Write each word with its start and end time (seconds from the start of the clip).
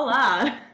Olá! 0.00 0.70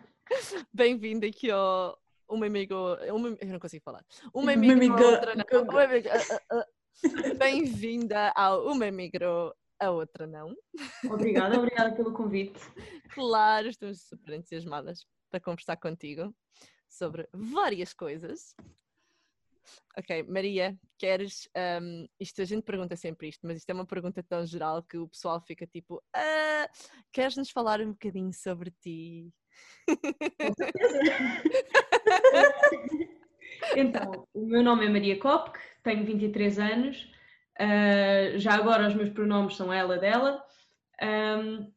Bem-vinda 0.70 1.26
aqui 1.26 1.50
ao 1.50 1.98
Uma 2.28 2.44
Amigo. 2.44 2.74
Uma... 3.10 3.28
Eu 3.40 3.46
não 3.48 3.58
consigo 3.58 3.82
falar. 3.82 4.04
Uma 4.34 4.42
Uma 4.42 4.52
Amigo. 4.52 4.72
amiga- 4.74 5.02
Outra 5.06 5.34
não. 5.34 5.62
Uma 5.62 5.82
amiga- 5.84 6.10
ah, 6.12 6.40
ah, 6.52 6.58
ah. 6.60 7.34
Bem-vinda 7.38 8.32
ao 8.36 8.66
Uma 8.70 8.86
Amigo. 8.86 9.16
A 9.80 9.90
outra 9.90 10.26
não. 10.26 10.54
Obrigada, 11.10 11.56
obrigada 11.58 11.96
pelo 11.96 12.12
convite. 12.12 12.60
Claro, 13.14 13.68
estamos 13.68 14.02
super 14.02 14.34
entusiasmadas 14.34 15.06
para 15.30 15.40
conversar 15.40 15.78
contigo 15.78 16.30
sobre 16.86 17.26
várias 17.32 17.94
coisas. 17.94 18.54
Ok, 19.96 20.24
Maria, 20.28 20.76
queres. 20.98 21.48
ahm, 21.54 22.06
isto 22.18 22.42
a 22.42 22.44
gente 22.44 22.64
pergunta 22.64 22.96
sempre 22.96 23.28
isto, 23.28 23.46
mas 23.46 23.58
isto 23.58 23.70
é 23.70 23.74
uma 23.74 23.86
pergunta 23.86 24.22
tão 24.22 24.44
geral 24.46 24.82
que 24.82 24.98
o 24.98 25.08
pessoal 25.08 25.40
fica 25.40 25.66
tipo: 25.66 26.02
"Ah, 26.14 26.68
queres 27.12 27.36
nos 27.36 27.50
falar 27.50 27.80
um 27.80 27.92
bocadinho 27.92 28.32
sobre 28.32 28.70
ti? 28.80 29.32
Então, 33.76 34.26
o 34.34 34.46
meu 34.46 34.62
nome 34.62 34.86
é 34.86 34.88
Maria 34.88 35.18
Kopke, 35.18 35.58
tenho 35.82 36.04
23 36.04 36.58
anos, 36.58 37.10
ah, 37.58 38.36
já 38.36 38.54
agora 38.54 38.88
os 38.88 38.94
meus 38.94 39.10
pronomes 39.10 39.56
são 39.56 39.72
ela, 39.72 39.98
dela. 39.98 40.44
Ahm, 41.00 41.72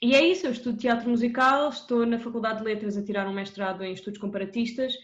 e 0.00 0.14
é 0.14 0.24
isso, 0.24 0.46
eu 0.46 0.52
estudo 0.52 0.78
teatro 0.78 1.10
musical, 1.10 1.70
estou 1.70 2.06
na 2.06 2.20
Faculdade 2.20 2.58
de 2.58 2.64
Letras 2.64 2.96
a 2.96 3.04
tirar 3.04 3.26
um 3.26 3.32
mestrado 3.32 3.82
em 3.82 3.92
estudos 3.92 4.20
comparatistas, 4.20 4.94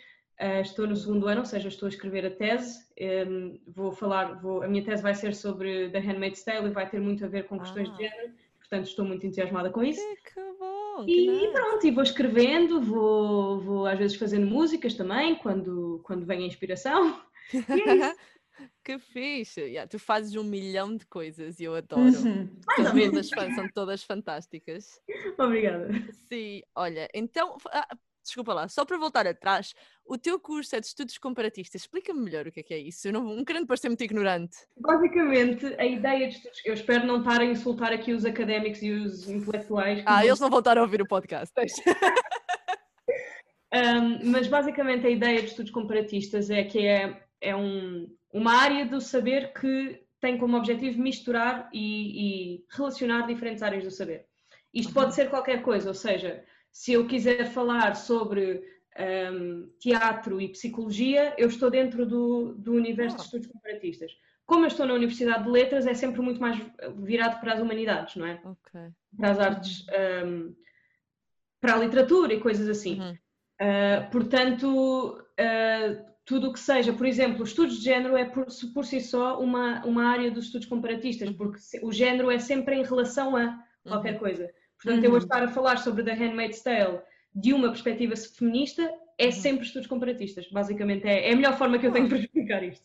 estou 0.62 0.86
no 0.86 0.96
segundo 0.96 1.27
ano, 1.28 1.40
ou 1.40 1.46
seja, 1.46 1.68
estou 1.68 1.86
a 1.86 1.90
escrever 1.90 2.27
a 2.27 2.30
tese. 2.30 2.84
Ahm, 3.00 3.58
vou 3.66 3.92
falar, 3.92 4.40
vou, 4.40 4.62
a 4.62 4.68
minha 4.68 4.84
tese 4.84 5.02
vai 5.02 5.14
ser 5.14 5.34
sobre 5.34 5.90
The 5.90 5.98
Handmaid's 6.00 6.42
Tale 6.44 6.68
e 6.68 6.72
vai 6.72 6.88
ter 6.88 7.00
muito 7.00 7.24
a 7.24 7.28
ver 7.28 7.44
com 7.46 7.58
questões 7.58 7.88
Ah. 7.88 7.92
de 7.92 8.02
género, 8.04 8.32
portanto 8.58 8.86
estou 8.86 9.05
muito 9.05 9.27
entusiasmada 9.27 9.70
com 9.70 9.82
isso. 9.82 10.00
Que, 10.32 10.40
bom! 10.58 11.05
E 11.06 11.27
nice. 11.28 11.52
pronto, 11.52 11.86
e 11.86 11.90
vou 11.90 12.02
escrevendo, 12.02 12.80
vou, 12.80 13.60
vou 13.60 13.86
às 13.86 13.98
vezes 13.98 14.16
fazendo 14.16 14.46
músicas 14.46 14.94
também, 14.94 15.36
quando, 15.36 16.00
quando 16.05 16.24
vem 16.24 16.44
a 16.44 16.46
inspiração. 16.46 17.20
É 17.52 17.55
que 18.84 18.98
fixe! 18.98 19.60
Yeah, 19.60 19.88
tu 19.88 19.98
fazes 19.98 20.34
um 20.36 20.44
milhão 20.44 20.96
de 20.96 21.05
coisas 21.06 21.58
e 21.60 21.64
eu 21.64 21.74
adoro. 21.74 22.02
Uhum. 22.02 22.48
Mais 22.66 22.78
ou 22.78 22.84
São 22.86 22.94
menos. 22.94 23.28
todas, 23.30 23.55
são 23.55 23.68
todas 23.68 24.02
fantásticas. 24.05 25.00
Obrigada. 25.38 25.88
Sim, 26.28 26.62
olha, 26.74 27.08
então, 27.12 27.56
ah, 27.72 27.88
desculpa 28.25 28.53
lá, 28.55 28.69
só 28.69 28.84
para 28.84 28.98
voltar 28.98 29.27
atrás, 29.27 29.75
o 30.05 30.19
teu 30.19 30.41
curso 30.41 30.75
é 30.75 30.80
de 30.80 30.86
estudos 30.86 31.17
comparatistas, 31.19 31.83
explica-me 31.83 32.20
melhor 32.20 32.47
o 32.47 32.53
que 32.53 32.61
é 32.61 32.62
que 32.62 32.75
é 32.75 32.78
isso, 32.78 33.06
eu 33.08 33.12
não, 33.12 33.22
não 33.22 33.44
querendo 33.44 33.67
parecer 33.67 33.89
muito 33.89 34.03
ignorante. 34.03 34.56
Basicamente, 34.77 35.67
a 35.78 35.84
ideia 35.86 36.28
de 36.28 36.34
estudos. 36.36 36.61
Eu 36.64 36.75
espero 36.75 37.06
não 37.06 37.19
estar 37.20 37.41
a 37.41 37.45
insultar 37.45 37.92
aqui 37.92 38.12
os 38.12 38.25
académicos 38.25 38.83
e 38.83 38.91
os 38.91 39.28
intelectuais. 39.28 40.02
Ah, 40.06 40.17
vão- 40.17 40.25
eles 40.25 40.41
não 40.41 40.50
voltaram 40.50 40.83
a 40.83 40.84
ouvir 40.84 41.00
o 41.02 41.06
podcast. 41.08 41.55
Um, 43.72 44.30
mas 44.30 44.47
basicamente 44.47 45.05
a 45.06 45.11
ideia 45.11 45.41
de 45.41 45.48
estudos 45.48 45.72
comparatistas 45.72 46.48
é 46.48 46.62
que 46.62 46.86
é, 46.86 47.20
é 47.41 47.56
um- 47.56 48.06
uma 48.33 48.52
área 48.55 48.86
do 48.86 49.00
saber 49.00 49.52
que 49.52 50.00
tem 50.20 50.39
como 50.39 50.56
objetivo 50.56 51.00
misturar 51.02 51.69
e, 51.72 52.55
e 52.56 52.64
relacionar 52.70 53.27
diferentes 53.27 53.62
áreas 53.62 53.83
do 53.84 53.91
saber. 53.91 54.27
Isto 54.72 54.89
Uhum. 54.91 54.95
pode 54.95 55.14
ser 55.14 55.28
qualquer 55.28 55.61
coisa, 55.62 55.89
ou 55.89 55.95
seja, 55.95 56.45
se 56.75 56.92
eu 56.92 57.06
quiser 57.06 57.47
falar 57.53 57.94
sobre 57.94 58.64
um, 59.33 59.70
teatro 59.78 60.41
e 60.41 60.48
psicologia, 60.48 61.33
eu 61.39 61.47
estou 61.47 61.70
dentro 61.70 62.05
do, 62.05 62.53
do 62.55 62.72
universo 62.72 63.14
Ah. 63.14 63.19
de 63.20 63.25
estudos 63.27 63.47
comparatistas. 63.47 64.11
Como 64.45 64.64
eu 64.64 64.68
estou 64.68 64.85
na 64.85 64.95
Universidade 64.95 65.45
de 65.45 65.51
Letras, 65.51 65.86
é 65.86 65.95
sempre 65.95 66.20
muito 66.20 66.40
mais 66.40 66.58
virado 66.96 67.40
para 67.40 67.55
as 67.55 67.61
humanidades, 67.61 68.17
não 68.17 68.27
é? 68.27 68.40
Ok. 68.45 68.80
Para 69.17 69.30
as 69.30 69.39
artes, 69.39 69.86
um, 70.27 70.52
para 71.61 71.74
a 71.74 71.79
literatura 71.79 72.35
e 72.35 72.40
coisas 72.40 72.68
assim. 72.68 73.01
Uhum. 73.01 73.12
Uh, 73.12 74.11
portanto, 74.11 74.67
uh, 75.17 76.05
tudo 76.24 76.48
o 76.48 76.52
que 76.52 76.58
seja, 76.61 76.92
por 76.92 77.06
exemplo, 77.06 77.45
os 77.45 77.51
estudos 77.51 77.79
de 77.79 77.85
género 77.85 78.17
é 78.17 78.24
por, 78.24 78.51
si- 78.51 78.73
por 78.73 78.85
si 78.85 79.01
só 79.01 79.39
uma, 79.41 79.85
uma 79.86 80.06
área 80.06 80.30
dos 80.30 80.46
estudos 80.46 80.67
comparatistas, 80.67 81.30
porque 81.30 81.58
se- 81.58 81.80
o 81.85 81.92
género 81.92 82.30
é 82.33 82.39
sempre 82.41 82.74
em 82.74 82.83
relação 82.85 83.36
a 83.36 83.62
qualquer 83.85 84.14
Uhum. 84.14 84.18
coisa. 84.18 84.51
Portanto, 84.84 85.02
eu 85.05 85.11
vou 85.11 85.18
Uhum. 85.18 85.24
estar 85.24 85.42
a 85.42 85.48
falar 85.48 85.78
sobre 85.78 86.05
The 86.05 86.12
Handmaid's 86.12 86.62
Tale 86.62 87.00
de 87.34 87.52
uma 87.52 87.68
perspectiva 87.68 88.14
feminista, 88.17 88.83
é 89.18 89.27
Uhum. 89.27 89.33
sempre 89.33 89.67
estudos 89.67 89.89
comparatistas. 89.89 90.46
Basicamente, 90.50 91.06
é, 91.06 91.30
é 91.30 91.33
a 91.33 91.36
melhor 91.36 91.56
forma 91.56 91.78
que 91.78 91.86
eu 91.86 91.92
tenho 91.92 92.08
para 92.08 92.18
explicar 92.18 92.62
isto. 92.62 92.84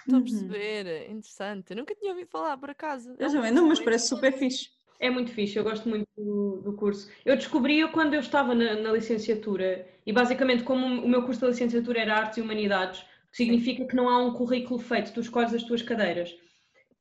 Estou 0.00 0.14
a 0.14 0.18
Uhum. 0.18 0.24
perceber, 0.24 1.10
interessante. 1.10 1.70
Eu 1.72 1.76
nunca 1.76 1.94
tinha 1.94 2.12
ouvido 2.12 2.28
falar, 2.30 2.56
por 2.56 2.70
acaso. 2.70 3.10
Eu 3.18 3.26
É 3.26 3.30
também, 3.30 3.50
não, 3.50 3.66
mas 3.66 3.80
parece 3.80 4.08
super 4.08 4.32
fixe. 4.32 4.68
É 5.00 5.10
muito 5.10 5.32
fixe, 5.32 5.58
eu 5.58 5.64
gosto 5.64 5.88
muito 5.88 6.06
do, 6.16 6.62
do 6.62 6.72
curso. 6.74 7.10
Eu 7.26 7.34
descobri-o 7.36 7.90
quando 7.90 8.14
eu 8.14 8.20
estava 8.20 8.54
na, 8.54 8.76
na 8.76 8.92
licenciatura 8.92 9.86
e 10.06 10.12
basicamente 10.12 10.62
como 10.62 10.86
o 10.86 11.08
meu 11.08 11.24
curso 11.24 11.40
de 11.40 11.48
licenciatura 11.48 12.00
era 12.00 12.14
Artes 12.16 12.38
e 12.38 12.40
Humanidades, 12.40 13.00
o 13.00 13.30
que 13.32 13.36
significa 13.38 13.84
que 13.86 13.96
não 13.96 14.08
há 14.08 14.22
um 14.24 14.32
currículo 14.32 14.78
feito, 14.78 15.12
tu 15.12 15.20
escolhes 15.20 15.52
as 15.52 15.64
tuas 15.64 15.82
cadeiras. 15.82 16.34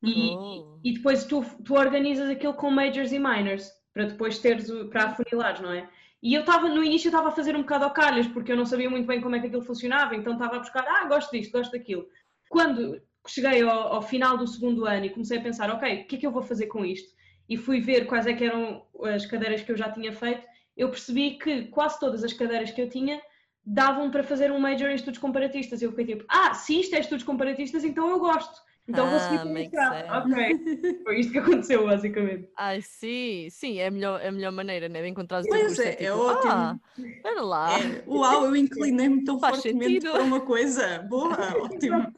E, 0.03 0.35
Oh. 0.35 0.79
e 0.83 0.93
depois 0.95 1.23
tu, 1.25 1.45
tu 1.63 1.75
organizas 1.75 2.29
aquilo 2.29 2.53
com 2.55 2.69
majors 2.69 3.13
e 3.13 3.19
minors, 3.19 3.71
para 3.93 4.05
depois 4.05 4.39
teres, 4.39 4.69
o- 4.69 4.87
para 4.89 5.03
afunilares, 5.05 5.61
não 5.61 5.71
é? 5.71 5.87
E 6.21 6.33
eu 6.33 6.41
estava, 6.41 6.69
no 6.69 6.83
início 6.83 7.09
estava 7.09 7.29
a 7.29 7.31
fazer 7.31 7.55
um 7.55 7.61
bocado 7.61 7.83
ao 7.85 7.91
calhas, 7.91 8.27
porque 8.27 8.51
eu 8.51 8.55
não 8.55 8.65
sabia 8.65 8.89
muito 8.89 9.05
bem 9.05 9.21
como 9.21 9.35
é 9.35 9.39
que 9.39 9.47
aquilo 9.47 9.61
funcionava, 9.61 10.15
então 10.15 10.33
estava 10.33 10.55
a 10.55 10.59
buscar, 10.59 10.85
ah, 10.87 11.05
gosto 11.05 11.31
disto, 11.31 11.51
gosto 11.51 11.71
daquilo. 11.71 12.07
Quando 12.49 13.01
cheguei 13.27 13.61
ao, 13.61 13.93
ao 13.95 14.01
final 14.01 14.37
do 14.37 14.47
segundo 14.47 14.85
ano 14.85 15.05
e 15.05 15.09
comecei 15.09 15.37
a 15.37 15.41
pensar, 15.41 15.69
ok, 15.69 16.01
o 16.03 16.07
que 16.07 16.15
é 16.15 16.19
que 16.19 16.27
eu 16.27 16.31
vou 16.31 16.41
fazer 16.41 16.67
com 16.67 16.85
isto? 16.85 17.11
E 17.49 17.57
fui 17.57 17.81
ver 17.81 18.05
quais 18.07 18.25
é 18.25 18.33
que 18.33 18.43
eram 18.45 18.85
as 19.03 19.25
cadeiras 19.25 19.61
que 19.61 19.71
eu 19.71 19.77
já 19.77 19.91
tinha 19.91 20.13
feito, 20.13 20.45
eu 20.77 20.89
percebi 20.89 21.31
que 21.37 21.63
quase 21.67 21.99
todas 21.99 22.23
as 22.23 22.33
cadeiras 22.33 22.71
que 22.71 22.81
eu 22.81 22.89
tinha 22.89 23.21
davam 23.65 24.09
para 24.11 24.23
fazer 24.23 24.51
um 24.51 24.59
major 24.59 24.89
em 24.89 24.95
estudos 24.95 25.19
comparatistas. 25.19 25.81
Eu 25.81 25.89
fiquei 25.91 26.05
tipo, 26.15 26.25
ah, 26.29 26.53
se 26.53 26.79
isto 26.79 26.95
é 26.95 26.99
estudos 26.99 27.23
comparatistas, 27.23 27.83
então 27.83 28.09
eu 28.09 28.19
gosto. 28.19 28.61
Então 28.87 29.09
vou 29.09 29.19
seguir 29.19 29.37
Ah, 29.39 29.61
este 29.61 29.75
lado. 29.75 30.29
Ok. 30.29 31.03
Foi 31.03 31.19
isto 31.19 31.31
que 31.31 31.37
aconteceu, 31.39 31.85
basicamente. 31.85 32.49
Ai, 32.57 32.81
sim, 32.81 33.47
sim, 33.49 33.77
é 33.79 33.87
a 33.87 33.91
melhor, 33.91 34.19
é 34.21 34.27
a 34.27 34.31
melhor 34.31 34.51
maneira, 34.51 34.89
né? 34.89 35.01
De 35.01 35.07
encontrar 35.07 35.41
o 35.43 35.47
Pois 35.47 35.79
é, 35.79 35.89
é 35.91 35.95
tipo, 35.95 36.17
ótimo. 36.17 36.51
Ah, 36.53 36.79
espera 36.97 37.41
lá. 37.41 37.79
É, 37.79 38.03
uau, 38.05 38.45
eu 38.45 38.55
inclinei-me 38.55 39.23
tão 39.23 39.39
Faz 39.39 39.55
fortemente 39.55 39.85
sentido. 40.01 40.11
para 40.11 40.23
uma 40.23 40.41
coisa. 40.41 40.99
Boa, 41.03 41.29
ótimo. 41.63 42.13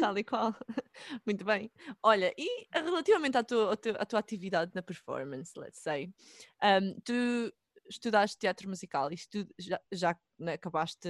Tal 0.00 0.18
e 0.18 0.24
qual. 0.24 0.54
Muito 1.24 1.44
bem. 1.44 1.70
Olha, 2.02 2.32
e 2.36 2.66
relativamente 2.72 3.38
à 3.38 3.42
tua, 3.42 3.70
ao 3.70 3.76
teu- 3.76 3.96
à 3.98 4.04
tua 4.04 4.18
atividade 4.18 4.72
na 4.74 4.82
performance, 4.82 5.52
let's 5.58 5.80
say, 5.80 6.12
um, 6.62 7.00
tu 7.00 7.12
estudaste 7.88 8.36
teatro 8.38 8.68
musical 8.68 9.10
e 9.10 9.14
estu- 9.14 9.48
já, 9.58 9.80
já 9.90 10.14
né, 10.38 10.52
acabaste 10.54 11.08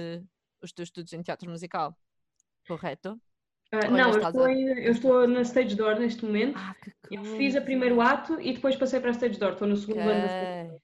os 0.61 0.71
teus 0.71 0.87
estudos 0.87 1.11
em 1.11 1.21
teatro 1.21 1.49
musical, 1.49 1.93
correto? 2.65 3.19
Ah, 3.71 3.87
não, 3.87 4.11
eu 4.13 4.21
estou, 4.21 4.43
a- 4.43 4.47
ainda- 4.47 4.79
eu 4.81 4.91
estou 4.91 5.27
na 5.27 5.41
stage 5.41 5.75
door 5.75 5.99
neste 5.99 6.25
momento. 6.25 6.57
Ah, 6.57 6.75
Eu 7.11 7.23
fiz 7.37 7.55
a 7.55 7.61
primeiro 7.61 7.99
ato 8.01 8.39
e 8.41 8.53
depois 8.53 8.75
passei 8.75 8.99
para 8.99 9.09
a 9.09 9.13
stage 9.13 9.39
door. 9.39 9.53
Estou 9.53 9.67
no 9.67 9.75
segundo 9.77 9.99
ano 9.99 10.21
da 10.21 10.27
stage 10.27 10.67
door. 10.67 10.75
Ok. 10.75 10.81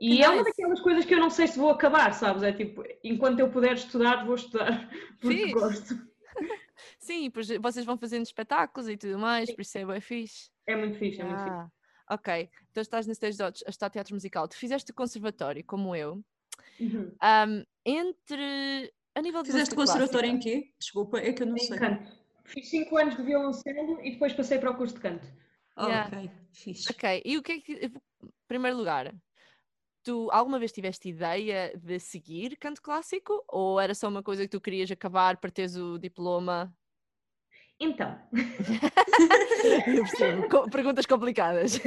E 0.00 0.16
Que 0.16 0.22
é 0.22 0.28
uma 0.28 0.36
nice. 0.42 0.50
daquelas 0.50 0.80
coisas 0.80 1.04
que 1.04 1.14
eu 1.14 1.18
não 1.20 1.30
sei 1.30 1.46
se 1.48 1.58
vou 1.58 1.70
acabar, 1.70 2.12
sabes? 2.12 2.42
É 2.42 2.52
tipo, 2.52 2.84
enquanto 3.02 3.40
eu 3.40 3.50
puder 3.50 3.74
estudar, 3.74 4.24
vou 4.26 4.34
estudar, 4.34 4.88
porque 5.20 5.36
Fixe. 5.38 5.52
gosto. 5.52 5.94
Sim, 6.98 7.30
pois 7.30 7.48
vocês 7.48 7.86
vão 7.86 7.96
fazendo 7.96 8.24
espetáculos 8.24 8.88
e 8.88 8.96
tudo 8.96 9.18
mais, 9.18 9.50
por 9.54 9.62
isso 9.62 9.78
é 9.78 9.86
bem 9.86 10.00
fixe. 10.00 10.50
É 10.66 10.76
muito 10.76 10.98
fixe, 10.98 11.20
é 11.20 11.24
muito 11.24 11.38
fixe. 11.38 11.50
Ah, 11.50 11.68
ok. 12.10 12.50
Então 12.70 12.82
estás 12.82 13.06
na 13.06 13.12
stage 13.12 13.38
dodge 13.38 13.64
a 13.66 13.70
estudar 13.70 13.90
teatro 13.90 14.14
musical. 14.14 14.46
Tu 14.48 14.56
fizeste 14.56 14.90
o 14.90 14.94
conservatório, 14.94 15.64
como 15.64 15.94
eu. 15.96 16.22
Uhum. 16.78 17.10
Ahm, 17.20 17.62
entre. 17.84 18.92
A 19.14 19.22
nível 19.22 19.42
de 19.42 19.50
Fizeste 19.50 19.74
conservatório 19.74 20.28
em 20.28 20.32
clássica- 20.38 20.60
quê? 20.60 20.72
Desculpa, 20.78 21.18
é 21.18 21.32
que 21.32 21.42
eu 21.42 21.46
não 21.46 21.54
Em 21.56 21.58
sei. 21.60 21.78
canto. 21.78 22.12
Fiz 22.46 22.68
5 22.70 22.96
anos 22.96 23.16
de 23.16 23.22
violoncelo 23.22 24.00
e 24.02 24.12
depois 24.12 24.32
passei 24.32 24.58
para 24.58 24.70
o 24.70 24.76
curso 24.76 24.94
de 24.94 25.00
canto. 25.00 25.26
Ah, 25.76 25.86
Yeah. 25.86 26.06
ok, 26.16 26.30
fixe. 26.52 26.92
Ok, 26.92 27.22
e 27.24 27.36
o 27.36 27.42
que 27.42 27.52
é 27.52 27.60
que. 27.60 27.72
Em 27.86 27.92
primeiro 28.48 28.76
lugar, 28.76 29.14
tu 30.02 30.28
alguma 30.30 30.58
vez 30.58 30.72
tiveste 30.72 31.08
ideia 31.10 31.76
de 31.76 31.98
seguir 31.98 32.56
canto 32.56 32.80
clássico? 32.80 33.44
Ou 33.48 33.78
era 33.80 33.94
só 33.94 34.08
uma 34.08 34.22
coisa 34.22 34.42
que 34.42 34.48
tu 34.48 34.60
querias 34.60 34.90
acabar 34.90 35.36
para 35.36 35.50
teres 35.50 35.76
o 35.76 35.98
diploma? 35.98 36.72
Então, 37.78 38.18
Eu 39.86 40.02
percebo. 40.04 40.70
Perguntas 40.70 41.04
complicadas. 41.04 41.78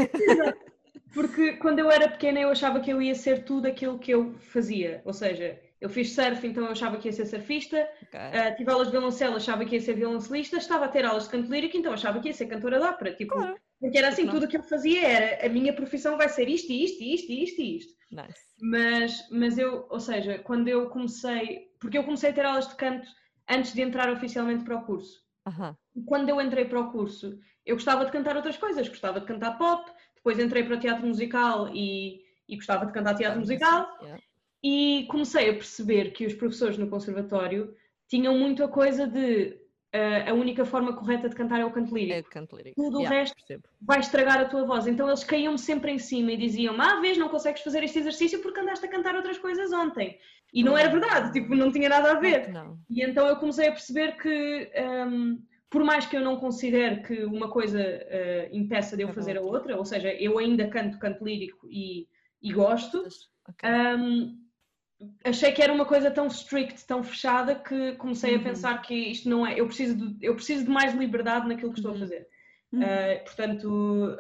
porque 1.14 1.54
quando 1.54 1.80
eu 1.80 1.90
era 1.90 2.08
pequena 2.10 2.40
eu 2.40 2.50
achava 2.50 2.80
que 2.80 2.92
eu 2.92 3.02
ia 3.02 3.16
ser 3.16 3.44
tudo 3.44 3.68
aquilo 3.68 3.98
que 3.98 4.12
eu 4.12 4.38
fazia. 4.38 5.02
Ou 5.06 5.14
seja, 5.14 5.60
eu 5.81 5.90
fiz 5.90 6.14
surf, 6.14 6.46
então 6.46 6.66
eu 6.66 6.72
achava 6.72 6.98
que 6.98 7.08
ia 7.08 7.14
ser 7.14 7.26
surfista. 7.26 7.88
Ok. 8.04 8.20
Ah, 8.20 8.52
tive 8.52 8.70
aulas 8.70 8.88
de 8.88 8.92
violoncelo, 8.92 9.38
achava 9.38 9.64
que 9.66 9.76
ia 9.76 9.81
ser 9.81 9.94
violoncelista. 9.94 10.58
Estava 10.58 10.86
a 10.86 10.90
ter 10.90 11.06
aulas 11.06 11.24
de 11.24 11.30
canto 11.30 11.52
lírico, 11.52 11.78
então 11.78 11.94
achava 11.94 12.20
que 12.20 12.28
ia 12.28 12.34
ser 12.34 12.48
cantora 12.48 12.80
de 12.80 12.86
ópera. 12.86 13.14
Tipo, 13.14 13.34
Claro. 13.34 13.58
Porque 13.80 13.98
era 13.98 14.10
assim, 14.10 14.28
tudo 14.28 14.46
o 14.46 14.48
que 14.48 14.58
eu 14.58 14.64
fazia 14.64 15.08
era 15.08 15.46
a 15.46 15.50
minha 15.50 15.72
profissão 15.72 16.18
vai 16.18 16.28
ser 16.28 16.50
isto, 16.50 16.70
e 16.70 16.84
isto, 16.84 17.02
isto, 17.02 17.31
e 17.31 17.44
isto, 17.44 17.62
isto. 17.62 17.94
Nice. 18.12 18.40
Mas, 18.60 19.26
mas 19.31 19.58
eu, 19.58 19.88
ou 19.90 20.00
seja, 20.02 20.38
quando 20.40 20.68
eu 20.68 20.90
comecei, 20.90 21.70
porque 21.80 21.98
eu 21.98 22.04
comecei 22.04 22.32
a 22.32 22.34
ter 22.34 22.46
aulas 22.46 22.68
de 22.68 22.75
canto 22.75 23.08
antes 23.48 23.74
de 23.74 23.82
entrar 23.82 24.12
oficialmente 24.12 24.66
para 24.66 24.75
o 24.75 24.86
curso. 24.86 25.24
Quando 26.06 26.30
eu 26.30 26.42
entrei 26.42 26.66
para 26.66 26.80
o 26.80 26.92
curso, 26.92 27.40
eu 27.66 27.75
gostava 27.75 28.06
de 28.06 28.12
cantar 28.12 28.36
outras 28.36 28.58
coisas, 28.58 28.88
gostava 28.90 29.20
de 29.22 29.25
cantar 29.25 29.58
pop, 29.58 29.90
depois 30.14 30.38
entrei 30.40 30.64
para 30.64 30.75
o 30.75 30.80
teatro 30.80 31.08
musical 31.08 31.70
e, 31.74 32.22
e 32.48 32.58
gostava 32.58 32.86
de 32.86 32.92
cantar 32.92 33.16
teatro 33.16 33.40
musical. 33.40 33.98
yeah. 34.02 34.22
E 34.64 35.06
comecei 35.10 35.50
a 35.50 35.54
perceber 35.54 36.12
que 36.12 36.26
os 36.26 36.34
professores 36.34 36.78
no 36.78 36.90
conservatório 36.90 37.74
tinham 38.08 38.38
muito 38.38 38.64
a 38.64 38.68
coisa 38.68 39.08
de 39.08 39.58
ah, 39.94 40.32
a 40.32 40.34
única 40.34 40.66
forma 40.66 40.94
correta 40.96 41.30
de 41.30 41.36
cantar 41.36 41.60
é 41.62 41.66
o 41.66 41.72
canto 41.72 41.96
lírico. 41.96 42.14
É 42.20 42.24
canto 42.24 42.56
lírico. 42.56 42.76
Tudo 42.82 42.98
o 42.98 43.02
Yeah, 43.02 43.20
resto 43.20 43.36
percebo. 43.36 43.64
vai 43.82 44.00
estragar 44.00 44.40
a 44.42 44.46
tua 44.46 44.66
voz. 44.66 44.86
Então 44.86 45.08
eles 45.08 45.24
caíam 45.24 45.58
sempre 45.58 45.92
em 45.92 45.98
cima 45.98 46.32
e 46.32 46.38
diziam: 46.38 46.80
Ah, 46.80 47.00
vês, 47.00 47.18
não 47.18 47.30
consegues 47.30 47.62
fazer 47.64 47.84
este 47.84 48.00
exercício 48.00 48.42
porque 48.42 48.60
andaste 48.60 48.86
a 48.86 48.90
cantar 48.90 49.16
outras 49.16 49.38
coisas 49.38 49.72
ontem. 49.72 50.20
E 50.54 50.64
não 50.64 50.76
era 50.78 50.90
verdade, 50.90 51.32
tipo, 51.32 51.54
não 51.56 51.72
tinha 51.72 51.88
nada 51.90 52.12
a 52.12 52.20
ver. 52.20 52.50
Não. 52.50 52.78
E 52.90 53.04
então 53.04 53.28
eu 53.28 53.36
comecei 53.38 53.68
a 53.68 53.72
perceber 53.72 54.18
que, 54.18 54.72
hum, 55.08 55.44
por 55.70 55.84
mais 55.84 56.08
que 56.08 56.18
eu 56.18 56.22
não 56.22 56.38
considere 56.38 57.04
que 57.04 57.24
uma 57.24 57.50
coisa 57.50 57.80
uh, 57.80 58.56
impeça 58.56 58.98
de 58.98 59.04
eu 59.04 59.10
É 59.10 59.14
fazer 59.14 59.38
a 59.38 59.42
outra. 59.42 59.78
ou 59.78 59.86
seja, 59.86 60.12
eu 60.14 60.38
ainda 60.40 60.68
canto 60.68 60.98
canto 61.00 61.24
lírico 61.24 61.68
e, 61.70 62.08
e 62.42 62.52
gosto, 62.52 63.04
Ok. 63.48 63.70
hum, 63.70 64.38
achei 65.24 65.51
que 65.51 65.62
era 65.62 65.72
uma 65.74 65.86
coisa 65.86 66.12
tão 66.12 66.28
strict, 66.28 66.86
tão 66.86 67.04
fechada, 67.04 67.56
que 67.56 67.94
comecei 67.96 68.36
a 68.36 68.38
Uhum. 68.38 68.44
pensar 68.44 68.81
que 68.81 68.94
isto 68.94 69.30
não 69.30 69.46
é. 69.46 69.60
Eu 69.60 69.66
preciso 69.68 69.96
de, 69.96 70.25
eu 70.25 70.36
preciso 70.36 70.66
de 70.66 70.69
mais 70.69 70.94
liberdade 70.94 71.48
naquilo 71.48 71.72
que 71.72 71.80
estou 71.80 71.92
a 71.92 71.94
Uhum. 71.94 72.00
fazer. 72.00 72.28
Uhum. 72.72 72.81
Uh, 72.81 73.24
portanto, 73.24 74.19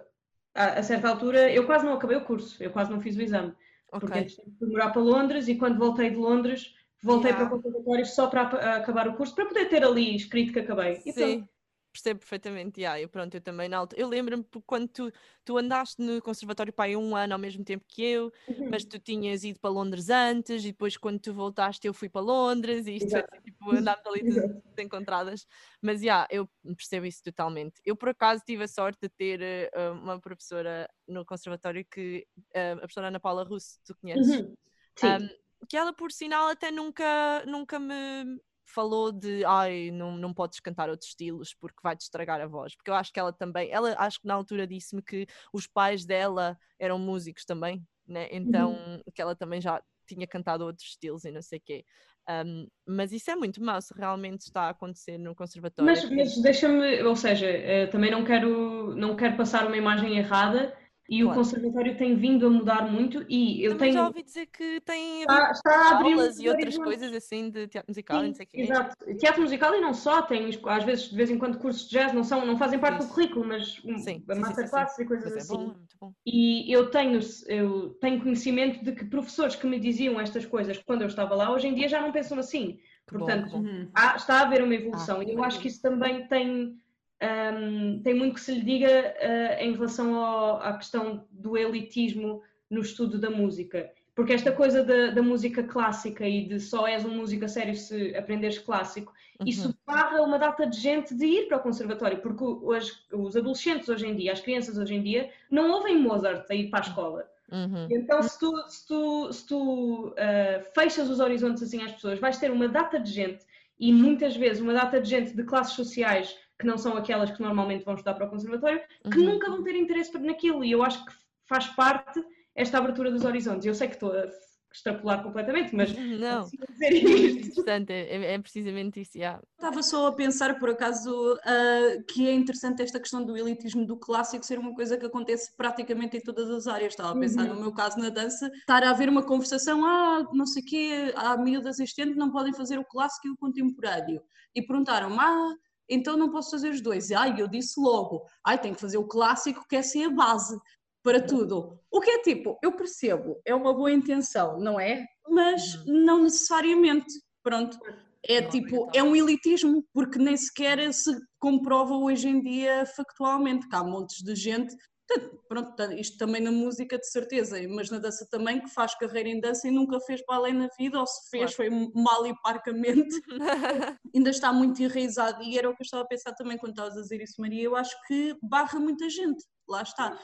a, 0.55 0.79
a 0.79 0.83
certa 0.83 1.09
altura, 1.09 1.51
eu 1.51 1.65
quase 1.65 1.85
não 1.85 1.93
acabei 1.93 2.17
o 2.17 2.25
curso, 2.25 2.61
eu 2.63 2.71
quase 2.71 2.91
não 2.91 2.99
fiz 3.01 3.15
o 3.15 3.21
exame 3.21 3.53
porque 3.99 4.19
Ok. 4.19 4.21
entretanto 4.21 4.57
fui 4.59 4.67
morar 4.69 4.91
para 4.91 5.01
Londres 5.01 5.47
e 5.47 5.55
quando 5.55 5.79
voltei 5.79 6.09
de 6.11 6.15
Londres 6.15 6.75
voltei 7.01 7.31
Yeah. 7.31 7.49
para 7.49 7.57
o 7.57 7.61
conservatório 7.61 8.05
só 8.05 8.27
para 8.27 8.75
acabar 8.77 9.07
o 9.07 9.15
curso 9.15 9.33
para 9.33 9.45
poder 9.47 9.67
ter 9.67 9.83
ali 9.83 10.15
escrito 10.15 10.53
que 10.53 10.59
acabei. 10.59 11.01
E 11.05 11.11
Sim, 11.11 11.37
pronto. 11.39 11.49
Percebo 11.91 12.19
perfeitamente. 12.19 12.81
Yeah, 12.81 12.99
eu, 13.01 13.09
pronto, 13.09 13.33
eu 13.35 13.41
também 13.41 13.69
na 13.69 13.77
altura. 13.77 14.01
Eu 14.01 14.07
lembro-me 14.07 14.45
quando 14.65 14.87
tu, 14.87 15.11
tu 15.43 15.57
andaste 15.57 16.01
no 16.01 16.21
conservatório 16.21 16.73
aí 16.77 16.95
um 16.95 17.15
ano 17.15 17.33
ao 17.33 17.39
mesmo 17.39 17.63
tempo 17.63 17.85
que 17.87 18.03
eu, 18.03 18.31
Uhum. 18.47 18.69
mas 18.69 18.83
tu 18.85 18.99
tinhas 18.99 19.43
ido 19.43 19.59
para 19.59 19.69
Londres 19.69 20.09
antes 20.09 20.63
e 20.63 20.71
depois 20.71 20.97
quando 20.97 21.19
tu 21.19 21.33
voltaste 21.33 21.85
eu 21.87 21.93
fui 21.93 22.09
para 22.09 22.21
Londres 22.21 22.87
e 22.87 22.95
isto 22.95 23.11
foi 23.11 23.21
assim, 23.21 23.41
tipo, 23.43 23.71
andámos 23.71 24.05
ali 24.05 24.23
todas 24.23 24.43
encontradas. 24.79 25.45
Mas 25.81 26.01
yeah, 26.01 26.27
eu 26.31 26.49
percebo 26.75 27.05
isso 27.05 27.21
totalmente. 27.23 27.81
Eu 27.85 27.95
por 27.95 28.09
acaso 28.09 28.43
tive 28.45 28.63
a 28.63 28.67
sorte 28.67 28.99
de 29.01 29.09
ter 29.09 29.41
eh, 29.41 29.89
uma 29.91 30.19
professora 30.19 30.89
no 31.07 31.25
conservatório 31.25 31.85
que 31.85 32.25
eh, 32.53 32.71
a 32.73 32.77
professora 32.77 33.07
Ana 33.07 33.19
Paula 33.19 33.43
Russo, 33.43 33.79
tu 33.85 33.95
conheces? 33.99 34.41
Uhum. 34.41 34.55
Sim. 34.97 35.07
Um, 35.07 35.29
que 35.67 35.77
ela, 35.77 35.93
por 35.93 36.11
sinal, 36.11 36.47
até 36.47 36.71
nunca, 36.71 37.43
nunca 37.45 37.79
me 37.79 38.39
falou 38.73 39.11
de 39.11 39.43
ai, 39.45 39.91
não, 39.91 40.17
não 40.17 40.33
podes 40.33 40.59
cantar 40.59 40.89
outros 40.89 41.09
estilos 41.09 41.53
porque 41.53 41.79
vai-te 41.83 42.01
estragar 42.01 42.39
a 42.41 42.47
voz. 42.47 42.75
Porque 42.75 42.89
eu 42.89 42.95
acho 42.95 43.11
que 43.11 43.19
ela 43.19 43.33
também, 43.33 43.69
ela 43.71 43.95
acho 43.97 44.21
que 44.21 44.27
na 44.27 44.33
altura 44.33 44.67
disse-me 44.67 45.01
que 45.01 45.27
os 45.53 45.67
pais 45.67 46.05
dela 46.05 46.57
eram 46.79 46.99
músicos 46.99 47.45
também, 47.45 47.85
né? 48.07 48.27
Então 48.31 48.77
que 49.13 49.21
ela 49.21 49.35
também 49.35 49.59
já 49.61 49.81
tinha 50.07 50.27
cantado 50.27 50.65
outros 50.65 50.87
estilos 50.87 51.23
e 51.25 51.31
não 51.31 51.41
sei 51.41 51.59
o 51.59 51.61
quê. 51.63 51.85
Um, 52.29 52.67
mas 52.87 53.11
isso 53.11 53.31
é 53.31 53.35
muito 53.35 53.63
mau 53.63 53.81
se 53.81 53.93
realmente 53.95 54.41
está 54.41 54.63
a 54.63 54.69
acontecer 54.69 55.17
no 55.17 55.33
conservatório. 55.35 55.91
Mas, 55.91 56.07
mas 56.09 56.41
deixa-me, 56.41 57.01
ou 57.01 57.15
seja, 57.15 57.47
eh, 57.47 57.87
também 57.87 58.11
não 58.11 58.23
quero, 58.23 58.95
não 58.95 59.15
quero 59.15 59.35
passar 59.35 59.65
uma 59.65 59.77
imagem 59.77 60.17
errada 60.17 60.75
e 61.09 61.23
o 61.23 61.27
Claro. 61.27 61.39
conservatório 61.39 61.97
tem 61.97 62.15
vindo 62.15 62.45
a 62.47 62.49
mudar 62.49 62.91
muito 62.91 63.25
e 63.29 63.63
eu 63.63 63.71
também 63.71 63.91
já 63.91 63.99
tenho 63.99 64.07
ouvi 64.07 64.23
dizer 64.23 64.45
que 64.47 64.79
tem 64.81 65.21
está, 65.21 65.51
está 65.51 65.71
a 65.75 65.91
abrir 65.91 66.11
aulas 66.13 66.39
e 66.39 66.47
outras 66.47 66.77
coisas 66.77 67.13
assim 67.13 67.49
de 67.49 67.67
teatro 67.67 67.89
musical 67.91 68.23
e 68.23 68.27
não 68.27 68.33
Sim, 68.33 68.37
sei 68.37 68.45
o 68.45 68.49
quê. 68.49 68.61
exato. 68.63 68.95
Teatro 69.17 69.41
musical 69.41 69.75
e 69.75 69.81
não 69.81 69.93
só, 69.93 70.21
tem 70.21 70.49
às 70.65 70.83
vezes 70.83 71.09
de 71.09 71.15
vez 71.15 71.29
em 71.31 71.37
quando 71.37 71.57
cursos 71.59 71.83
de 71.89 71.89
jazz, 71.97 72.13
não, 72.13 72.23
são, 72.23 72.45
não 72.45 72.57
fazem 72.57 72.79
parte 72.79 72.97
do 72.99 73.03
Isso. 73.05 73.13
currículo, 73.13 73.45
mas 73.45 73.83
um, 73.85 73.97
Sim, 73.97 74.03
sim, 74.03 74.19
sim, 74.19 74.25
sim, 74.27 74.41
masterclasses 74.41 74.99
e 74.99 75.05
coisas 75.05 75.25
Mas 75.25 75.35
é 75.35 75.41
assim. 75.41 75.63
é 75.63 75.65
muito 75.65 75.97
bom. 75.99 76.13
E 76.25 76.71
eu 76.71 76.91
tenho, 76.91 77.19
eu 77.47 77.89
tenho 77.95 78.21
conhecimento 78.21 78.83
de 78.83 78.91
que 78.93 79.05
professores 79.05 79.55
que 79.55 79.65
me 79.65 79.79
diziam 79.79 80.19
estas 80.19 80.45
coisas 80.45 80.77
quando 80.77 81.01
eu 81.01 81.07
estava 81.07 81.33
lá, 81.35 81.51
hoje 81.51 81.67
em 81.67 81.73
dia 81.73 81.87
já 81.87 82.01
não 82.01 82.11
pensam 82.11 82.37
assim. 82.37 82.79
Que 83.07 83.13
Portanto, 83.17 83.49
bom. 83.51 83.63
Há- 83.95 84.15
está 84.15 84.39
a 84.39 84.41
haver 84.41 84.61
uma 84.63 84.75
evolução 84.75 85.21
Ah, 85.21 85.23
e 85.23 85.31
eu 85.33 85.43
acho 85.43 85.59
que 85.59 85.67
isso 85.67 85.81
também 85.81 86.27
tem, 86.27 86.79
hum, 87.21 88.01
tem 88.03 88.13
muito 88.13 88.35
que 88.35 88.41
se 88.41 88.53
lhe 88.53 88.61
diga 88.63 88.87
eh, 88.89 89.65
em 89.65 89.73
relação 89.73 90.15
ao- 90.15 90.61
à 90.61 90.73
questão 90.77 91.25
do 91.31 91.57
elitismo 91.57 92.41
no 92.69 92.81
estudo 92.81 93.17
da 93.19 93.29
música. 93.29 93.91
Porque 94.15 94.33
esta 94.33 94.51
coisa 94.51 94.83
da, 94.83 95.11
da 95.11 95.21
música 95.21 95.63
clássica 95.63 96.27
e 96.27 96.45
de 96.45 96.59
só 96.59 96.85
és 96.87 97.05
um 97.05 97.15
músico 97.15 97.45
a 97.45 97.47
sério 97.47 97.73
se 97.75 98.13
aprenderes 98.15 98.57
clássico, 98.59 99.13
isso 99.45 99.69
Uhum. 99.69 99.73
barra 99.85 100.21
uma 100.21 100.37
data 100.37 100.67
de 100.67 100.77
gente 100.77 101.15
de 101.15 101.25
ir 101.25 101.47
para 101.47 101.57
o 101.57 101.61
conservatório, 101.61 102.19
porque 102.21 102.43
hoje, 102.43 102.91
os 103.13 103.35
adolescentes 103.37 103.87
hoje 103.87 104.05
em 104.07 104.15
dia, 104.15 104.33
as 104.33 104.41
crianças 104.41 104.77
hoje 104.77 104.93
em 104.95 105.01
dia, 105.01 105.29
não 105.49 105.71
ouvem 105.71 105.97
Mozart 105.97 106.45
a 106.51 106.55
ir 106.55 106.69
para 106.69 106.79
a 106.79 106.87
escola. 106.89 107.29
Uhum. 107.51 107.87
Então, 107.89 108.21
se 108.21 108.37
tu, 108.37 108.51
se 108.67 108.87
tu, 108.87 109.33
se 109.33 109.47
tu 109.47 110.13
ah, 110.17 110.61
fechas 110.75 111.09
os 111.09 111.19
horizontes 111.21 111.63
assim 111.63 111.81
às 111.81 111.93
pessoas, 111.93 112.19
vais 112.19 112.37
ter 112.37 112.51
uma 112.51 112.67
data 112.67 112.99
de 112.99 113.09
gente 113.11 113.45
e 113.79 113.93
muitas 113.93 114.35
vezes 114.35 114.61
uma 114.61 114.73
data 114.73 114.99
de 114.99 115.09
gente 115.09 115.33
de 115.35 115.43
classes 115.43 115.73
sociais 115.75 116.37
que 116.59 116.65
não 116.67 116.77
são 116.77 116.95
aquelas 116.97 117.31
que 117.31 117.41
normalmente 117.41 117.85
vão 117.85 117.93
estudar 117.95 118.13
para 118.15 118.27
o 118.27 118.29
conservatório, 118.29 118.81
que 119.11 119.17
Uhum. 119.17 119.25
nunca 119.25 119.49
vão 119.49 119.63
ter 119.63 119.75
interesse 119.75 120.15
naquilo. 120.19 120.63
E 120.63 120.71
eu 120.71 120.83
acho 120.83 121.03
que 121.05 121.13
faz 121.47 121.67
parte 121.67 122.21
esta 122.53 122.77
abertura 122.77 123.09
dos 123.09 123.23
horizontes. 123.23 123.65
Eu 123.65 123.73
sei 123.73 123.87
que 123.87 123.93
estou 123.93 124.11
a 124.11 124.25
extrapolar 124.71 125.23
completamente, 125.23 125.73
mas 125.73 125.91
Não, 125.97 126.41
preciso 126.41 126.63
dizer 126.69 126.85
é 126.85 126.93
isto. 126.93 127.47
interessante, 127.47 127.91
é, 127.93 128.33
é 128.33 128.39
precisamente 128.39 129.01
isso. 129.01 129.17
yeah. 129.17 129.41
Estava 129.57 129.81
só 129.81 130.07
a 130.07 130.11
pensar, 130.11 130.59
por 130.59 130.69
acaso, 130.69 131.39
ah, 131.43 132.03
que 132.07 132.27
é 132.27 132.33
interessante 132.33 132.81
esta 132.83 132.99
questão 132.99 133.23
do 133.23 133.35
elitismo 133.37 133.85
do 133.85 133.95
clássico 133.97 134.45
ser 134.45 134.59
uma 134.59 134.75
coisa 134.75 134.97
que 134.97 135.05
acontece 135.05 135.55
praticamente 135.55 136.17
em 136.17 136.21
todas 136.21 136.49
as 136.51 136.67
áreas. 136.67 136.91
Estava 136.93 137.17
a 137.17 137.19
pensar, 137.19 137.47
Uhum. 137.47 137.55
no 137.55 137.61
meu 137.61 137.71
caso, 137.73 137.97
na 137.97 138.09
dança, 138.09 138.51
estar 138.53 138.83
a 138.83 138.89
haver 138.91 139.07
uma 139.09 139.23
conversação, 139.23 139.83
ah, 139.85 140.27
não 140.33 140.45
sei 140.45 140.61
o 140.61 140.65
quê, 140.65 141.13
há 141.15 141.35
miúdas 141.37 141.79
este 141.79 142.01
ano 142.01 142.11
que 142.11 142.19
não 142.19 142.29
podem 142.29 142.53
fazer 142.53 142.77
o 142.77 142.85
clássico 142.85 143.27
e 143.27 143.31
o 143.31 143.37
contemporâneo. 143.37 144.21
E 144.53 144.61
perguntaram-me, 144.61 145.17
ah, 145.19 145.53
então 145.89 146.15
não 146.15 146.29
posso 146.29 146.51
fazer 146.51 146.69
os 146.69 146.81
dois. 146.81 147.11
Ai, 147.11 147.35
eu 147.39 147.47
disse 147.47 147.79
logo, 147.79 148.25
ai, 148.45 148.59
tenho 148.59 148.75
que 148.75 148.81
fazer 148.81 148.97
o 148.97 149.07
clássico, 149.07 149.65
que 149.67 149.75
essa 149.75 149.97
é 149.97 150.05
a 150.05 150.09
base 150.09 150.57
para 151.03 151.21
tudo. 151.21 151.79
O 151.91 152.01
que 152.01 152.11
é 152.11 152.21
tipo, 152.21 152.57
eu 152.61 152.71
percebo, 152.73 153.39
é 153.45 153.55
uma 153.55 153.73
boa 153.73 153.91
intenção, 153.91 154.59
não 154.59 154.79
é? 154.79 155.05
Mas 155.27 155.83
não 155.85 156.23
necessariamente. 156.23 157.13
Pronto. 157.41 157.77
É 158.23 158.41
tipo, 158.41 158.75
então. 158.75 158.89
é 158.93 159.01
um 159.01 159.15
elitismo, 159.15 159.83
porque 159.93 160.19
nem 160.19 160.35
sequer 160.35 160.93
se 160.93 161.17
comprova 161.39 161.95
hoje 161.95 162.27
em 162.27 162.41
dia 162.41 162.85
factualmente, 162.85 163.67
que 163.67 163.75
há 163.75 163.83
montes 163.83 164.21
de 164.21 164.35
gente, 164.35 164.75
tanto- 165.09 165.43
pronto, 165.47 165.81
isto 165.93 166.17
também 166.17 166.41
na 166.41 166.51
música 166.51 166.97
de 166.97 167.09
certeza, 167.09 167.57
mas 167.69 167.89
na 167.89 167.97
dança 167.99 168.27
também, 168.29 168.61
que 168.61 168.69
faz 168.69 168.95
carreira 168.95 169.29
em 169.29 169.39
dança 169.39 169.67
e 169.67 169.71
nunca 169.71 169.99
fez 170.01 170.21
balé 170.27 170.53
na 170.53 170.69
vida, 170.77 170.99
ou 170.99 171.07
se 171.07 171.29
fez 171.29 171.53
foi 171.53 171.69
mal 171.93 172.25
e 172.27 172.33
parcamente, 172.41 173.19
ainda 174.15 174.29
está 174.29 174.53
muito 174.53 174.81
enraizado, 174.81 175.43
e 175.43 175.57
era 175.57 175.69
o 175.69 175.75
que 175.75 175.81
eu 175.81 175.85
estava 175.85 176.03
a 176.03 176.07
pensar 176.07 176.33
também 176.33 176.57
quando 176.57 176.71
estavas 176.71 176.97
a 176.97 177.01
dizer 177.01 177.21
isso, 177.21 177.41
Maria, 177.41 177.63
eu 177.63 177.75
acho 177.75 177.95
que 178.07 178.35
barra 178.41 178.79
muita 178.79 179.09
gente, 179.09 179.43
lá 179.67 179.81
está. 179.81 180.17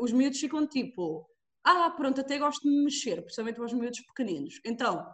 Os 0.00 0.12
miúdos 0.12 0.40
ficam 0.40 0.66
tipo, 0.66 1.26
ah, 1.64 1.90
pronto, 1.90 2.20
até 2.20 2.38
gosto 2.38 2.62
de 2.62 2.70
me 2.70 2.84
mexer, 2.84 3.20
principalmente 3.22 3.56
para 3.56 3.66
os 3.66 3.72
miúdos 3.72 4.00
pequeninos. 4.00 4.60
Então, 4.64 5.06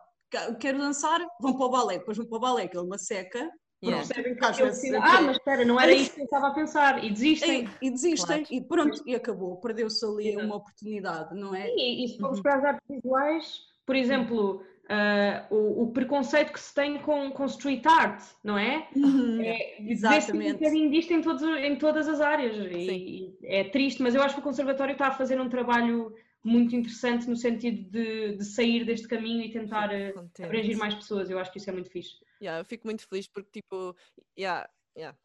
quero 0.61 0.79
dançar, 0.79 1.21
vão 1.41 1.57
para 1.57 1.67
o 1.67 1.71
balé, 1.71 1.99
depois 1.99 2.17
vão 2.17 2.27
para 2.27 2.37
o 2.37 2.41
balé, 2.41 2.69
que 2.69 2.77
é 2.77 2.81
uma 2.81 2.99
seca, 2.99 3.51
Yeah. 3.85 4.07
Percebem 4.07 4.35
que 4.35 4.45
às 4.45 4.57
vezes 4.57 4.85
é 4.93 4.97
ah, 4.97 5.21
mas 5.21 5.37
espera, 5.37 5.65
não 5.65 5.79
era 5.81 5.93
isso 5.93 6.15
que 6.15 6.21
eu 6.23 6.25
estava 6.25 6.49
a 6.49 6.51
pensar. 6.53 7.05
E 7.05 7.11
desistem. 7.11 7.69
e, 7.83 7.87
e 7.87 7.91
desistem, 7.91 8.45
Claro. 8.45 8.55
e 8.55 8.61
pronto, 8.63 9.03
e 9.07 9.15
acabou, 9.15 9.57
perdeu-se 9.57 10.05
ali 10.05 10.37
uma 10.37 10.57
oportunidade, 10.57 11.35
não 11.35 11.55
é? 11.55 11.69
E, 11.77 12.05
e 12.05 12.09
se 12.09 12.19
formos 12.19 12.39
Uhum. 12.39 12.43
para 12.43 12.57
as 12.57 12.65
artes 12.65 12.83
visuais, 12.89 13.59
por 13.85 13.95
exemplo, 13.95 14.63
ah, 14.89 15.47
o, 15.51 15.83
o 15.83 15.93
preconceito 15.93 16.53
que 16.53 16.61
se 16.61 16.75
tem 16.75 16.99
com, 17.01 17.31
com 17.33 17.45
street 17.45 17.85
art, 17.87 18.23
não 18.43 18.57
é? 18.59 18.89
Uhum, 18.97 19.41
um 19.41 19.91
Exatamente. 19.91 20.55
bocadinho 20.55 20.91
disto 20.91 21.13
em, 21.13 21.21
todos, 21.21 21.43
em 21.43 21.77
todas 21.77 22.09
as 22.09 22.21
áreas. 22.21 22.57
E, 22.73 22.91
e 22.91 23.39
é 23.45 23.65
triste, 23.65 24.03
mas 24.03 24.15
eu 24.15 24.23
acho 24.23 24.35
que 24.35 24.41
o 24.41 24.45
Conservatório 24.45 24.93
está 24.93 25.09
a 25.09 25.13
fazer 25.13 25.39
um 25.41 25.49
trabalho 25.51 26.15
muito 26.47 26.77
interessante 26.77 27.29
no 27.29 27.37
sentido 27.37 27.91
de, 27.91 28.37
de 28.37 28.45
sair 28.45 28.85
deste 28.85 29.09
caminho 29.09 29.43
e 29.43 29.51
tentar 29.51 29.93
eh, 29.93 30.15
abranger 30.43 30.77
mais 30.79 30.95
pessoas. 30.95 31.29
Eu 31.29 31.39
acho 31.39 31.51
que 31.53 31.59
isso 31.59 31.69
é 31.69 31.73
muito 31.73 31.91
fixe. 31.91 32.15
Yeah, 32.41 32.61
eu 32.61 32.65
fico 32.65 32.87
muito 32.87 33.07
feliz 33.09 33.27
porque, 33.29 33.61
tipo, 33.61 33.97
yeah, 34.39 34.69
yeah. 34.97 35.17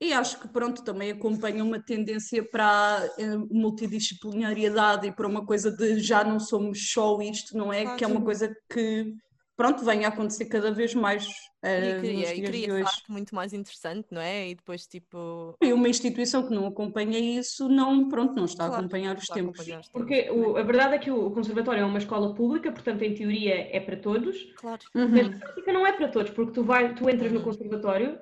E 0.00 0.12
acho 0.12 0.40
que 0.40 0.48
pronto, 0.48 0.84
também 0.84 1.10
acompanha 1.10 1.64
uma 1.64 1.80
tendência 1.80 2.44
para 2.48 2.98
a 2.98 3.06
eh, 3.18 3.36
multidisciplinariedade 3.50 5.08
e 5.08 5.12
para 5.12 5.26
uma 5.26 5.44
coisa 5.44 5.70
de 5.70 6.00
já 6.00 6.22
não 6.22 6.38
somos 6.38 6.92
só 6.92 7.20
isto, 7.20 7.56
não 7.56 7.72
é? 7.72 7.96
Que 7.96 8.04
é 8.04 8.06
uma 8.06 8.22
coisa 8.22 8.54
que 8.72 9.14
pronto, 9.58 9.84
vem 9.84 10.04
a 10.04 10.08
acontecer 10.08 10.44
cada 10.46 10.70
vez 10.70 10.94
mais 10.94 11.26
eh, 11.62 11.96
E 11.96 12.00
cria, 12.00 12.34
e 12.36 12.42
cria 12.42 12.66
de 12.66 12.72
hoje. 12.72 12.84
arte 12.84 13.10
muito 13.10 13.34
mais 13.34 13.52
interessante, 13.52 14.06
não 14.12 14.20
é? 14.20 14.50
E 14.50 14.54
depois, 14.54 14.86
tipo. 14.86 15.54
E 15.60 15.72
uma 15.72 15.88
instituição 15.88 16.46
que 16.46 16.54
não 16.54 16.64
acompanha 16.66 17.18
isso, 17.18 17.68
não, 17.68 18.08
pronto, 18.08 18.34
não 18.36 18.44
está 18.44 18.64
a 18.64 18.68
claro, 18.68 18.80
acompanhar 18.82 19.16
os 19.18 19.28
a 19.30 19.34
tempos. 19.34 19.58
acompanhar 19.58 19.80
os 19.80 19.88
Porque 19.88 20.30
o- 20.30 20.56
a 20.56 20.62
verdade 20.62 20.94
é 20.94 20.98
que 20.98 21.10
o, 21.10 21.30
Conservatório 21.32 21.80
é 21.82 21.84
uma 21.84 21.98
escola 21.98 22.32
pública, 22.34 22.70
portanto, 22.70 23.02
em 23.02 23.12
teoria, 23.12 23.68
é 23.76 23.80
para 23.80 23.96
todos. 23.96 24.36
Claro. 24.56 24.80
Uhum. 24.94 25.08
Mas 25.10 25.28
na 25.30 25.38
prática 25.38 25.72
não 25.72 25.84
é 25.86 25.92
para 25.92 26.08
todos, 26.08 26.30
porque 26.30 26.52
tu, 26.52 26.62
vai, 26.62 26.94
tu 26.94 27.10
entras 27.10 27.32
no 27.32 27.40
Uhum. 27.40 27.44
conservatório 27.44 28.18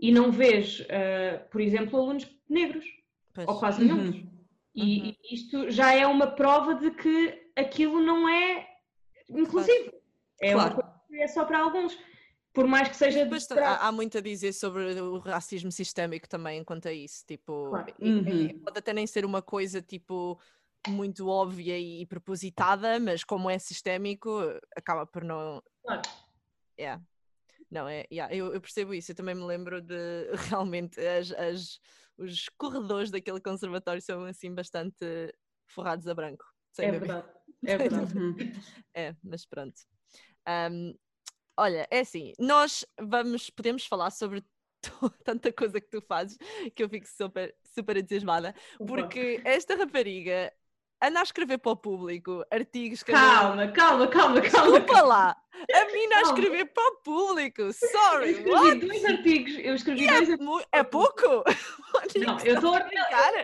e 0.00 0.10
não 0.10 0.32
vês, 0.32 0.84
ah, 0.90 1.38
por 1.50 1.60
exemplo, 1.60 1.98
alunos 2.00 2.26
negros, 2.48 2.86
Pois. 3.34 3.46
ou 3.46 3.58
quase 3.58 3.84
nenhum. 3.84 3.98
Uhum. 4.06 4.28
E, 4.74 5.00
Uhum. 5.02 5.14
e 5.24 5.34
isto 5.34 5.70
já 5.70 5.92
é 5.92 6.06
uma 6.06 6.28
prova 6.28 6.74
de 6.74 6.90
que 6.92 7.38
aquilo 7.54 8.00
não 8.00 8.26
é 8.28 8.66
inclusivo. 9.28 9.92
É 10.40 10.54
uma 10.54 10.70
Claro. 10.70 10.74
coisa 10.82 11.00
que 11.08 11.16
é 11.22 11.26
só 11.28 11.44
para 11.44 11.58
alguns. 11.60 11.98
Por 12.52 12.66
mais 12.66 12.88
que 12.88 12.96
seja 12.96 13.24
Depois 13.24 13.46
de 13.46 13.58
há, 13.58 13.86
há 13.88 13.92
muito 13.92 14.18
a 14.18 14.20
dizer 14.20 14.52
sobre 14.52 15.00
o 15.00 15.18
racismo 15.18 15.70
sistémico 15.70 16.28
também 16.28 16.64
quanto 16.64 16.88
a 16.88 16.92
isso. 16.92 17.24
Tipo, 17.26 17.70
Claro. 17.70 17.94
e- 18.00 18.08
e- 18.08 18.52
Uhum. 18.54 18.60
pode 18.64 18.78
até 18.78 18.92
nem 18.92 19.06
ser 19.06 19.24
uma 19.24 19.42
coisa 19.42 19.80
tipo 19.82 20.40
muito 20.88 21.28
óbvia 21.28 21.78
e 21.78 22.04
propositada, 22.06 22.98
mas 22.98 23.22
como 23.22 23.50
é 23.50 23.58
sistémico, 23.58 24.30
acaba 24.76 25.06
por 25.06 25.22
não. 25.24 25.62
Claro. 25.82 26.02
Yeah. 26.78 27.02
Não, 27.70 27.86
é, 27.86 28.06
yeah, 28.10 28.34
eu, 28.34 28.52
eu 28.54 28.60
percebo 28.60 28.94
isso. 28.94 29.12
Eu 29.12 29.16
também 29.16 29.34
me 29.34 29.44
lembro 29.44 29.82
de 29.82 29.94
realmente 30.64 30.98
as, 31.00 31.30
as- 31.32 31.80
os 32.16 32.48
corredores 32.56 33.10
daquele 33.10 33.40
conservatório 33.40 34.00
são 34.02 34.24
assim 34.24 34.52
bastante 34.54 35.04
forrados 35.66 36.06
a 36.08 36.14
branco. 36.14 36.44
sem 36.72 36.86
É 36.88 36.92
dúvida. 36.92 37.14
verdade. 37.20 37.38
É 37.64 37.76
verdade. 37.78 38.12
É, 38.94 39.14
mas 39.22 39.44
pronto. 39.44 39.80
Ahm, 40.48 40.94
olha, 41.58 41.86
é 41.90 42.00
assim, 42.00 42.32
nós 42.38 42.82
vamos, 42.98 43.50
podemos 43.50 43.84
falar 43.84 44.10
sobre 44.10 44.42
tanta 45.24 45.52
coisa 45.52 45.78
que 45.78 45.88
tu 45.90 46.00
fazes 46.00 46.38
que 46.74 46.82
eu 46.82 46.88
fico 46.88 47.06
super, 47.06 47.54
super 47.74 47.98
entusiasmada, 47.98 48.54
porque 48.78 49.42
esta 49.44 49.76
rapariga 49.76 50.50
anda 51.02 51.20
a 51.20 51.22
escrever 51.22 51.58
para 51.58 51.72
o 51.72 51.76
público 51.76 52.42
artigos 52.50 53.02
que 53.02 53.12
Calma, 53.12 53.68
calma, 53.68 54.08
calma, 54.08 54.40
calma. 54.40 54.80
Desculpa 54.80 55.02
lá! 55.02 55.36
A 55.74 55.84
menina 55.86 56.16
a 56.16 56.22
escrever 56.22 56.64
para 56.66 56.82
o 56.88 56.96
público! 57.02 57.60
Eu 57.62 57.72
Sorry! 57.72 58.30
escrevi 58.30 58.50
what? 58.50 58.78
dois 58.86 59.04
artigos. 59.04 59.52
Eu 59.58 59.74
escrevi 59.74 60.06
dois 60.06 60.20
artigos. 60.30 60.46
Mu- 60.46 60.62
É 60.72 60.82
pouco? 60.82 61.44
Não, 62.16 62.38
eu 62.40 62.54
estou. 62.54 62.72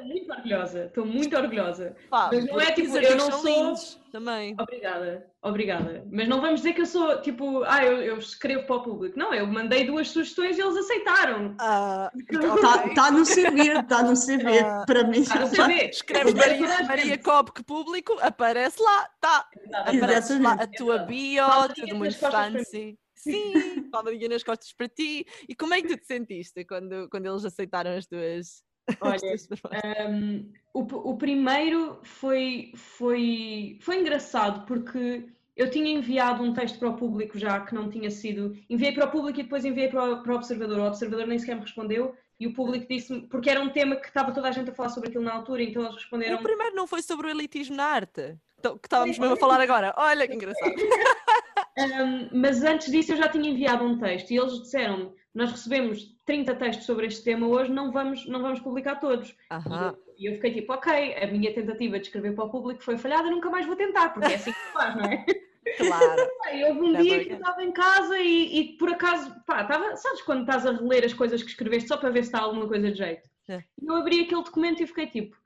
Muito 0.04 0.30
orgulhosa. 0.32 0.84
Estou 0.84 1.06
muito 1.06 1.36
orgulhosa. 1.36 1.96
Pá, 2.10 2.30
Mas 2.32 2.44
não 2.46 2.60
é 2.60 2.72
tipo, 2.72 2.90
eu 2.90 2.96
artigos 2.96 3.16
não 3.28 3.32
sou- 3.40 3.44
lindos 3.50 4.00
Também. 4.12 4.54
Obrigada, 4.60 5.26
obrigada. 5.42 6.04
Mas 6.12 6.28
não 6.28 6.40
vamos 6.40 6.60
dizer 6.60 6.72
que 6.74 6.82
eu 6.82 6.86
sou 6.86 7.20
tipo, 7.20 7.64
ah, 7.64 7.84
eu, 7.84 8.00
eu 8.02 8.18
escrevo 8.18 8.64
para 8.66 8.76
o 8.76 8.82
público. 8.82 9.18
Não, 9.18 9.34
eu 9.34 9.46
mandei 9.46 9.84
duas 9.86 10.08
sugestões 10.08 10.56
e 10.56 10.60
eles 10.60 10.76
aceitaram. 10.76 11.54
Ah, 11.58 12.10
Está 12.30 12.74
ok. 12.76 12.94
tá 12.94 13.10
no 13.10 13.24
CV, 13.24 13.80
está 13.80 14.02
no 14.02 14.14
CV, 14.14 14.58
Ah. 14.60 14.84
para 14.86 15.02
mim. 15.04 15.18
Está 15.20 15.40
no 15.40 15.48
CV. 15.50 15.90
Eu 16.10 16.24
toda 16.26 16.34
Maria, 16.46 16.76
a 16.78 16.82
Maria. 16.84 17.18
Cobb 17.18 17.50
que 17.52 17.64
público, 17.64 18.16
aparece 18.20 18.80
lá, 18.80 19.08
tá. 19.20 19.48
Aparece 19.74 20.38
lá 20.38 20.52
a 20.52 20.66
tua 20.68 20.98
bio, 20.98 21.44
tudo 21.74 21.96
muito 22.04 22.18
fancy. 22.18 22.98
Sim, 23.14 23.88
palmadinha 23.90 24.28
nas 24.28 24.42
costas 24.42 24.72
para 24.72 24.88
ti. 24.88 25.26
E 25.48 25.54
como 25.54 25.72
é 25.72 25.80
que 25.80 25.88
tu 25.88 25.96
te 25.96 26.06
sentiste 26.06 26.64
quando, 26.64 27.08
quando 27.08 27.26
eles 27.26 27.44
aceitaram 27.44 27.96
as 27.96 28.06
tuas, 28.06 28.62
as 29.00 29.22
Olha? 29.62 30.10
Um, 30.10 30.52
o, 30.74 30.80
o 30.80 31.16
primeiro 31.16 32.00
foi, 32.02 32.72
foi, 32.74 33.78
foi 33.80 34.00
engraçado 34.00 34.66
porque 34.66 35.26
eu 35.56 35.70
tinha 35.70 35.90
enviado 35.90 36.42
um 36.42 36.52
texto 36.52 36.78
para 36.78 36.90
o 36.90 36.96
público 36.96 37.38
já 37.38 37.60
que 37.60 37.74
não 37.74 37.88
tinha 37.88 38.10
sido. 38.10 38.56
Enviei 38.68 38.92
para 38.92 39.06
o 39.06 39.10
público 39.10 39.40
e 39.40 39.44
depois 39.44 39.64
enviei 39.64 39.88
para 39.88 40.04
o, 40.04 40.22
para 40.22 40.32
o 40.32 40.36
observador. 40.36 40.80
O 40.80 40.86
observador 40.86 41.26
nem 41.26 41.38
sequer 41.38 41.54
me 41.54 41.62
respondeu 41.62 42.14
e 42.38 42.46
o 42.46 42.52
público 42.52 42.86
disse-me, 42.88 43.22
porque 43.28 43.48
era 43.48 43.60
um 43.60 43.70
tema 43.70 43.96
que 43.96 44.08
estava 44.08 44.32
toda 44.32 44.48
a 44.48 44.52
gente 44.52 44.70
a 44.70 44.74
falar 44.74 44.88
sobre 44.88 45.08
aquilo 45.08 45.24
na 45.24 45.32
altura, 45.32 45.62
então 45.62 45.82
eles 45.82 45.94
responderam. 45.94 46.38
O 46.38 46.42
primeiro 46.42 46.74
não 46.74 46.86
foi 46.86 47.00
sobre 47.00 47.28
o 47.28 47.30
elitismo 47.30 47.76
na 47.76 47.84
arte, 47.84 48.36
que 48.60 48.86
estávamos 48.86 49.18
mesmo 49.18 49.34
a 49.34 49.38
falar 49.38 49.60
agora. 49.60 49.94
Olha 49.96 50.26
que 50.26 50.34
engraçado. 50.34 50.74
Um, 51.76 52.40
mas 52.40 52.62
antes 52.62 52.90
disso 52.90 53.12
eu 53.12 53.16
já 53.16 53.28
tinha 53.28 53.50
enviado 53.50 53.84
um 53.84 53.98
texto 53.98 54.30
e 54.30 54.36
eles 54.36 54.62
disseram 54.62 55.12
nós 55.34 55.50
recebemos 55.50 56.14
30 56.24 56.54
textos 56.54 56.86
sobre 56.86 57.06
este 57.06 57.24
tema 57.24 57.48
hoje, 57.48 57.70
não 57.70 57.90
vamos, 57.90 58.24
não 58.26 58.40
vamos 58.40 58.60
publicar 58.60 59.00
todos. 59.00 59.34
Aham. 59.50 59.96
E 60.16 60.26
eu 60.26 60.34
fiquei 60.34 60.54
tipo, 60.54 60.72
ok, 60.72 61.16
a 61.16 61.26
minha 61.26 61.52
tentativa 61.52 61.98
de 61.98 62.06
escrever 62.06 62.34
para 62.36 62.44
o 62.44 62.50
público 62.50 62.84
foi 62.84 62.96
falhada, 62.96 63.28
nunca 63.28 63.50
mais 63.50 63.66
vou 63.66 63.74
tentar, 63.74 64.10
porque 64.10 64.32
é 64.32 64.36
assim 64.36 64.52
que 64.52 64.58
se 64.58 64.72
faz, 64.72 64.96
não 64.96 65.04
é? 65.04 65.26
Claro. 65.78 66.28
E 66.52 66.62
houve 66.66 66.80
um 66.80 67.02
dia 67.02 67.24
que 67.24 67.32
eu 67.32 67.38
estava 67.38 67.64
em 67.64 67.72
casa 67.72 68.18
e, 68.18 68.58
e 68.58 68.76
por 68.76 68.90
acaso, 68.90 69.34
pá, 69.46 69.62
estava, 69.62 69.96
sabes 69.96 70.20
quando 70.22 70.42
estás 70.42 70.66
a 70.66 70.72
reler 70.72 71.04
as 71.04 71.14
coisas 71.14 71.42
que 71.42 71.48
escreveste 71.48 71.88
só 71.88 71.96
para 71.96 72.10
ver 72.10 72.22
se 72.22 72.28
está 72.28 72.40
alguma 72.40 72.68
coisa 72.68 72.92
de 72.92 72.98
jeito? 72.98 73.28
É. 73.48 73.64
E 73.80 73.86
eu 73.86 73.96
abri 73.96 74.20
aquele 74.20 74.44
documento 74.44 74.82
e 74.82 74.86
fiquei 74.86 75.06
tipo, 75.06 75.36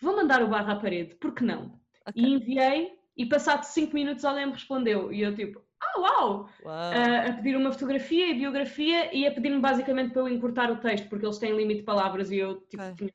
vou 0.00 0.16
mandar 0.16 0.40
o 0.42 0.48
barra 0.48 0.74
à 0.74 0.76
parede, 0.76 1.16
por 1.16 1.34
que 1.34 1.44
não? 1.44 1.78
Ok. 2.06 2.14
E 2.14 2.32
enviei 2.32 2.92
e 3.16 3.26
passado 3.26 3.64
5 3.64 3.92
minutos 3.92 4.24
alguém 4.24 4.46
me 4.46 4.52
respondeu 4.52 5.12
e 5.12 5.22
eu 5.22 5.34
tipo, 5.34 5.60
ah 5.94 6.00
uau! 6.00 6.48
Uau. 6.64 6.74
a, 6.74 7.28
a 7.28 7.32
pedir 7.34 7.56
uma 7.56 7.72
fotografia 7.72 8.30
e 8.30 8.34
biografia 8.34 9.14
e 9.14 9.26
a 9.26 9.32
pedir-me 9.32 9.60
basicamente 9.60 10.12
para 10.12 10.22
eu 10.22 10.28
encurtar 10.28 10.70
o 10.70 10.80
texto, 10.80 11.08
porque 11.08 11.24
eles 11.24 11.38
têm 11.38 11.56
limite 11.56 11.80
de 11.80 11.86
palavras 11.86 12.30
e 12.30 12.38
eu 12.38 12.60
tipo, 12.62 12.82
tinha 12.96 13.10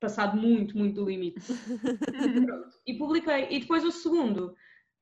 passado 0.00 0.36
muito, 0.36 0.76
muito 0.76 0.96
do 0.96 1.08
limite. 1.08 1.40
E 2.84 2.94
publiquei. 2.94 3.46
E 3.48 3.60
depois 3.60 3.84
o 3.84 3.92
segundo. 3.92 4.56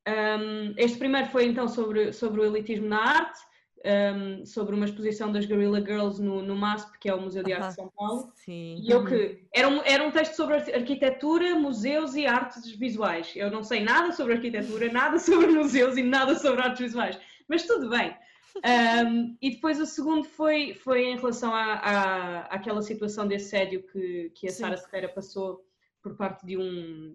um, 0.07 0.75
este 0.77 0.99
primeiro 0.99 1.29
foi 1.29 1.47
então 1.47 1.67
sobre, 1.67 2.13
sobre 2.13 2.43
o 2.43 2.45
elitismo 2.45 2.87
na 2.87 2.99
arte, 2.99 3.41
um, 3.85 4.45
sobre 4.45 4.75
uma 4.75 4.85
exposição 4.85 5.33
das 5.33 5.47
Guerrilla 5.47 5.81
Girls 5.81 6.23
no, 6.23 6.43
no 6.43 6.55
MASP, 6.57 6.99
que 6.99 7.09
é 7.09 7.15
o 7.15 7.21
Museu 7.21 7.43
de 7.43 7.53
Arte 7.53 7.69
de 7.69 7.75
São 7.75 7.91
Paulo. 7.97 8.31
Sim. 8.35 8.77
E 8.83 8.91
eu 8.91 9.05
que 9.05 9.47
era 9.55 9.69
um, 9.69 9.81
era 9.85 10.05
um 10.07 10.11
texto 10.11 10.35
sobre 10.35 10.57
arqui- 10.57 10.73
arquitetura, 10.73 11.55
museus 11.59 12.15
e 12.15 12.27
artes 12.27 12.71
visuais. 12.73 13.33
Eu 13.35 13.51
não 13.51 13.63
sei 13.63 13.83
nada 13.83 14.13
sobre 14.13 14.35
arquitetura, 14.35 14.93
nada 14.93 15.19
sobre 15.21 15.47
museus 15.49 15.97
e 15.97 16.03
nada 16.03 16.35
sobre 16.37 16.61
artes 16.61 16.81
visuais, 16.81 17.19
mas 17.49 17.67
tudo 17.67 17.89
bem. 17.89 18.15
Um, 18.57 19.37
e 19.41 19.51
depois 19.51 19.81
o 19.81 19.87
segundo 19.87 20.25
foi, 20.25 20.75
foi 20.75 21.05
em 21.05 21.17
relação 21.17 21.55
à, 21.55 21.75
à, 21.75 22.39
àquela 22.47 22.83
situação 22.83 23.27
de 23.27 23.37
assédio 23.37 23.85
que, 23.85 24.31
que 24.35 24.49
a. 24.49 24.51
Sara 24.51 24.77
Serreira 24.77 25.09
passou 25.09 25.65
por 26.03 26.17
parte 26.17 26.45
de 26.45 26.57
um, 26.59 27.15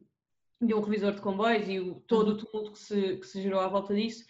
de 0.62 0.74
um 0.74 0.80
revisor 0.80 1.12
de 1.14 1.22
comboios 1.22 1.68
e 1.68 1.80
o, 1.80 1.96
todo 2.08 2.30
o 2.30 2.38
tumulto 2.38 2.72
que 2.72 2.80
se, 2.80 3.18
que 3.18 3.28
se 3.28 3.42
gerou 3.42 3.60
à 3.60 3.68
volta 3.68 3.94
disso. 3.94 4.26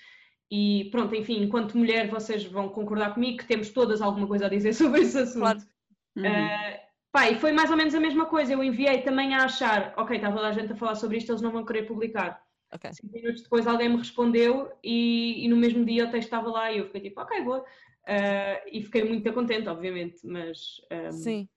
E 0.51 0.89
pronto, 0.91 1.15
enfim, 1.15 1.41
enquanto 1.41 1.77
mulher, 1.77 2.09
vocês 2.09 2.45
vão 2.45 2.69
concordar 2.69 3.13
comigo 3.13 3.39
que 3.39 3.47
temos 3.47 3.69
todas 3.69 4.01
alguma 4.01 4.27
coisa 4.27 4.45
a 4.45 4.49
dizer 4.49 4.73
sobre 4.75 5.01
esse 5.01 5.17
assunto. 5.17 5.41
Claro. 5.41 5.59
Uhum. 6.15 6.23
Uh, 6.23 6.79
pá, 7.11 7.29
e 7.29 7.35
foi 7.35 7.51
mais 7.51 7.71
ou 7.71 7.77
menos 7.77 7.95
a 7.95 7.99
mesma 7.99 8.25
coisa. 8.25 8.53
Eu 8.53 8.63
enviei 8.63 9.01
também 9.01 9.33
a 9.33 9.45
achar, 9.45 9.93
ok, 9.97 10.15
está 10.15 10.31
toda 10.31 10.47
a 10.47 10.51
gente 10.51 10.71
a 10.71 10.75
falar 10.75 10.95
sobre 10.95 11.17
isto, 11.17 11.31
eles 11.31 11.41
não 11.41 11.51
vão 11.51 11.65
querer 11.65 11.83
publicar. 11.83 12.43
Ok. 12.73 12.91
Cinco 12.93 13.13
minutos 13.13 13.43
depois 13.43 13.67
alguém 13.67 13.89
me 13.89 13.97
respondeu 13.97 14.71
e, 14.83 15.45
e 15.45 15.47
no 15.47 15.55
mesmo 15.55 15.85
dia 15.85 16.05
o 16.05 16.11
texto 16.11 16.27
estava 16.27 16.49
lá 16.49 16.71
e 16.71 16.79
eu 16.79 16.85
fiquei 16.85 17.01
tipo, 17.01 17.21
ok, 17.21 17.41
boa. 17.41 17.59
Uh, 17.59 18.69
e 18.71 18.83
fiquei 18.83 19.03
muito 19.03 19.33
contente, 19.33 19.67
obviamente, 19.67 20.25
mas 20.25 20.79
um, 20.91 21.11
Sim. 21.11 21.49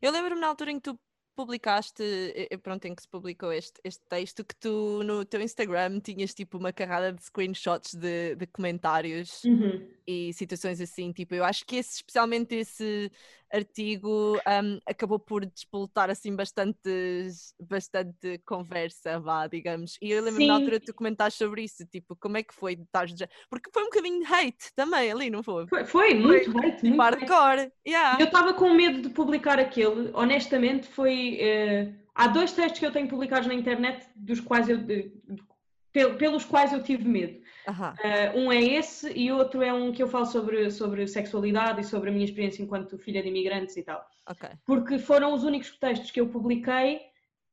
Eu 0.00 0.12
lembro-me 0.12 0.40
na 0.40 0.48
altura 0.48 0.70
em 0.70 0.76
que 0.76 0.90
tu 0.90 0.98
publicaste, 1.36 2.02
eh, 2.02 2.48
eh, 2.50 2.56
pronto, 2.56 2.86
em 2.86 2.94
que 2.94 3.02
se 3.02 3.08
publicou 3.08 3.52
este, 3.52 3.80
este 3.84 4.02
texto, 4.08 4.44
que 4.44 4.56
tu 4.56 5.02
no 5.04 5.24
teu 5.24 5.40
Instagram 5.40 6.00
tinhas 6.00 6.34
tipo 6.34 6.58
uma 6.58 6.72
carrada 6.72 7.12
de 7.12 7.22
screenshots 7.22 7.94
de, 7.94 8.34
de 8.34 8.46
comentários 8.46 9.44
uhum. 9.44 9.86
E 10.06 10.32
situações 10.32 10.80
assim, 10.80 11.12
tipo, 11.12 11.34
eu 11.34 11.44
acho 11.44 11.64
que 11.66 11.76
esse, 11.76 11.96
especialmente 11.96 12.54
esse 12.54 13.10
artigo 13.52 14.36
um, 14.46 14.78
acabou 14.86 15.18
por 15.18 15.44
despoltar 15.46 16.10
assim 16.10 16.34
bastante, 16.34 16.78
bastante 17.60 18.38
conversa, 18.44 19.18
vá, 19.20 19.46
digamos. 19.46 19.96
E 20.00 20.10
eu 20.10 20.22
lembro-me 20.22 20.46
na 20.46 20.54
altura 20.54 20.80
que 20.80 20.86
tu 20.86 20.94
comentaste 20.94 21.38
sobre 21.38 21.62
isso, 21.62 21.84
tipo, 21.86 22.16
como 22.16 22.36
é 22.36 22.42
que 22.42 22.54
foi 22.54 22.74
estar 22.74 23.08
já... 23.08 23.28
Porque 23.50 23.70
foi 23.72 23.82
um 23.82 23.86
bocadinho 23.86 24.20
de 24.24 24.32
hate 24.32 24.72
também 24.74 25.10
ali, 25.10 25.30
não 25.30 25.42
foi? 25.42 25.66
foi, 25.66 25.84
foi 25.84 26.14
muito 26.14 26.50
hate, 26.58 26.76
Tipo, 26.82 26.88
muito 26.88 27.00
hate. 27.02 27.26
hardcore, 27.26 27.72
yeah. 27.86 28.20
Eu 28.20 28.26
estava 28.26 28.54
com 28.54 28.70
medo 28.74 29.02
de 29.02 29.08
publicar 29.10 29.58
aquele, 29.58 30.10
honestamente, 30.14 30.86
foi. 30.88 31.38
eh, 31.40 31.92
há 32.14 32.26
dois 32.28 32.52
textos 32.52 32.78
que 32.78 32.86
eu 32.86 32.92
tenho 32.92 33.08
publicados 33.08 33.46
na 33.46 33.54
internet 33.54 34.06
dos 34.16 34.40
quais 34.40 34.68
eu, 34.68 34.78
de- 34.78 35.12
pel- 35.92 36.16
pelos 36.16 36.44
quais 36.44 36.72
eu 36.72 36.82
tive 36.82 37.04
medo. 37.08 37.40
Eh, 38.02 38.32
um 38.34 38.52
é 38.52 38.62
esse 38.62 39.12
e 39.12 39.30
outro 39.32 39.62
é 39.62 39.72
um 39.72 39.92
que 39.92 40.02
eu 40.02 40.08
falo 40.08 40.26
sobre, 40.26 40.70
sobre 40.70 41.06
sexualidade 41.06 41.80
e 41.80 41.84
sobre 41.84 42.10
a 42.10 42.12
minha 42.12 42.24
experiência 42.24 42.62
enquanto 42.62 42.98
filha 42.98 43.22
de 43.22 43.28
imigrantes 43.28 43.76
e 43.76 43.82
tal. 43.82 44.06
ok. 44.26 44.50
Porque 44.64 44.98
foram 44.98 45.34
os 45.34 45.44
únicos 45.44 45.76
textos 45.78 46.10
que 46.10 46.20
eu 46.20 46.28
publiquei 46.28 47.00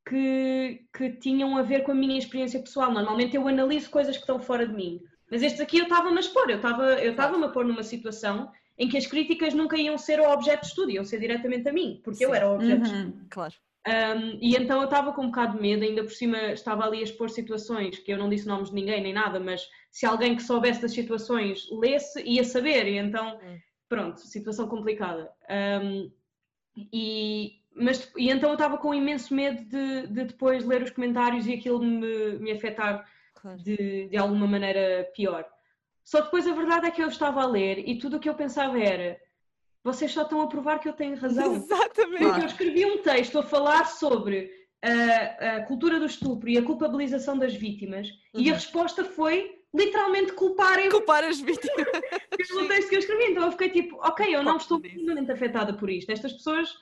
que, 0.08 0.86
que 0.96 1.10
tinham 1.12 1.56
a 1.56 1.62
ver 1.62 1.82
com 1.82 1.92
a 1.92 1.94
minha 1.94 2.18
experiência 2.18 2.60
pessoal. 2.60 2.92
Normalmente 2.92 3.36
eu 3.36 3.48
analiso 3.48 3.90
coisas 3.90 4.16
que 4.16 4.22
estão 4.22 4.38
fora 4.38 4.66
de 4.66 4.74
mim. 4.74 5.00
Mas 5.30 5.42
estes 5.42 5.60
aqui 5.60 5.78
eu 5.78 5.84
estava-me 5.84 6.16
a 6.16 6.20
expor, 6.20 6.48
eu 6.48 6.56
estava 6.56 6.92
eu 7.02 7.12
estava-me 7.12 7.44
a 7.44 7.48
pôr 7.48 7.64
numa 7.64 7.82
situação 7.82 8.50
em 8.78 8.88
que 8.88 8.96
as 8.96 9.06
críticas 9.06 9.54
nunca 9.54 9.76
iam 9.76 9.96
ser 9.96 10.20
ao 10.20 10.32
objeto 10.32 10.62
de 10.62 10.66
estudo, 10.66 10.90
iam 10.90 11.04
ser 11.04 11.20
diretamente 11.20 11.68
a 11.68 11.72
mim, 11.72 12.00
porque 12.04 12.24
eu 12.24 12.30
Sim. 12.30 12.36
era 12.36 12.50
o 12.50 12.54
objeto 12.54 12.82
de 12.82 12.88
estudo. 12.88 13.16
Uhum. 13.16 13.26
Claro. 13.30 13.54
Um, 13.86 14.38
e 14.40 14.56
então 14.56 14.78
eu 14.78 14.84
estava 14.84 15.12
com 15.12 15.22
um 15.22 15.26
bocado 15.26 15.56
de 15.56 15.62
medo, 15.62 15.84
ainda 15.84 16.02
por 16.02 16.12
cima 16.12 16.38
estava 16.52 16.84
ali 16.84 17.00
a 17.00 17.02
expor 17.02 17.28
situações 17.28 17.98
que 17.98 18.10
eu 18.10 18.16
não 18.16 18.30
disse 18.30 18.46
nomes 18.48 18.70
de 18.70 18.74
ninguém 18.74 19.02
nem 19.02 19.12
nada, 19.12 19.38
mas 19.38 19.68
se 19.90 20.06
alguém 20.06 20.34
que 20.34 20.42
soubesse 20.42 20.80
das 20.80 20.92
situações 20.92 21.68
lesse, 21.70 22.22
ia 22.22 22.44
saber, 22.44 22.86
e 22.88 22.96
então, 22.96 23.38
Hum. 23.42 23.58
pronto, 23.86 24.20
situação 24.20 24.66
complicada. 24.68 25.30
Um, 25.82 26.10
e, 26.92 27.60
mas, 27.74 28.10
e 28.16 28.30
então 28.30 28.50
eu 28.50 28.54
estava 28.54 28.78
com 28.78 28.94
imenso 28.94 29.34
medo 29.34 29.62
de, 29.64 30.06
de 30.06 30.24
depois 30.24 30.64
ler 30.64 30.82
os 30.82 30.90
comentários 30.90 31.46
e 31.46 31.52
aquilo 31.52 31.80
me, 31.80 32.38
me 32.38 32.52
afetar 32.52 33.06
claro. 33.34 33.58
de, 33.58 34.08
de 34.08 34.16
alguma 34.16 34.46
maneira 34.46 35.10
pior. 35.14 35.44
Só 36.02 36.22
depois 36.22 36.46
a 36.46 36.54
verdade 36.54 36.86
é 36.86 36.90
que 36.90 37.02
eu 37.02 37.08
estava 37.08 37.42
a 37.42 37.46
ler 37.46 37.86
e 37.86 37.98
tudo 37.98 38.16
o 38.16 38.20
que 38.20 38.28
eu 38.28 38.34
pensava 38.34 38.78
era 38.78 39.18
vocês 39.84 40.10
só 40.12 40.22
estão 40.22 40.40
a 40.40 40.46
provar 40.48 40.78
que 40.80 40.88
eu 40.88 40.92
tenho 40.94 41.14
razão. 41.16 41.54
Exatamente. 41.56 42.24
Porque 42.24 42.40
eu 42.40 42.46
escrevi 42.46 42.86
um 42.86 42.98
texto 43.02 43.38
a 43.38 43.42
falar 43.42 43.84
sobre 43.86 44.50
a, 44.82 45.56
a 45.56 45.60
cultura 45.66 45.98
do 46.00 46.06
estupro 46.06 46.48
e 46.48 46.58
a 46.58 46.62
culpabilização 46.62 47.38
das 47.38 47.54
vítimas, 47.54 48.08
e 48.34 48.48
a 48.48 48.52
Uhum. 48.52 48.54
resposta 48.54 49.04
foi 49.04 49.60
literalmente 49.74 50.32
culparem 50.32 50.88
Culpar 50.90 51.24
as 51.24 51.40
vítimas. 51.40 51.86
pelo 52.48 52.68
texto 52.68 52.88
que 52.88 52.94
eu 52.96 52.98
escrevi. 53.00 53.32
Então 53.32 53.44
eu 53.44 53.52
fiquei 53.52 53.70
tipo, 53.70 53.96
ok, 53.96 54.34
eu 54.34 54.42
não 54.42 54.56
estou 54.56 54.80
disso. 54.80 54.94
minimamente 54.96 55.30
afetada 55.32 55.74
por 55.74 55.90
isto. 55.90 56.10
Estas 56.10 56.32
pessoas, 56.32 56.72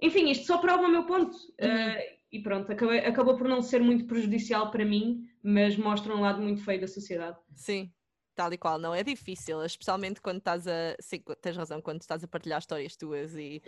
enfim, 0.00 0.30
isto 0.30 0.46
só 0.46 0.58
prova 0.58 0.84
o 0.84 0.90
meu 0.90 1.04
ponto. 1.04 1.36
Uhum. 1.60 1.68
Uh, 1.68 2.20
e 2.32 2.38
pronto, 2.40 2.70
acabei- 2.70 3.00
acabou 3.00 3.36
por 3.36 3.48
não 3.48 3.60
ser 3.60 3.80
muito 3.82 4.06
prejudicial 4.06 4.70
para 4.70 4.84
mim, 4.84 5.28
mas 5.42 5.76
mostra 5.76 6.14
um 6.14 6.20
lado 6.20 6.40
muito 6.40 6.62
feio 6.64 6.80
da 6.80 6.86
sociedade. 6.86 7.36
Sim, 7.56 7.90
tal 8.40 8.52
e 8.54 8.58
qual. 8.58 8.78
Não 8.78 8.94
é 8.94 9.02
difícil, 9.02 9.62
especialmente 9.64 10.20
quando 10.20 10.38
estás 10.38 10.66
a. 10.66 10.96
Sim, 10.98 11.22
tens 11.42 11.56
razão, 11.56 11.82
quando 11.82 12.00
estás 12.00 12.24
a 12.24 12.28
partilhar 12.28 12.58
histórias 12.58 12.96
tuas 12.96 13.34
e. 13.34 13.62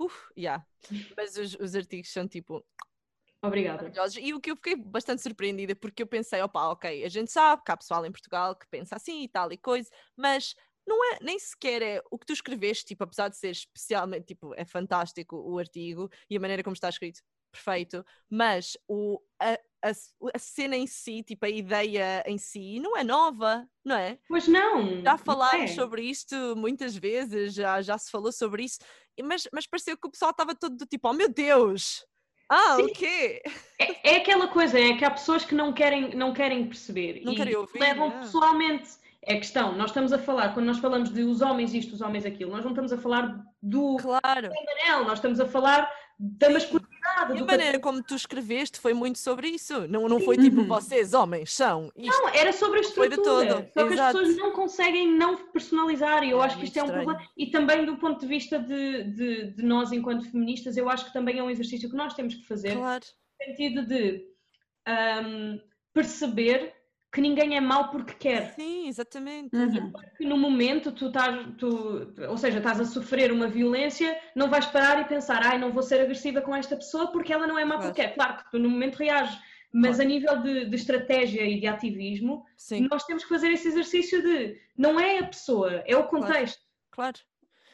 Uf, 0.00 0.30
yeah. 0.36 0.64
Mas 1.14 1.36
os, 1.36 1.54
os 1.60 1.74
artigos 1.74 2.10
são 2.10 2.26
tipo 2.26 2.64
Obrigada. 3.42 3.92
E 4.18 4.32
o 4.32 4.40
que 4.40 4.50
eu 4.50 4.56
fiquei 4.56 4.74
bastante 4.74 5.20
surpreendida, 5.20 5.76
porque 5.76 6.02
eu 6.02 6.06
pensei, 6.06 6.40
opa, 6.40 6.70
ok, 6.70 7.04
a 7.04 7.08
gente 7.10 7.30
sabe 7.30 7.62
que 7.62 7.70
há 7.70 7.76
pessoal 7.76 8.06
em 8.06 8.10
Portugal 8.10 8.56
que 8.56 8.66
pensa 8.68 8.96
assim 8.96 9.22
e 9.24 9.28
tal 9.28 9.52
e 9.52 9.58
coisa, 9.58 9.90
mas 10.16 10.54
não 10.86 11.12
é, 11.12 11.18
nem 11.20 11.38
sequer 11.38 11.82
é 11.82 12.02
o 12.10 12.18
que 12.18 12.24
tu 12.24 12.32
escreveste, 12.32 12.86
tipo, 12.86 13.04
apesar 13.04 13.28
de 13.28 13.36
ser 13.36 13.50
especialmente, 13.50 14.24
tipo, 14.24 14.54
é 14.54 14.64
fantástico 14.64 15.36
o 15.36 15.58
artigo 15.58 16.10
e 16.30 16.38
a 16.38 16.40
maneira 16.40 16.62
como 16.62 16.72
está 16.72 16.88
escrito, 16.88 17.20
perfeito, 17.54 18.04
mas 18.28 18.76
o, 18.88 19.20
a, 19.40 19.52
a, 19.84 19.90
a 20.34 20.38
cena 20.38 20.76
em 20.76 20.86
si, 20.86 21.22
tipo, 21.22 21.46
a 21.46 21.48
ideia 21.48 22.24
em 22.26 22.36
si, 22.36 22.80
não 22.80 22.96
é 22.96 23.04
nova, 23.04 23.66
não 23.84 23.96
é? 23.96 24.18
Pois 24.28 24.48
não! 24.48 25.02
Já 25.02 25.16
falámos 25.16 25.70
é. 25.70 25.74
sobre 25.74 26.02
isto 26.02 26.34
muitas 26.56 26.96
vezes, 26.96 27.54
já, 27.54 27.80
já 27.80 27.96
se 27.96 28.10
falou 28.10 28.32
sobre 28.32 28.64
isso, 28.64 28.78
mas, 29.22 29.46
mas 29.52 29.66
pareceu 29.66 29.96
que 29.96 30.08
o 30.08 30.10
pessoal 30.10 30.32
estava 30.32 30.54
todo 30.54 30.76
do 30.76 30.86
tipo, 30.86 31.08
oh 31.08 31.12
meu 31.12 31.28
Deus! 31.28 32.04
Ah, 32.48 32.76
Sim. 32.76 32.82
o 32.82 32.88
quê? 32.92 33.42
É, 33.78 34.14
é 34.14 34.16
aquela 34.16 34.48
coisa, 34.48 34.78
é 34.78 34.96
que 34.96 35.04
há 35.04 35.10
pessoas 35.10 35.44
que 35.44 35.54
não 35.54 35.72
querem, 35.72 36.14
não 36.14 36.32
querem 36.32 36.66
perceber 36.66 37.22
Não 37.24 37.32
e 37.32 37.36
querem 37.36 37.56
ouvir, 37.56 37.78
levam 37.78 38.08
é. 38.08 38.20
pessoalmente. 38.20 39.04
É 39.26 39.36
questão, 39.36 39.74
nós 39.74 39.88
estamos 39.88 40.12
a 40.12 40.18
falar, 40.18 40.52
quando 40.52 40.66
nós 40.66 40.78
falamos 40.78 41.10
de 41.10 41.22
os 41.22 41.40
homens 41.40 41.72
isto, 41.72 41.94
os 41.94 42.02
homens 42.02 42.26
aquilo, 42.26 42.50
nós 42.50 42.62
não 42.62 42.72
estamos 42.72 42.92
a 42.92 42.98
falar 42.98 43.42
do 43.62 43.96
Claro. 43.96 44.50
Manel, 44.50 45.04
nós 45.04 45.14
estamos 45.14 45.40
a 45.40 45.46
falar 45.46 45.90
da 46.18 46.50
masculinidade. 46.50 46.93
E 47.32 47.38
a 47.38 47.44
maneira 47.44 47.78
como 47.78 48.02
tu 48.02 48.14
escreveste 48.14 48.78
foi 48.80 48.92
muito 48.92 49.18
sobre 49.18 49.48
isso. 49.48 49.86
Não, 49.88 50.08
não 50.08 50.20
foi 50.20 50.36
tipo, 50.36 50.60
Uhum. 50.62 50.66
vocês, 50.66 51.14
homens, 51.14 51.52
são. 51.52 51.90
Isto. 51.96 52.20
Não, 52.22 52.28
era 52.30 52.52
sobre 52.52 52.80
a 52.80 52.82
Foi 52.84 53.08
de 53.08 53.14
estrutura. 53.14 53.54
todo, 53.54 53.68
Só 53.72 53.86
que 53.86 53.92
exato. 53.94 54.18
as 54.18 54.22
pessoas 54.24 54.36
não 54.36 54.52
conseguem 54.52 55.10
não 55.16 55.36
personalizar 55.36 56.22
e 56.24 56.30
eu 56.30 56.42
É 56.42 56.46
acho 56.46 56.58
que 56.58 56.64
isto 56.64 56.76
é 56.78 56.82
um 56.82 56.86
muito 56.86 56.98
estranho. 56.98 57.16
problema. 57.18 57.32
E 57.36 57.46
também 57.50 57.84
do 57.86 57.96
ponto 57.96 58.20
de 58.20 58.26
vista 58.26 58.58
de, 58.58 59.04
de, 59.04 59.44
de 59.52 59.62
nós 59.62 59.92
enquanto 59.92 60.30
feministas, 60.30 60.76
eu 60.76 60.88
acho 60.88 61.06
que 61.06 61.12
também 61.12 61.38
é 61.38 61.42
um 61.42 61.50
exercício 61.50 61.88
que 61.90 61.96
nós 61.96 62.14
temos 62.14 62.34
que 62.34 62.44
fazer 62.46 62.74
Claro. 62.76 63.04
no 63.04 63.44
sentido 63.46 63.86
de 63.86 64.24
ahm, 64.86 65.58
perceber 65.92 66.74
que 67.14 67.20
ninguém 67.20 67.56
é 67.56 67.60
mau 67.60 67.90
porque 67.90 68.12
quer. 68.14 68.54
Sim, 68.54 68.88
exatamente. 68.88 69.54
Uhum. 69.56 69.92
Que 70.18 70.24
no 70.26 70.36
momento 70.36 70.90
tu 70.90 71.06
estás, 71.06 71.46
tu, 71.56 72.12
ou 72.28 72.36
seja, 72.36 72.58
estás 72.58 72.80
a 72.80 72.84
sofrer 72.84 73.30
uma 73.30 73.46
violência, 73.46 74.18
não 74.34 74.50
vais 74.50 74.66
parar 74.66 75.00
e 75.00 75.04
pensar, 75.04 75.40
ai, 75.46 75.56
não 75.58 75.72
vou 75.72 75.82
ser 75.82 76.00
agressiva 76.00 76.40
com 76.42 76.54
esta 76.54 76.76
pessoa 76.76 77.12
porque 77.12 77.32
ela 77.32 77.46
não 77.46 77.58
é 77.58 77.64
má 77.64 77.76
Claro. 77.76 77.86
porque 77.92 78.02
quer. 78.02 78.14
Claro 78.14 78.36
que 78.38 78.50
tu 78.50 78.58
no 78.58 78.68
momento 78.68 78.96
reages, 78.96 79.38
mas 79.72 79.96
Claro. 79.96 80.02
a 80.10 80.12
nível 80.12 80.42
de, 80.42 80.64
de 80.66 80.76
estratégia 80.76 81.42
e 81.42 81.60
de 81.60 81.66
ativismo, 81.68 82.44
Sim, 82.56 82.88
nós 82.90 83.04
temos 83.04 83.22
que 83.22 83.28
fazer 83.28 83.50
esse 83.52 83.68
exercício 83.68 84.20
de 84.22 84.60
não 84.76 84.98
é 84.98 85.18
a 85.20 85.26
pessoa, 85.26 85.82
é 85.86 85.96
o 85.96 86.04
contexto. 86.08 86.60
claro. 86.90 87.18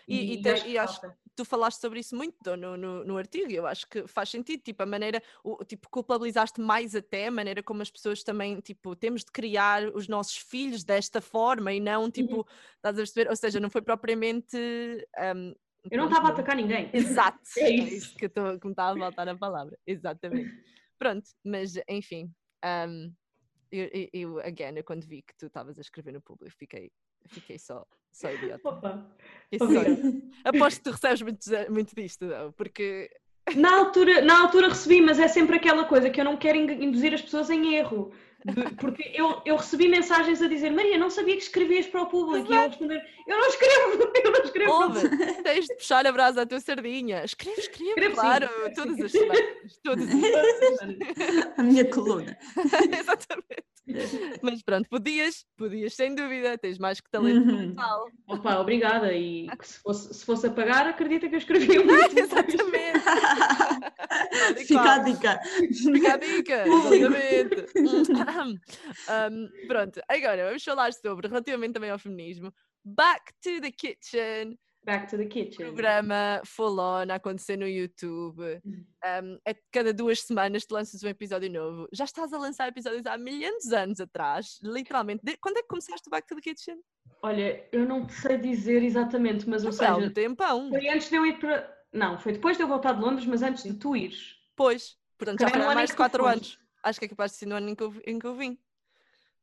E, 0.09 0.35
e, 0.35 0.43
te- 0.43 0.49
acho 0.51 0.65
que 0.65 0.71
e 0.71 0.79
acho 0.79 1.01
tu 1.37 1.45
falaste 1.45 1.81
sobre 1.81 2.01
isso 2.01 2.15
muito 2.17 2.37
no, 2.57 2.77
no, 2.77 3.05
no 3.05 3.17
artigo, 3.17 3.51
e 3.51 3.57
eu 3.57 3.67
acho 3.67 3.87
que 3.89 4.07
faz 4.07 4.29
sentido, 4.31 4.63
tipo, 4.63 4.83
a 4.83 4.87
maneira, 4.87 5.23
o, 5.45 5.65
tipo, 5.65 5.89
culpabilizaste 5.89 6.61
mais 6.61 6.95
até 6.95 7.27
a 7.29 7.31
maneira 7.31 7.63
como 7.63 7.83
as 7.83 7.91
pessoas 7.91 8.23
também, 8.23 8.61
tipo, 8.61 8.95
temos 8.97 9.25
de 9.25 9.31
criar 9.33 9.89
os 9.95 10.07
nossos 10.09 10.37
filhos 10.37 10.85
desta 10.85 11.21
forma 11.21 11.73
e 11.73 11.81
não, 11.81 12.11
tipo, 12.11 12.47
estás 12.77 12.95
a 12.97 13.01
perceber? 13.01 13.31
Ou 13.31 13.37
seja, 13.37 13.59
não 13.61 13.71
foi 13.71 13.83
propriamente... 13.83 14.57
um, 14.57 15.55
Eu 15.91 15.99
não 15.99 16.07
estava 16.09 16.29
a 16.29 16.31
atacar 16.33 16.57
ninguém. 16.57 16.91
Exato, 16.93 17.41
É 17.59 17.63
é 17.63 17.71
isso. 17.71 17.97
isso 17.97 18.15
que, 18.19 18.29
tô, 18.29 18.59
que 18.59 18.67
me 18.67 18.73
estava 18.73 18.95
a 18.97 18.99
faltar 18.99 19.29
a 19.29 19.37
palavra, 19.37 19.79
exatamente. 19.87 20.51
Pronto, 20.99 21.29
mas 21.45 21.75
enfim, 21.89 22.31
um, 22.65 23.13
eu, 23.73 23.89
eu- 23.93 24.09
eu, 24.13 24.39
again, 24.41 24.77
eu 24.77 24.85
quando 24.85 25.07
vi 25.07 25.23
que 25.23 25.35
tu 25.39 25.47
estavas 25.47 25.79
a 25.79 25.81
escrever 25.81 26.13
no 26.13 26.21
público, 26.21 26.55
fiquei, 26.59 26.91
fiquei 27.29 27.59
só, 27.59 27.85
só 28.13 28.31
idiota. 28.33 28.69
Opa. 28.69 29.07
Só 29.59 29.65
idiota. 29.67 30.03
Aposto 30.45 30.79
que 30.79 30.85
tu 30.85 30.91
recebes 30.93 31.23
muito, 31.23 31.41
muito 31.73 31.95
disto, 31.95 32.25
não? 32.27 32.53
porque 32.53 33.11
Na 33.57 33.77
altura, 33.79 34.21
na 34.23 34.41
altura 34.43 34.69
recebi, 34.69 35.01
mas 35.01 35.19
é 35.19 35.27
sempre 35.29 35.57
aquela 35.57 35.85
coisa 35.85 36.09
que 36.11 36.21
eu 36.21 36.25
não 36.25 36.37
quero 36.37 36.57
in- 36.59 36.85
induzir 36.85 37.13
as 37.15 37.23
pessoas 37.23 37.51
em 37.51 37.75
erro. 37.75 38.13
Porque 38.79 39.11
eu, 39.15 39.43
eu 39.45 39.57
recebi 39.57 39.89
mensagens 39.89 40.41
a 40.41 40.49
dizer 40.49 40.71
Maria, 40.71 40.97
não 40.99 41.11
sabia 41.11 41.37
que 41.37 41.43
escrevias 41.43 41.87
para 41.87 42.03
o 42.03 42.07
público. 42.07 42.51
E 42.53 42.57
eu 42.57 42.69
responder, 42.69 43.03
eu 43.27 43.39
não 43.39 43.49
escrevo, 43.49 44.11
eu 44.25 44.33
não 44.33 44.43
escrevo. 44.43 44.73
ouve, 44.73 45.43
tens 45.43 45.67
de 45.67 45.75
puxar 45.77 46.07
a 46.07 46.13
brasa 46.13 46.43
à 46.43 46.47
tua 46.47 46.61
sardinha. 46.61 47.25
Escreve, 47.25 47.61
escreve, 47.61 47.91
Escreve 47.91 48.15
sim, 48.15 48.21
claro, 48.21 48.45
escreve 48.47 48.75
todas 48.75 48.97
sim. 48.97 49.05
as 49.05 49.13
semanas, 49.13 49.81
todas 49.85 50.05
as 50.09 50.59
semanas. 50.59 50.99
A 51.59 51.63
minha 51.63 51.85
coluna. 51.85 52.39
Exatamente. 52.99 53.65
Mas 54.41 54.63
pronto, 54.63 54.89
podias, 54.89 55.45
podias, 55.57 55.95
sem 55.95 56.15
dúvida, 56.15 56.57
tens 56.57 56.79
mais 56.79 57.01
que 57.01 57.11
talento 57.11 57.51
Uhum. 57.51 57.75
tal. 57.75 58.07
Opa, 58.29 58.61
obrigada. 58.61 59.13
E 59.13 59.49
que 59.59 59.67
se 59.67 59.81
fosse, 59.81 60.15
se 60.15 60.25
fosse 60.25 60.47
a 60.47 60.51
pagar, 60.51 60.87
acredita 60.87 61.29
que 61.29 61.35
eu 61.35 61.39
escrevia 61.39 61.83
muito. 61.85 62.17
Exatamente. 62.19 63.01
Fica 64.67 64.93
a 64.93 64.99
dica. 64.99 65.41
Fica 65.73 66.15
a 66.15 66.17
dica, 66.19 66.65
exatamente. 66.69 67.67
Um, 69.09 69.67
pronto, 69.67 70.01
agora 70.09 70.47
vamos 70.47 70.63
falar 70.65 70.93
sobre, 70.93 71.29
relativamente 71.29 71.73
também 71.75 71.91
ao 71.91 71.99
feminismo, 71.99 72.53
Back 72.85 73.33
to 73.43 73.61
the 73.61 73.71
Kitchen, 73.71 74.59
Back 74.83 75.09
to 75.11 75.19
the 75.19 75.27
kitchen. 75.27 75.67
programa 75.67 76.41
full 76.47 76.79
on 76.81 77.11
a 77.11 77.17
acontecer 77.17 77.57
no 77.59 77.67
YouTube. 77.69 78.41
Um, 78.65 79.39
é 79.47 79.55
cada 79.71 79.93
duas 79.93 80.21
semanas 80.23 80.65
tu 80.65 80.73
lanças 80.75 81.03
um 81.03 81.09
episódio 81.09 81.51
novo. 81.53 81.87
Já 81.93 82.05
estás 82.05 82.33
a 82.33 82.39
lançar 82.39 82.69
episódios 82.69 83.05
há 83.05 83.19
milhares 83.19 83.65
de 83.65 83.75
anos 83.75 84.01
atrás, 84.01 84.59
literalmente. 84.63 85.21
De- 85.23 85.37
Quando 85.37 85.59
é 85.59 85.63
que 85.63 85.69
começaste 85.69 86.09
o 86.09 86.11
Back 86.11 86.27
to 86.27 86.35
the 86.37 86.41
Kitchen? 86.41 86.79
Olha, 87.23 87.63
eu 87.73 87.85
não 87.87 88.09
sei 88.09 88.39
dizer 88.39 88.83
exatamente, 88.83 89.47
mas 89.47 89.65
ou 89.67 89.73
Foi 89.73 89.87
há 89.87 89.97
um 89.97 90.01
seja, 90.01 90.15
tempão. 90.15 90.71
foi 90.71 90.89
antes 90.89 91.11
de 91.11 91.17
eu 91.17 91.27
ir 91.27 91.39
para. 91.39 91.71
Não, 91.93 92.19
foi 92.19 92.33
depois 92.33 92.57
de 92.57 92.63
eu 92.63 92.69
voltar 92.69 92.93
de 92.95 93.03
Londres, 93.03 93.27
mas 93.27 93.43
antes 93.43 93.65
de 93.65 93.75
tu 93.75 93.95
ires. 93.95 94.37
Pois, 94.57 94.97
portanto 95.19 95.41
já 95.41 95.49
foi 95.51 95.61
há 95.61 95.75
mais 95.75 95.91
de 95.91 95.97
que 95.97 95.97
tu 95.97 95.99
4 95.99 96.23
foste. 96.25 96.35
anos. 96.37 96.60
Acho 96.83 96.99
que 96.99 97.05
é 97.07 97.09
capaz 97.09 97.33
de 97.33 97.39
ser 97.39 97.47
no 97.47 97.57
ano 97.57 97.69
em 97.69 97.75
que 97.75 97.83
eu, 97.83 97.95
em 98.07 98.19
que 98.19 98.27
eu 98.27 98.35
vim. 98.35 98.59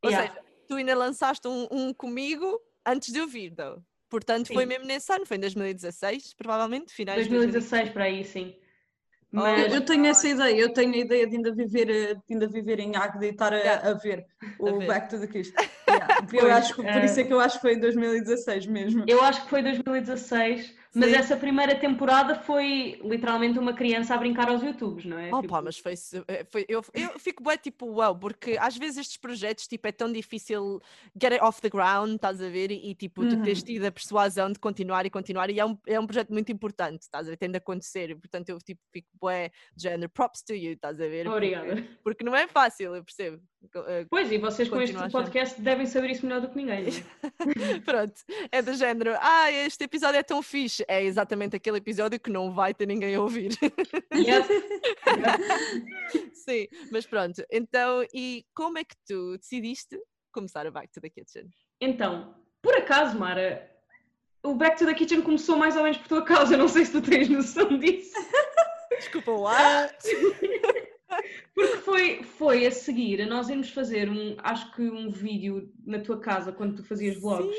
Ou 0.03 0.09
Yeah. 0.09 0.33
seja, 0.33 0.45
tu 0.67 0.75
ainda 0.75 0.95
lançaste 0.95 1.47
um, 1.47 1.67
um 1.71 1.93
comigo 1.93 2.59
antes 2.85 3.11
de 3.11 3.19
eu 3.19 3.27
vir, 3.27 3.53
though. 3.55 3.83
Portanto, 4.09 4.47
foi 4.47 4.63
Sim. 4.63 4.69
mesmo 4.69 4.85
nesse 4.85 5.11
ano, 5.11 5.25
foi 5.25 5.37
em 5.37 5.41
2016, 5.41 6.33
provavelmente, 6.33 6.93
finais 6.93 7.23
de 7.23 7.29
2016 7.29 7.89
para 7.89 8.05
aí, 8.05 8.23
sim. 8.23 8.55
Oh, 9.33 9.39
Eu, 9.39 9.43
Mas 9.43 9.73
eu 9.73 9.85
tenho 9.85 10.05
essa 10.05 10.27
ideia, 10.29 10.55
eu 10.57 10.73
tenho 10.73 10.93
a 10.93 10.97
ideia 10.97 11.27
de 11.27 11.35
ainda 11.35 11.53
viver, 11.53 11.89
eh, 11.89 12.13
de 12.13 12.21
ainda 12.33 12.47
viver 12.47 12.79
em 12.79 12.95
Águeda 12.95 13.25
e 13.25 13.29
estar 13.29 13.53
a, 13.53 13.57
Yeah. 13.57 13.89
a 13.89 13.93
ver 13.95 14.25
o 14.59 14.79
ver. 14.79 14.87
Back 14.87 15.09
to 15.09 15.19
the 15.19 15.27
Kitchen. 15.27 15.53
Yeah. 15.89 16.17
Eu 16.33 16.41
Pois, 16.41 16.53
acho 16.53 16.75
que, 16.75 16.83
por 16.83 17.03
isso 17.03 17.17
é 17.17 17.23
eh, 17.23 17.27
que 17.27 17.33
eu 17.33 17.39
acho 17.39 17.55
que 17.55 17.61
foi 17.61 17.73
em 17.75 17.79
2016 17.79 18.65
mesmo. 18.67 19.05
eu 19.07 19.21
acho 19.21 19.43
que 19.43 19.49
foi 19.49 19.61
2016, 19.61 20.75
mas 20.99 21.13
essa 21.13 21.37
primeira 21.37 21.75
temporada 21.75 22.35
foi 22.35 22.99
literalmente 23.03 23.57
uma 23.59 23.73
criança 23.73 24.13
a 24.13 24.17
brincar 24.17 24.49
aos 24.49 24.61
YouTubes, 24.63 25.05
não 25.05 25.17
é? 25.17 25.33
Oh 25.33 25.41
Tipo, 25.41 25.61
mas 25.61 25.77
foi, 25.77 25.93
eh, 26.27 26.45
foi 26.49 26.65
eu, 26.67 26.83
eu 26.93 27.19
fico 27.19 27.43
bem 27.43 27.57
tipo, 27.57 27.85
uau, 27.87 28.17
porque 28.17 28.57
às 28.59 28.75
vezes 28.77 28.97
estes 28.97 29.17
projetos 29.17 29.67
tipo, 29.67 29.87
é 29.87 29.91
tão 29.91 30.11
difícil 30.11 30.81
get 31.21 31.31
it 31.33 31.43
off 31.43 31.61
the 31.61 31.69
ground, 31.69 32.15
estás 32.15 32.41
a 32.41 32.49
ver? 32.49 32.71
E, 32.71 32.93
tipo, 32.95 33.25
tu 33.27 33.41
tens 33.43 33.59
Uhum. 33.59 33.65
tido 33.65 33.85
a 33.85 33.91
persuasão 33.91 34.51
de 34.51 34.59
continuar 34.59 35.05
e 35.05 35.09
continuar, 35.09 35.49
e 35.49 35.59
é 35.59 35.65
um, 35.65 35.77
é 35.87 35.99
um 35.99 36.05
projeto 36.07 36.31
muito 36.33 36.51
importante, 36.51 37.01
estás 37.03 37.27
a 37.27 37.29
ver? 37.29 37.37
Tem 37.37 37.49
de 37.51 37.57
acontecer, 37.57 38.09
e, 38.09 38.15
portanto 38.15 38.49
eu 38.49 38.57
tipo, 38.59 38.81
fico 38.91 39.07
bué 39.21 39.51
de 39.75 39.83
género, 39.83 40.09
props 40.09 40.41
to 40.43 40.53
you, 40.53 40.73
estás 40.73 40.99
a 40.99 41.07
ver? 41.07 41.25
Porque- 41.25 41.55
Obrigada. 41.55 41.87
Porque, 42.03 42.23
não 42.23 42.35
é 42.35 42.47
fácil, 42.47 42.95
eu 42.95 43.03
percebo. 43.03 43.41
Eh, 43.87 44.05
Pois, 44.09 44.31
e 44.31 44.37
vocês 44.37 44.69
com 44.69 44.81
este 44.81 44.95
podcast 45.11 45.59
devem 45.61 45.85
saber 45.85 46.11
isso 46.11 46.25
melhor 46.25 46.41
do 46.41 46.49
que 46.49 46.55
ninguém. 46.57 46.85
é? 46.87 46.91
Pronto, 47.85 48.13
é 48.51 48.61
do 48.61 48.73
género, 48.75 49.15
ah, 49.19 49.51
este 49.51 49.83
episódio 49.83 50.19
é 50.19 50.23
tão 50.23 50.41
fixe. 50.41 50.85
É 50.87 51.03
exatamente 51.03 51.55
aquele 51.55 51.77
episódio 51.77 52.19
que 52.19 52.29
não 52.29 52.53
vai 52.53 52.73
ter 52.73 52.85
ninguém 52.87 53.15
a 53.15 53.21
ouvir. 53.21 53.51
Yep. 54.13 54.47
Sim, 56.33 56.67
mas 56.91 57.05
pronto. 57.05 57.43
Então, 57.51 58.05
e 58.13 58.45
como 58.53 58.77
é 58.77 58.83
que 58.83 58.95
tu 59.05 59.37
decidiste 59.37 59.97
começar 60.31 60.65
a 60.65 60.71
Back 60.71 60.91
to 60.91 61.01
the 61.01 61.09
Kitchen? 61.09 61.49
Então, 61.81 62.35
por 62.61 62.75
acaso, 62.75 63.17
Mara, 63.17 63.69
o 64.43 64.55
Back 64.55 64.77
to 64.77 64.85
the 64.85 64.93
Kitchen 64.93 65.21
começou 65.21 65.57
mais 65.57 65.75
ou 65.75 65.83
menos 65.83 65.97
por 65.97 66.07
tua 66.07 66.23
causa, 66.23 66.57
não 66.57 66.67
sei 66.67 66.85
se 66.85 66.93
tu 66.93 67.01
tens 67.01 67.29
noção 67.29 67.77
disso. 67.77 68.13
Desculpa, 68.91 69.31
what? 69.31 69.95
Porque 71.53 71.77
foi, 71.77 72.23
foi 72.23 72.65
a 72.65 72.71
seguir 72.71 73.21
a 73.21 73.25
nós 73.25 73.49
irmos 73.49 73.69
fazer 73.69 74.09
um, 74.09 74.35
acho 74.39 74.71
que 74.73 74.81
um 74.83 75.09
vídeo 75.09 75.71
na 75.85 75.99
tua 75.99 76.19
casa 76.19 76.51
quando 76.51 76.75
tu 76.75 76.83
fazias 76.83 77.19
vlogs. 77.19 77.55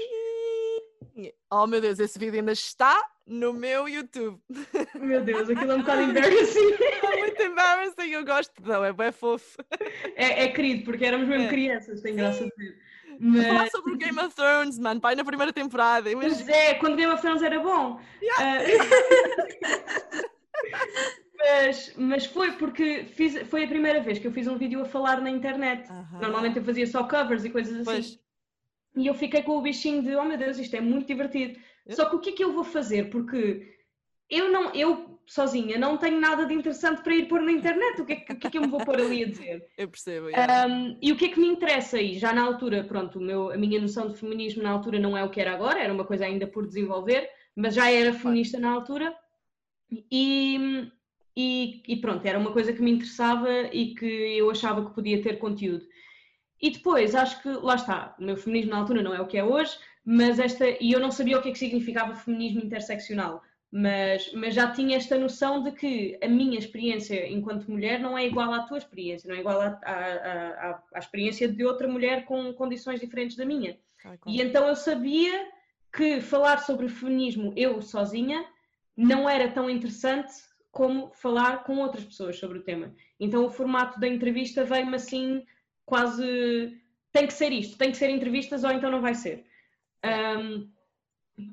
Sim. 1.14 1.32
Oh 1.50 1.66
meu 1.66 1.80
Deus, 1.80 1.98
esse 1.98 2.18
vídeo 2.18 2.38
ainda 2.38 2.52
está 2.52 3.04
no 3.26 3.52
meu 3.52 3.88
YouTube. 3.88 4.40
Meu 4.94 5.20
Deus, 5.22 5.50
aquilo 5.50 5.72
é 5.72 5.74
um 5.74 5.80
bocado 5.80 6.02
embarrassing. 6.10 6.74
É 7.02 7.16
muito 7.18 7.42
embarrassing, 7.42 8.10
eu 8.10 8.24
gosto, 8.24 8.52
não, 8.64 8.84
é 8.84 8.92
bem 8.92 9.10
fofo. 9.10 9.58
É, 10.14 10.44
é 10.44 10.48
querido, 10.48 10.84
porque 10.84 11.04
éramos 11.04 11.26
mesmo 11.26 11.46
É. 11.46 11.48
crianças, 11.48 12.00
tem 12.00 12.14
graça 12.14 12.44
a 12.44 12.48
dizer. 12.48 12.78
Falar 13.18 13.54
Mas, 13.54 13.72
sobre 13.72 13.94
o 13.94 13.96
Game 13.96 14.16
of 14.20 14.32
Thrones, 14.32 14.78
mano, 14.78 15.00
pai, 15.00 15.16
na 15.16 15.24
primeira 15.24 15.52
temporada, 15.52 16.08
mas 16.14 16.48
é, 16.48 16.74
quando 16.74 16.94
Game 16.94 17.12
of 17.12 17.20
Thrones 17.20 17.42
era 17.42 17.58
bom. 17.58 17.98
Ah, 18.38 18.58
mas, 21.38 21.94
mas 21.96 22.26
foi 22.26 22.52
porque 22.52 23.04
fiz, 23.04 23.48
foi 23.48 23.64
a 23.64 23.68
primeira 23.68 24.00
vez 24.00 24.18
que 24.18 24.26
eu 24.26 24.32
fiz 24.32 24.48
um 24.48 24.58
vídeo 24.58 24.82
a 24.82 24.84
falar 24.84 25.20
na 25.20 25.30
internet. 25.30 25.88
Aham. 25.88 26.18
Normalmente 26.20 26.58
eu 26.58 26.64
fazia 26.64 26.86
só 26.86 27.04
covers 27.04 27.44
e 27.44 27.50
coisas 27.50 27.74
assim. 27.74 27.84
Pois. 27.84 28.18
E 28.96 29.06
eu 29.06 29.14
fiquei 29.14 29.42
com 29.42 29.56
o 29.56 29.62
bichinho 29.62 30.02
de, 30.02 30.16
oh 30.16 30.24
meu 30.24 30.36
Deus, 30.36 30.58
isto 30.58 30.74
é 30.74 30.80
muito 30.80 31.06
divertido. 31.06 31.58
É. 31.86 31.94
Só 31.94 32.06
que 32.06 32.16
o 32.16 32.18
que 32.18 32.30
é 32.30 32.32
que 32.32 32.42
eu 32.42 32.52
vou 32.52 32.64
fazer? 32.64 33.08
Porque 33.10 33.78
eu 34.28 34.50
não, 34.50 34.74
eu 34.74 35.20
sozinha 35.26 35.78
não 35.78 35.96
tenho 35.96 36.18
nada 36.18 36.44
de 36.44 36.54
interessante 36.54 37.02
para 37.02 37.14
ir 37.14 37.28
pôr 37.28 37.40
na 37.40 37.52
internet. 37.52 38.00
O 38.00 38.04
que 38.04 38.14
é 38.14 38.16
que, 38.16 38.34
que, 38.34 38.46
é 38.48 38.50
que 38.50 38.58
eu 38.58 38.62
me 38.62 38.68
vou 38.68 38.84
pôr 38.84 38.96
ali 38.96 39.22
a 39.22 39.28
dizer? 39.28 39.64
Eu 39.78 39.88
percebo, 39.88 40.28
yeah. 40.28 40.66
Um, 40.66 40.98
e 41.00 41.12
o 41.12 41.16
que 41.16 41.26
é 41.26 41.28
que 41.28 41.38
me 41.38 41.46
interessa? 41.46 42.00
E 42.00 42.18
já 42.18 42.32
na 42.32 42.42
altura, 42.42 42.82
pronto, 42.82 43.20
meu, 43.20 43.50
a 43.50 43.56
minha 43.56 43.80
noção 43.80 44.08
de 44.08 44.18
feminismo 44.18 44.62
na 44.62 44.70
altura 44.70 44.98
não 44.98 45.16
é 45.16 45.22
o 45.22 45.30
que 45.30 45.40
era 45.40 45.52
agora, 45.52 45.78
era 45.78 45.92
uma 45.92 46.04
coisa 46.04 46.24
ainda 46.24 46.46
por 46.46 46.66
desenvolver, 46.66 47.30
mas 47.54 47.74
já 47.74 47.90
era 47.90 48.12
feminista 48.12 48.58
na 48.58 48.70
altura. 48.70 49.14
E, 50.10 50.90
e, 51.40 51.84
e 51.86 51.96
pronto, 51.98 52.26
era 52.26 52.36
uma 52.36 52.50
coisa 52.50 52.72
que 52.72 52.82
me 52.82 52.90
interessava 52.90 53.48
e 53.72 53.94
que 53.94 54.04
eu 54.04 54.50
achava 54.50 54.84
que 54.84 54.92
podia 54.92 55.22
ter 55.22 55.38
conteúdo. 55.38 55.86
E 56.60 56.68
depois, 56.68 57.14
acho 57.14 57.40
que, 57.40 57.48
lá 57.48 57.76
está, 57.76 58.16
o 58.18 58.24
meu 58.24 58.36
feminismo 58.36 58.72
na 58.72 58.78
altura 58.78 59.04
não 59.04 59.14
é 59.14 59.20
o 59.20 59.26
que 59.28 59.38
é 59.38 59.44
hoje, 59.44 59.78
mas 60.04 60.40
esta, 60.40 60.68
e 60.68 60.90
eu 60.90 60.98
não 60.98 61.12
sabia 61.12 61.38
o 61.38 61.40
que 61.40 61.50
é 61.50 61.52
que 61.52 61.58
significava 61.58 62.16
feminismo 62.16 62.60
interseccional, 62.60 63.40
mas, 63.70 64.32
mas 64.32 64.52
já 64.52 64.72
tinha 64.72 64.96
esta 64.96 65.16
noção 65.16 65.62
de 65.62 65.70
que 65.70 66.18
a 66.20 66.26
minha 66.26 66.58
experiência 66.58 67.28
enquanto 67.28 67.70
mulher 67.70 68.00
não 68.00 68.18
é 68.18 68.26
igual 68.26 68.52
à 68.52 68.64
tua 68.64 68.78
experiência, 68.78 69.28
não 69.28 69.36
é 69.36 69.38
igual 69.38 69.60
à, 69.60 69.78
à, 69.84 70.70
à, 70.70 70.82
à 70.94 70.98
experiência 70.98 71.46
de 71.46 71.64
outra 71.64 71.86
mulher 71.86 72.24
com 72.24 72.52
condições 72.54 72.98
diferentes 72.98 73.36
da 73.36 73.44
minha. 73.44 73.78
Ai, 74.04 74.18
E 74.26 74.42
então 74.42 74.66
eu 74.66 74.74
sabia 74.74 75.46
que 75.92 76.20
falar 76.20 76.58
sobre 76.64 76.88
feminismo 76.88 77.52
eu 77.54 77.80
sozinha 77.80 78.44
não 78.96 79.28
era 79.28 79.48
tão 79.48 79.70
interessante 79.70 80.47
como 80.78 81.10
falar 81.12 81.64
com 81.64 81.78
outras 81.78 82.04
pessoas 82.04 82.38
sobre 82.38 82.58
o 82.58 82.62
tema. 82.62 82.94
Então 83.18 83.44
o 83.44 83.50
formato 83.50 83.98
da 83.98 84.06
entrevista 84.06 84.64
veio-me 84.64 84.94
assim 84.94 85.44
quase 85.84 86.72
tem 87.12 87.26
que 87.26 87.32
ser 87.32 87.50
isto, 87.50 87.76
tem 87.76 87.90
que 87.90 87.96
ser 87.96 88.10
entrevistas 88.10 88.62
ou 88.62 88.70
então 88.70 88.88
não 88.88 89.00
vai 89.00 89.16
ser. 89.16 89.44
Um, 90.04 90.70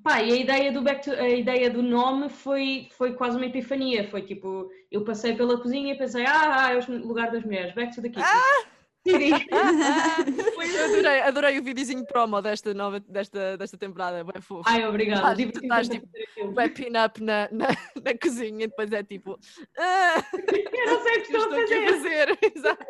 pá, 0.04 0.22
e 0.22 0.32
a 0.32 0.36
ideia 0.36 0.72
do 0.72 0.84
to, 0.84 1.12
a 1.12 1.30
ideia 1.30 1.72
do 1.72 1.82
nome 1.82 2.30
foi, 2.30 2.88
foi 2.92 3.16
quase 3.16 3.36
uma 3.36 3.48
epifania. 3.48 4.08
Foi 4.12 4.22
tipo, 4.22 4.70
eu 4.92 5.04
passei 5.04 5.36
pela 5.36 5.60
cozinha 5.60 5.94
e 5.94 5.98
pensei, 5.98 6.24
ah, 6.28 6.68
ah 6.68 6.74
é 6.74 6.78
o 6.78 7.08
lugar 7.08 7.32
das 7.32 7.44
mulheres, 7.44 7.74
back 7.74 7.96
to 7.96 8.04
the 8.04 8.10
kitchen. 8.10 8.24
Decidi. 8.24 8.75
Eu 9.06 10.86
adorei, 10.86 11.22
adorei 11.22 11.60
o 11.60 11.63
videozinho 11.63 12.06
promo 12.06 12.41
desta, 12.41 12.74
nova, 12.74 13.00
desta, 13.00 13.56
desta 13.58 13.78
temporada, 13.78 14.24
bem 14.24 14.41
fofo. 14.41 14.68
Ai, 14.68 14.86
obrigada. 14.86 15.20
Estás- 15.22 15.38
Diverti-me 15.38 15.65
estás, 15.65 15.89
aquilo. 15.91 16.52
Bué 16.54 16.70
pin-up 16.70 17.22
na, 17.24 17.48
na, 17.52 17.68
na 18.04 18.18
cozinha 18.22 18.65
e 18.65 18.68
depois 18.68 18.91
é 18.91 19.04
tipo. 19.04 19.39
Ah, 19.78 20.15
Eu 20.34 20.86
não 20.88 21.04
sei 21.04 21.18
o 21.18 21.22
que 21.24 21.36
estou 21.38 21.54
a 21.54 21.62
estou 21.62 21.78
a 21.78 21.86
fazer. 21.94 21.94
fazer. 21.94 22.39
Exato. 22.56 22.86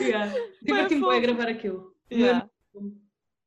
Yeah. 0.00 0.34
Diverti-me 0.62 1.00
bem 1.08 1.16
a 1.16 1.20
gravar 1.20 1.48
aquilo. 1.48 1.94
Yeah. 2.12 2.48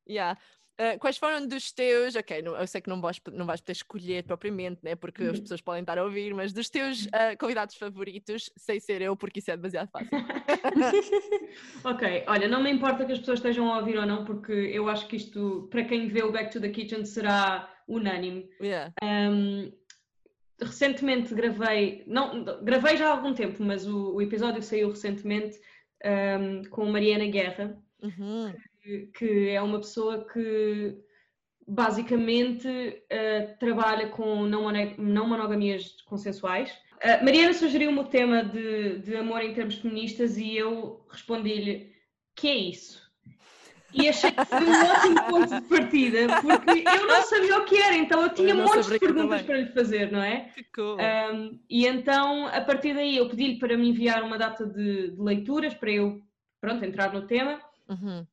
Yeah. 0.09 0.39
Ah, 0.79 0.95
quais 0.99 1.17
foram 1.17 1.47
dos 1.47 1.71
teus, 1.71 2.15
ok, 2.15 2.41
não- 2.43 2.55
eu 2.55 2.67
sei 2.67 2.79
que 2.81 2.89
não 2.89 3.01
vais, 3.01 3.19
não 3.33 3.45
vais 3.47 3.59
poder 3.61 3.71
escolher 3.71 4.23
propriamente, 4.23 4.79
né, 4.83 4.95
porque 4.95 5.23
as 5.23 5.39
pessoas 5.39 5.59
podem 5.59 5.81
estar 5.81 5.97
a 5.97 6.03
ouvir, 6.03 6.33
mas 6.35 6.53
dos 6.53 6.69
teus 6.69 7.07
ah, 7.11 7.35
convidados 7.35 7.75
favoritos, 7.75 8.51
sem 8.55 8.79
ser 8.79 9.01
eu, 9.01 9.15
porque 9.17 9.39
isso 9.39 9.49
é 9.49 9.57
demasiado 9.57 9.89
fácil. 9.89 10.09
Ok, 11.83 12.23
olha, 12.27 12.47
não 12.47 12.61
me 12.61 12.71
importa 12.71 13.05
que 13.05 13.11
as 13.11 13.19
pessoas 13.19 13.39
estejam 13.39 13.71
a 13.73 13.79
ouvir 13.79 13.97
ou 13.97 14.05
não, 14.05 14.23
porque 14.25 14.51
eu 14.51 14.87
acho 14.89 15.07
que 15.07 15.15
isto, 15.15 15.67
para 15.71 15.83
quem 15.83 16.07
vê 16.07 16.23
o 16.23 16.31
Back 16.31 16.51
to 16.51 16.59
the 16.61 16.69
Kitchen, 16.69 17.05
será 17.05 17.69
unânime. 17.87 18.49
Yeah. 18.61 18.93
Um, 19.03 19.71
recentemente 20.59 21.33
gravei, 21.33 22.03
não, 22.07 22.43
gravei 22.63 22.97
já 22.97 23.07
há 23.07 23.11
algum 23.11 23.33
tempo, 23.33 23.63
mas 23.63 23.87
o, 23.87 24.15
o 24.15 24.21
episódio 24.21 24.61
saiu 24.61 24.89
recentemente 24.89 25.59
um, 26.05 26.63
com 26.69 26.85
Mariana 26.85 27.25
Guerra, 27.27 27.77
Uhum. 27.99 28.53
Que- 28.87 29.07
que 29.17 29.49
é 29.49 29.61
uma 29.61 29.79
pessoa 29.79 30.25
que 30.31 30.95
basicamente 31.67 33.03
eh, 33.09 33.41
trabalha 33.59 34.07
com 34.07 34.45
não, 34.45 34.63
mono- 34.63 34.95
não 34.97 35.27
monogamias 35.27 36.01
consensuais. 36.05 36.71
Eh, 37.01 37.21
Mariana 37.23 37.53
sugeriu-me 37.53 37.99
o 37.99 38.05
tema 38.05 38.43
de, 38.43 38.99
de 38.99 39.15
amor 39.17 39.41
em 39.41 39.53
termos 39.53 39.75
feministas 39.75 40.37
e 40.37 40.55
eu 40.55 41.05
respondi-lhe 41.11 41.91
que 42.35 42.47
é 42.47 42.55
isso? 42.55 43.05
E 43.93 44.07
achei 44.07 44.31
que 44.31 44.45
foi 44.45 44.63
um 44.63 44.83
ótimo 44.85 45.23
ponto 45.29 45.61
de 45.61 45.67
partida, 45.67 46.19
porque 46.41 46.83
eu 46.87 47.07
não 47.07 47.21
sabia 47.23 47.57
o 47.57 47.65
que 47.65 47.77
era, 47.77 47.95
então 47.95 48.21
eu 48.21 48.29
tinha 48.33 48.49
Eu 48.49 48.55
não 48.55 48.65
montes 48.65 48.89
de 48.89 48.99
perguntas 48.99 49.41
para 49.41 49.57
lhe 49.57 49.67
fazer, 49.73 50.11
não 50.11 50.21
é? 50.23 50.49
Que 50.55 50.63
cool. 50.75 50.97
Um, 50.97 51.59
e 51.69 51.85
então, 51.85 52.47
a 52.47 52.61
partir 52.61 52.93
daí, 52.93 53.17
eu 53.17 53.27
pedi-lhe 53.29 53.59
para 53.59 53.77
me 53.77 53.89
enviar 53.89 54.23
uma 54.23 54.37
data 54.37 54.65
de, 54.65 55.11
de 55.11 55.21
leituras 55.21 55.73
para 55.73 55.91
eu, 55.91 56.21
pronto, 56.61 56.83
entrar 56.85 57.11
no 57.13 57.25
tema. 57.27 57.59
Uhum. 57.89 58.25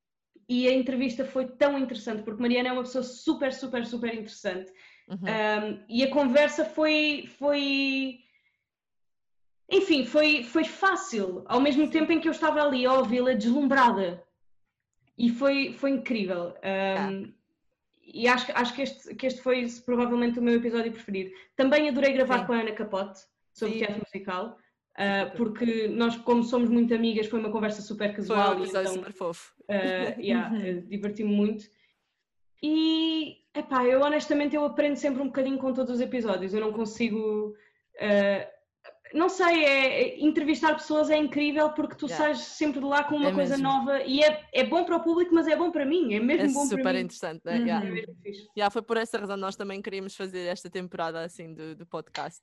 E 0.48 0.68
a 0.68 0.72
entrevista 0.72 1.24
foi 1.24 1.46
tão 1.46 1.78
interessante, 1.78 2.22
porque 2.22 2.40
Mariana 2.42 2.68
é 2.68 2.72
uma 2.72 2.83
pessoa 2.83 3.02
super, 3.04 3.52
super, 3.52 3.85
super 3.87 4.12
interessante. 4.14 4.70
Uhum. 5.09 5.18
Um, 5.18 5.85
e 5.88 6.02
a 6.04 6.11
conversa 6.11 6.64
foi, 6.64 7.26
foi. 7.38 8.20
Enfim, 9.70 10.04
foi, 10.04 10.42
foi 10.44 10.64
fácil, 10.64 11.42
ao 11.46 11.61
mesmo 11.61 11.88
tempo 11.90 12.12
em 12.12 12.20
que 12.20 12.28
eu 12.28 12.33
estava 12.33 12.62
ali 12.62 12.85
a 12.85 12.92
ouvi-la 12.92 13.33
deslumbrada. 13.33 14.22
E 15.16 15.30
foi, 15.30 15.72
foi 15.72 15.90
incrível. 15.90 16.54
Um, 17.11 17.33
E 18.07 18.28
acho, 18.28 18.44
que- 18.46 18.52
acho 18.52 18.74
que, 18.74 18.83
este, 18.83 19.14
que 19.14 19.26
este 19.26 19.40
foi 19.40 19.66
provavelmente 19.87 20.38
o 20.38 20.42
meu 20.42 20.54
episódio 20.57 20.92
preferido. 20.92 21.30
Também 21.57 21.88
adorei 21.88 22.12
gravar 22.12 22.40
Sim. 22.40 22.46
com 22.46 22.52
a 22.52 22.61
Ana 22.61 22.72
Capote 22.72 23.18
sobre 23.52 23.74
Sim. 23.74 23.78
teatro 23.80 24.02
musical, 24.04 24.59
uh, 24.98 25.37
porque 25.37 25.88
nós, 25.88 26.16
como 26.16 26.42
somos 26.42 26.68
muito 26.68 26.94
amigas, 26.94 27.26
foi 27.26 27.40
uma 27.40 27.50
conversa 27.50 27.83
super 27.83 28.09
Foi 28.09 28.16
casual. 28.16 28.54
um 28.57 28.59
e 28.61 28.62
episódio 28.64 28.80
então, 28.90 28.94
super 28.94 29.12
fofo. 29.12 29.54
Uh, 29.62 29.64
yeah, 30.20 30.50
uh, 30.57 30.83
diverti-me 30.88 31.33
muito. 31.35 31.64
E, 32.62 33.38
epá, 33.54 33.85
eu 33.85 34.00
honestamente 34.00 34.57
eu 34.57 34.64
aprendo 34.64 34.96
sempre 34.96 35.20
um 35.22 35.26
bocadinho 35.26 35.59
com 35.59 35.72
todos 35.72 35.94
os 35.94 36.00
episódios. 36.00 36.54
Eu 36.54 36.61
não 36.61 36.72
consigo. 36.72 37.54
uh, 37.96 38.54
não 39.12 39.28
sei, 39.28 39.64
é, 39.64 40.02
é- 40.02 40.20
entrevistar 40.24 40.74
pessoas 40.74 41.09
é 41.09 41.16
incrível 41.16 41.70
porque 41.70 41.94
tu 41.94 42.07
Yeah. 42.07 42.35
sais 42.35 42.38
sempre 42.40 42.80
de 42.80 42.87
lá 42.87 43.04
com 43.04 43.14
uma 43.14 43.30
É 43.30 43.33
coisa 43.33 43.57
mesmo. 43.57 43.68
nova 43.68 44.02
e 44.02 44.20
é, 44.20 44.42
é 44.52 44.64
bom 44.64 44.83
para 44.85 44.96
o 44.96 45.00
público, 45.04 45.33
mas 45.33 45.46
é 45.46 45.54
bom 45.54 45.70
para 45.70 45.87
mim, 45.87 46.14
é 46.14 46.18
mesmo 46.20 46.42
É 46.42 46.48
bom 46.48 46.66
para 46.66 46.76
super 46.78 46.94
mim. 46.94 47.00
interessante, 47.00 47.42
né? 47.44 47.59
Uhum. 47.59 47.66
Yeah. 47.66 47.87
É. 47.87 48.30
Yeah, 48.57 48.70
foi 48.72 48.83
por 48.83 48.96
essa 48.96 49.16
razão 49.18 49.37
que 49.37 49.40
nós 49.42 49.54
também 49.54 49.80
queríamos 49.80 50.16
fazer 50.16 50.46
esta 50.48 50.68
temporada 50.68 51.22
assim 51.22 51.54
do, 51.54 51.76
do 51.76 51.87
podcast. 51.87 52.42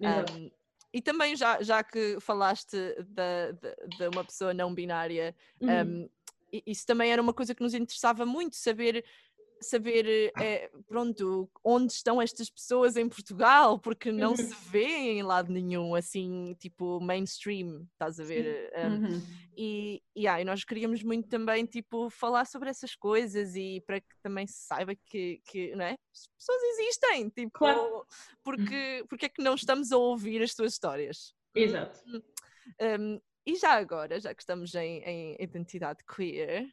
Um, 0.00 0.50
e 0.92 1.00
também 1.02 1.36
já, 1.36 1.62
já 1.62 1.82
que 1.82 2.18
falaste 2.20 2.76
da- 3.08 3.52
de, 3.52 3.96
de 3.98 4.08
uma 4.08 4.24
pessoa 4.24 4.54
não 4.54 4.74
binária, 4.74 5.34
Uhum. 5.60 6.04
um, 6.04 6.08
isso 6.66 6.86
também 6.86 7.12
era 7.12 7.20
uma 7.20 7.34
coisa 7.34 7.54
que 7.54 7.62
nos 7.62 7.74
interessava 7.74 8.24
muito, 8.24 8.56
saber, 8.56 9.04
saber 9.60 10.32
eh, 10.38 10.70
pronto, 10.86 11.50
onde 11.64 11.92
estão 11.92 12.20
estas 12.22 12.48
pessoas 12.50 12.96
em 12.96 13.08
Portugal, 13.08 13.78
porque 13.78 14.10
não 14.12 14.30
Uhum. 14.30 14.36
se 14.36 14.54
vê 14.70 14.84
em 14.86 15.22
lado 15.22 15.52
nenhum, 15.52 15.94
assim, 15.94 16.54
tipo 16.58 17.00
mainstream, 17.00 17.86
estás 17.92 18.18
a 18.20 18.24
ver? 18.24 18.72
Um, 18.76 18.88
Uhum. 18.94 19.22
e, 19.56 20.02
e, 20.14 20.26
ah, 20.28 20.40
e 20.40 20.44
nós 20.44 20.64
queríamos 20.64 21.02
muito 21.02 21.28
também 21.28 21.64
tipo 21.66 22.08
falar 22.10 22.44
sobre 22.46 22.70
essas 22.70 22.94
coisas 22.94 23.54
e 23.56 23.82
para 23.86 24.00
que 24.00 24.16
também 24.22 24.46
se 24.46 24.66
saiba 24.66 24.94
que, 24.94 25.40
que 25.44 25.74
não 25.74 25.84
é? 25.84 25.92
as 26.12 26.26
pessoas 26.38 26.62
existem 26.62 27.28
tipo 27.30 27.50
Claro. 27.58 28.06
porque, 28.44 29.04
porque 29.08 29.26
é 29.26 29.28
que 29.28 29.42
não 29.42 29.54
estamos 29.54 29.90
a 29.92 29.96
ouvir 29.96 30.42
as 30.42 30.54
tuas 30.54 30.72
histórias 30.72 31.34
Exato. 31.54 32.00
Um, 32.80 33.20
e 33.46 33.56
já 33.56 33.72
agora 33.72 34.20
já 34.20 34.32
que 34.34 34.42
estamos 34.42 34.74
em, 34.74 34.98
em 35.02 35.36
identidade 35.42 36.04
queer 36.04 36.70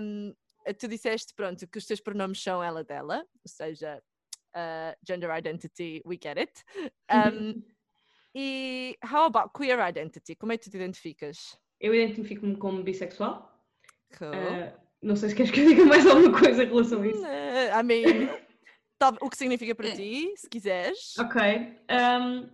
um, 0.00 0.34
tu 0.72 0.88
disseste 0.88 1.34
pronto 1.34 1.66
que 1.68 1.78
os 1.78 1.84
teus 1.86 2.00
pronomes 2.00 2.42
são 2.42 2.62
ela 2.62 2.82
dela 2.82 3.18
ou 3.44 3.48
seja 3.48 4.02
uh, 4.56 4.96
gender 5.06 5.30
identity 5.36 6.00
we 6.06 6.16
get 6.22 6.38
it 6.38 6.52
um, 7.12 7.62
e 8.34 8.96
how 9.04 9.24
about 9.26 9.50
queer 9.54 9.78
identity 9.86 10.34
como 10.34 10.52
é 10.52 10.56
que 10.56 10.64
tu 10.64 10.70
te 10.70 10.76
identificas 10.76 11.58
Eu 11.80 11.94
identifico-me 11.94 12.56
como 12.56 12.82
bissexual. 12.82 13.50
Cool. 14.16 14.30
Uh, 14.30 14.72
não 15.02 15.16
sei 15.16 15.28
se 15.28 15.34
queres 15.34 15.50
que 15.52 15.60
eu 15.60 15.66
diga 15.68 15.84
mais 15.84 16.06
alguma 16.06 16.32
coisa 16.38 16.62
em 16.64 16.68
relação 16.68 17.02
a 17.02 17.06
isso. 17.06 17.26
Eh, 17.26 17.70
I 17.78 17.82
mean, 17.82 18.28
o 19.20 19.28
que 19.28 19.36
significa 19.36 19.74
para 19.74 19.92
ti, 19.94 20.32
se 20.36 20.48
quiseres. 20.48 21.14
Ok. 21.18 21.42
um, 21.90 22.48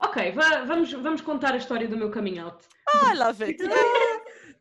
ok, 0.00 0.32
va- 0.32 0.64
vamos, 0.64 0.90
vamos 0.92 1.20
contar 1.20 1.52
a 1.54 1.58
história 1.58 1.86
do 1.86 1.96
meu 1.96 2.10
coming 2.10 2.40
out. 2.40 2.66
I 2.92 3.14
love 3.14 3.40
it. 3.44 3.62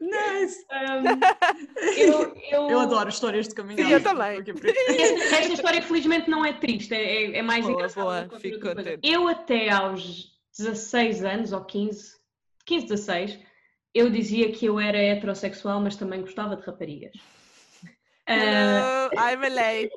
Nice! 0.01 0.65
Um, 0.71 1.19
eu, 1.95 2.35
eu, 2.51 2.69
Eu 2.71 2.79
adoro 2.79 3.09
histórias 3.09 3.47
de 3.47 3.53
caminhada. 3.53 3.83
Sim, 3.87 3.93
eu 3.93 4.01
também. 4.01 4.39
Esta, 4.39 5.19
esta 5.37 5.53
história, 5.53 5.81
felizmente, 5.83 6.27
não 6.29 6.43
é 6.43 6.53
triste, 6.53 6.93
é, 6.93 7.25
é- 7.25 7.37
é 7.37 7.41
mais 7.43 7.63
Boa, 7.63 7.73
engraçada 7.75 8.27
boa, 8.27 8.39
fico 8.39 8.59
contente. 8.59 8.99
Eu, 9.03 9.27
até 9.27 9.69
aos 9.69 10.31
16 10.57 11.23
anos 11.23 11.53
ou 11.53 11.63
15, 11.63 12.15
15, 12.65 12.87
16, 12.87 13.39
eu 13.93 14.09
dizia 14.09 14.51
que 14.51 14.65
eu 14.65 14.79
era 14.79 14.97
heterossexual, 14.97 15.79
mas 15.79 15.95
também 15.95 16.21
gostava 16.21 16.55
de 16.55 16.65
raparigas. 16.65 17.13
Hello, 18.27 19.09
I'm 19.13 19.41
late. 19.53 19.91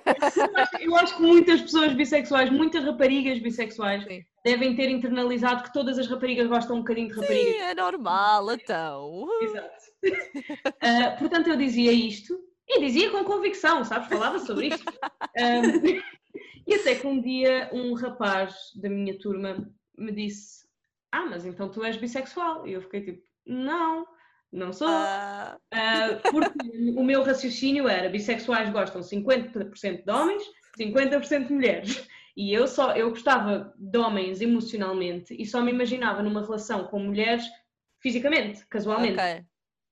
eu 0.80 0.96
acho 0.96 1.16
que 1.16 1.22
muitas 1.22 1.62
pessoas 1.62 1.92
bissexuais, 1.94 2.50
muitas 2.50 2.84
raparigas 2.84 3.38
bissexuais, 3.38 4.04
Sim. 4.04 4.24
Devem 4.44 4.74
ter 4.74 4.88
internalizado 4.88 5.62
que 5.62 5.72
todas 5.72 5.98
as 5.98 6.06
raparigas 6.06 6.46
gostam 6.46 6.76
um 6.76 6.80
bocadinho 6.80 7.08
de 7.08 7.14
raparigas. 7.14 7.54
Sim, 7.54 7.60
é 7.60 7.74
normal, 7.74 8.52
então. 8.52 9.28
Exato. 9.42 9.90
Ah, 10.82 11.14
portanto, 11.18 11.48
eu 11.48 11.56
dizia 11.56 11.92
isto 11.92 12.38
e 12.66 12.80
dizia 12.80 13.10
com 13.10 13.22
convicção, 13.22 13.84
sabes? 13.84 14.08
Falava 14.08 14.38
sobre 14.38 14.68
isto. 14.68 14.90
Um, 15.38 16.00
e 16.66 16.74
até 16.74 16.94
que 16.94 17.06
um 17.06 17.20
dia 17.20 17.68
um 17.72 17.92
rapaz 17.92 18.54
da 18.76 18.88
minha 18.88 19.18
turma 19.18 19.70
me 19.98 20.12
disse: 20.12 20.66
Ah, 21.12 21.26
mas 21.26 21.44
então 21.44 21.68
tu 21.70 21.84
és 21.84 21.96
bissexual. 21.96 22.66
E 22.66 22.72
eu 22.72 22.80
fiquei 22.80 23.02
tipo: 23.02 23.22
Não, 23.46 24.06
não 24.50 24.72
sou. 24.72 24.88
Ah, 24.88 25.58
Ah, 25.70 26.20
porque 26.30 26.92
o 26.96 27.04
meu 27.04 27.22
raciocínio 27.22 27.86
era: 27.86 28.08
bissexuais 28.08 28.70
gostam 28.70 29.02
50% 29.02 30.04
de 30.04 30.10
homens, 30.10 30.42
50% 30.78 31.46
de 31.46 31.52
mulheres. 31.52 32.08
E 32.36 32.52
eu 32.52 32.66
só 32.66 32.96
eu 32.96 33.10
gostava 33.10 33.74
de 33.76 33.98
homens 33.98 34.40
emocionalmente 34.40 35.34
e 35.38 35.44
só 35.44 35.60
me 35.62 35.72
imaginava 35.72 36.22
numa 36.22 36.42
relação 36.42 36.84
com 36.84 36.98
mulheres 37.00 37.44
fisicamente, 38.00 38.66
casualmente. 38.66 39.18
ok. 39.20 39.44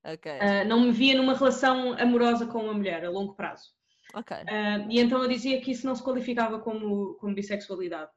Ok. 0.04 0.30
Ah, 0.40 0.64
não 0.64 0.80
me 0.80 0.92
via 0.92 1.16
numa 1.16 1.34
relação 1.34 1.92
amorosa 1.94 2.46
com 2.46 2.62
uma 2.62 2.72
mulher 2.72 3.04
a 3.04 3.10
longo 3.10 3.34
prazo. 3.34 3.70
ok. 4.14 4.36
Ah, 4.48 4.86
e 4.88 5.00
então 5.00 5.22
eu 5.22 5.28
dizia 5.28 5.60
que 5.60 5.72
isso 5.72 5.86
não 5.86 5.94
se 5.94 6.02
qualificava 6.02 6.60
como, 6.60 7.14
como 7.14 7.34
bissexualidade. 7.34 8.10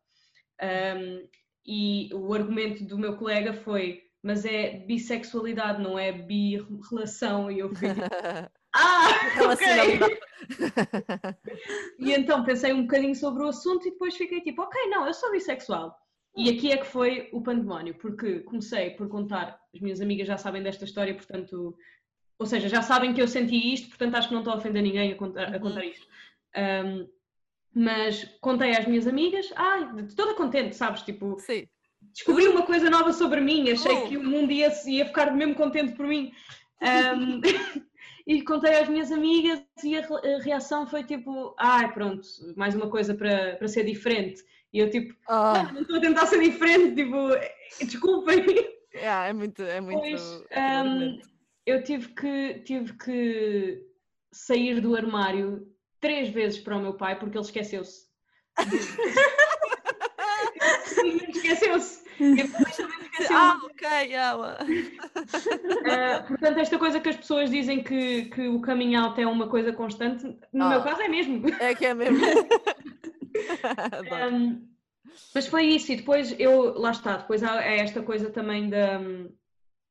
Ahm, 0.61 1.27
e 1.65 2.09
o 2.13 2.33
argumento 2.33 2.85
do 2.85 2.97
meu 2.97 3.17
colega 3.17 3.53
foi: 3.53 4.03
mas 4.21 4.45
é 4.45 4.77
bissexualidade, 4.85 5.81
não 5.81 5.97
é 5.97 6.11
bi-relação. 6.11 7.51
E 7.51 7.59
eu 7.59 7.69
fiquei 7.69 7.89
tipo, 7.95 8.60
ah, 8.75 9.07
ok. 9.25 9.35
Relacionalidade. 9.35 10.19
E 11.99 12.13
então 12.13 12.43
pensei 12.43 12.73
um 12.73 12.83
bocadinho 12.83 13.15
sobre 13.15 13.43
o 13.43 13.47
assunto 13.47 13.87
e 13.87 13.91
depois 13.91 14.15
fiquei 14.15 14.41
tipo: 14.41 14.61
ok, 14.61 14.89
não, 14.89 15.05
eu 15.07 15.13
sou 15.13 15.31
bissexual. 15.31 15.95
E 16.35 16.49
aqui 16.49 16.71
é 16.71 16.77
que 16.77 16.85
foi 16.85 17.29
o 17.33 17.41
pandemónio, 17.41 17.93
porque 17.95 18.39
comecei 18.41 18.91
por 18.91 19.09
contar, 19.09 19.59
as 19.75 19.81
minhas 19.81 19.99
amigas 19.99 20.27
já 20.27 20.37
sabem 20.37 20.63
desta 20.63 20.85
história, 20.85 21.13
portanto, 21.13 21.75
ou 22.39 22.45
seja, 22.45 22.69
já 22.69 22.81
sabem 22.81 23.13
que 23.13 23.21
eu 23.21 23.27
senti 23.27 23.73
isto, 23.73 23.89
portanto 23.89 24.15
acho 24.15 24.27
que 24.29 24.33
não 24.33 24.39
estou 24.41 24.53
a 24.53 24.57
ofender 24.57 24.81
ninguém 24.81 25.11
a 25.11 25.15
contar, 25.15 25.49
a 25.49 25.57
Uhum. 25.57 25.59
contar 25.59 25.83
isto. 25.85 26.07
Ahm, 26.55 27.05
mas 27.75 28.23
contei 28.39 28.71
às 28.71 28.85
minhas 28.87 29.07
amigas, 29.07 29.51
ai, 29.57 29.85
toda 30.15 30.33
contente, 30.35 30.73
sabes? 30.75 31.01
Tipo, 31.01 31.37
Sim. 31.39 31.67
descobri 32.13 32.47
uma 32.47 32.65
coisa 32.65 32.89
nova 32.89 33.11
sobre 33.11 33.41
mim, 33.41 33.69
achei 33.69 33.91
Oh. 33.97 34.07
que 34.07 34.17
o 34.17 34.23
mundo 34.23 34.51
ia, 34.53 34.71
ia 34.87 35.05
ficar 35.05 35.35
mesmo 35.35 35.55
contente 35.55 35.93
por 35.95 36.07
mim. 36.07 36.31
Ahm, 36.81 37.41
e 38.35 38.41
contei 38.43 38.75
às 38.79 38.87
minhas 38.87 39.11
amigas 39.11 39.61
e 39.83 39.97
a, 39.97 40.01
re- 40.01 40.35
a 40.35 40.39
reação 40.41 40.87
foi 40.87 41.03
tipo, 41.03 41.53
ai 41.59 41.91
pronto, 41.93 42.21
mais 42.55 42.73
uma 42.75 42.89
coisa 42.89 43.13
para, 43.13 43.55
para 43.57 43.67
ser 43.67 43.83
diferente. 43.85 44.41
E 44.73 44.79
eu 44.79 44.89
tipo, 44.89 45.13
Ah, 45.27 45.65
"Ah, 45.67 45.71
não 45.73 45.81
estou 45.81 45.97
a 45.97 46.01
tentar 46.01 46.25
ser 46.27 46.39
diferente, 46.39 46.95
tipo, 46.95 47.17
desculpem. 47.85 48.45
yeah, 48.95 49.27
é 49.27 49.33
muito. 49.33 49.61
É 49.63 49.81
muito 49.81 49.99
Pois, 49.99 50.43
argumento. 50.51 51.29
Eu 51.65 51.83
tive 51.83 52.07
que, 52.09 52.53
tive 52.65 52.93
que 52.97 53.83
sair 54.31 54.79
do 54.81 54.95
armário 54.95 55.67
três 55.99 56.29
vezes 56.29 56.59
para 56.59 56.77
o 56.77 56.81
meu 56.81 56.93
pai 56.93 57.19
porque 57.19 57.37
ele 57.37 57.45
esqueceu-se. 57.45 58.05
Esqueceu-se. 61.29 62.01
Ah, 63.33 63.59
ok, 63.63 63.87
well. 64.09 64.57
Uh, 65.81 66.27
portanto, 66.27 66.59
esta 66.59 66.77
coisa 66.77 66.99
que 66.99 67.09
as 67.09 67.15
pessoas 67.15 67.49
dizem 67.49 67.83
que, 67.83 68.25
que 68.25 68.47
o 68.47 68.61
coming 68.61 68.95
out 68.95 69.19
é 69.19 69.25
uma 69.25 69.47
coisa 69.47 69.73
constante, 69.73 70.23
no 70.53 70.65
Ah. 70.65 70.69
meu 70.69 70.81
caso 70.83 71.01
é 71.01 71.07
mesmo. 71.07 71.41
É 71.59 71.73
que 71.73 71.85
é 71.85 71.93
mesmo. 71.93 72.19
Um, 74.31 74.67
mas 75.33 75.47
foi 75.47 75.63
isso, 75.65 75.91
e 75.91 75.95
depois 75.95 76.35
eu, 76.39 76.77
lá 76.77 76.91
está, 76.91 77.17
depois 77.17 77.43
há 77.43 77.63
é 77.63 77.79
esta 77.79 78.01
coisa 78.01 78.29
também 78.29 78.69
da, 78.69 78.99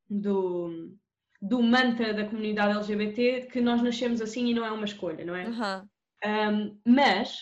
do, 0.08 0.94
do 1.40 1.62
mantra 1.62 2.12
da 2.14 2.24
comunidade 2.26 2.76
LGBT 2.76 3.48
que 3.50 3.60
nós 3.60 3.82
nascemos 3.82 4.20
assim 4.20 4.48
e 4.48 4.54
não 4.54 4.64
é 4.64 4.70
uma 4.70 4.84
escolha, 4.84 5.24
não 5.24 5.34
é? 5.34 5.46
Aham. 5.46 5.88
Um, 6.24 6.78
mas, 6.86 7.38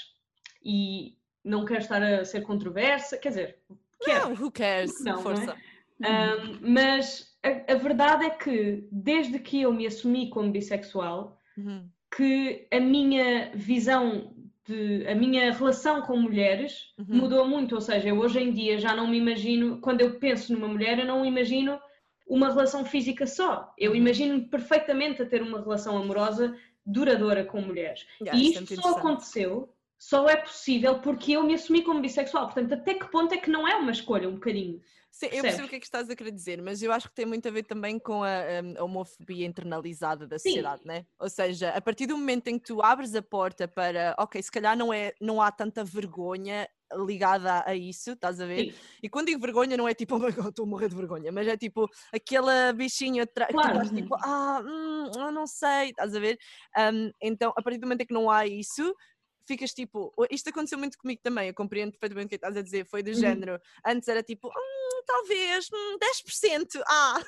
e 0.64 1.16
não 1.44 1.64
quero 1.64 1.80
estar 1.80 2.02
a 2.02 2.24
ser 2.24 2.42
controversa, 2.42 3.18
quer 3.18 3.30
dizer, 3.30 3.58
quero, 4.00 4.28
Não, 4.30 4.34
who 4.34 4.50
cares? 4.52 5.02
Não, 5.02 5.22
não 5.22 5.32
é? 5.32 5.56
Um, 6.00 6.58
mas 6.74 7.36
a, 7.42 7.72
a 7.72 7.76
verdade 7.76 8.26
é 8.26 8.30
que 8.30 8.86
desde 8.92 9.38
que 9.38 9.62
eu 9.62 9.72
me 9.72 9.86
assumi 9.86 10.30
como 10.30 10.50
bissexual, 10.52 11.36
Uhum. 11.56 11.88
que 12.16 12.68
a 12.72 12.78
minha 12.78 13.50
visão 13.54 14.32
de 14.64 15.06
a 15.08 15.14
minha 15.14 15.52
relação 15.52 16.02
com 16.02 16.16
mulheres 16.16 16.94
Uhum. 16.98 17.06
mudou 17.08 17.48
muito, 17.48 17.74
ou 17.74 17.80
seja, 17.80 18.08
eu 18.10 18.18
hoje 18.18 18.38
em 18.40 18.52
dia 18.52 18.78
já 18.78 18.94
não 18.94 19.08
me 19.08 19.18
imagino, 19.18 19.80
quando 19.80 20.02
eu 20.02 20.18
penso 20.20 20.52
numa 20.52 20.68
mulher, 20.68 20.98
eu 20.98 21.06
não 21.06 21.24
imagino 21.24 21.80
uma 22.28 22.48
relação 22.48 22.84
física 22.84 23.26
só. 23.26 23.72
Eu 23.78 23.90
Uhum. 23.92 23.96
imagino 23.96 24.48
perfeitamente 24.48 25.22
a 25.22 25.26
ter 25.26 25.42
uma 25.42 25.60
relação 25.60 25.96
amorosa 25.96 26.56
duradoura 26.86 27.44
com 27.44 27.60
mulheres. 27.60 28.06
Yeah, 28.20 28.38
e 28.38 28.50
isso 28.50 28.58
é 28.58 28.62
isto 28.62 28.82
só 28.82 28.96
aconteceu, 28.98 29.74
só 29.98 30.28
é 30.28 30.36
possível 30.36 31.00
porque 31.00 31.32
eu 31.32 31.42
me 31.42 31.54
assumi 31.54 31.82
como 31.82 32.00
bissexual. 32.00 32.44
Portanto, 32.44 32.72
até 32.74 32.94
que 32.94 33.10
ponto 33.10 33.34
é 33.34 33.38
que 33.38 33.50
não 33.50 33.66
é 33.66 33.74
uma 33.76 33.90
escolha, 33.90 34.28
um 34.28 34.34
bocadinho? 34.34 34.80
Sim, 35.10 35.28
eu 35.32 35.44
percebo 35.44 35.66
o 35.66 35.70
que 35.70 35.76
é 35.76 35.80
que 35.80 35.86
estás 35.86 36.08
a 36.10 36.14
querer 36.14 36.30
dizer, 36.30 36.62
mas 36.62 36.82
eu 36.82 36.92
acho 36.92 37.08
que 37.08 37.14
tem 37.14 37.26
muito 37.26 37.48
a 37.48 37.50
ver 37.50 37.64
também 37.64 37.98
com 37.98 38.22
a, 38.22 38.28
hum, 38.62 38.74
a 38.78 38.84
homofobia 38.84 39.46
internalizada 39.46 40.28
da 40.28 40.38
Sim. 40.44 40.68
sociedade, 40.68 40.82
né? 40.84 41.06
Ou 41.18 41.28
seja, 41.28 41.70
a 41.70 41.80
partir 41.80 42.06
do 42.06 42.16
momento 42.16 42.48
em 42.48 42.58
que 42.58 42.66
tu 42.66 42.80
abres 42.82 43.14
a 43.14 43.22
porta 43.22 43.66
para, 43.66 44.14
ok, 44.18 44.40
se 44.40 44.50
calhar 44.52 44.76
não, 44.76 44.92
é, 44.92 45.12
não 45.20 45.40
há 45.42 45.50
tanta 45.50 45.82
vergonha 45.82 46.68
ligada 47.06 47.52
a, 47.54 47.70
a 47.70 47.74
isso, 47.74 48.12
estás 48.12 48.40
a 48.40 48.46
ver? 48.46 48.66
Sim, 48.66 48.80
E 49.02 49.08
quando 49.08 49.26
digo 49.26 49.40
vergonha, 49.40 49.76
não 49.76 49.88
é 49.88 49.94
tipo, 49.94 50.14
oh 50.16 50.18
my 50.20 50.30
god, 50.32 50.48
estou 50.50 50.64
a 50.64 50.68
morrer 50.68 50.88
de 50.88 50.94
vergonha, 50.96 51.32
mas 51.32 51.48
é 51.48 51.56
tipo 51.56 51.88
aquela 52.14 52.72
bichinha 52.72 53.24
atrás, 53.24 53.50
Claro. 53.50 53.80
estás 53.80 53.90
tipo, 53.90 54.14
ah, 54.22 54.62
hum, 54.64 55.30
não 55.32 55.46
sei, 55.46 55.88
estás 55.90 56.14
a 56.14 56.20
ver? 56.20 56.38
Hum, 56.78 57.10
então, 57.20 57.52
a 57.56 57.62
partir 57.62 57.78
do 57.78 57.86
momento 57.86 58.02
em 58.02 58.06
que 58.06 58.14
não 58.14 58.30
há 58.30 58.46
isso, 58.46 58.94
ficas 59.46 59.72
tipo, 59.72 60.12
"Oh, 60.16 60.26
isto 60.30 60.48
aconteceu 60.50 60.78
muito 60.78 60.98
comigo 60.98 61.20
também, 61.22 61.48
eu 61.48 61.54
compreendo 61.54 61.92
perfeitamente 61.92 62.26
o 62.26 62.28
que 62.30 62.34
estás 62.36 62.56
a 62.56 62.62
dizer, 62.62 62.84
foi 62.86 63.02
do 63.02 63.12
Uhum. 63.14 63.44
género, 63.44 63.58
antes 63.86 64.06
era 64.08 64.22
tipo, 64.22 64.48
hum, 64.48 64.97
talvez, 65.08 65.66
hum, 65.72 65.98
10%, 65.98 66.82
ah, 66.86 67.18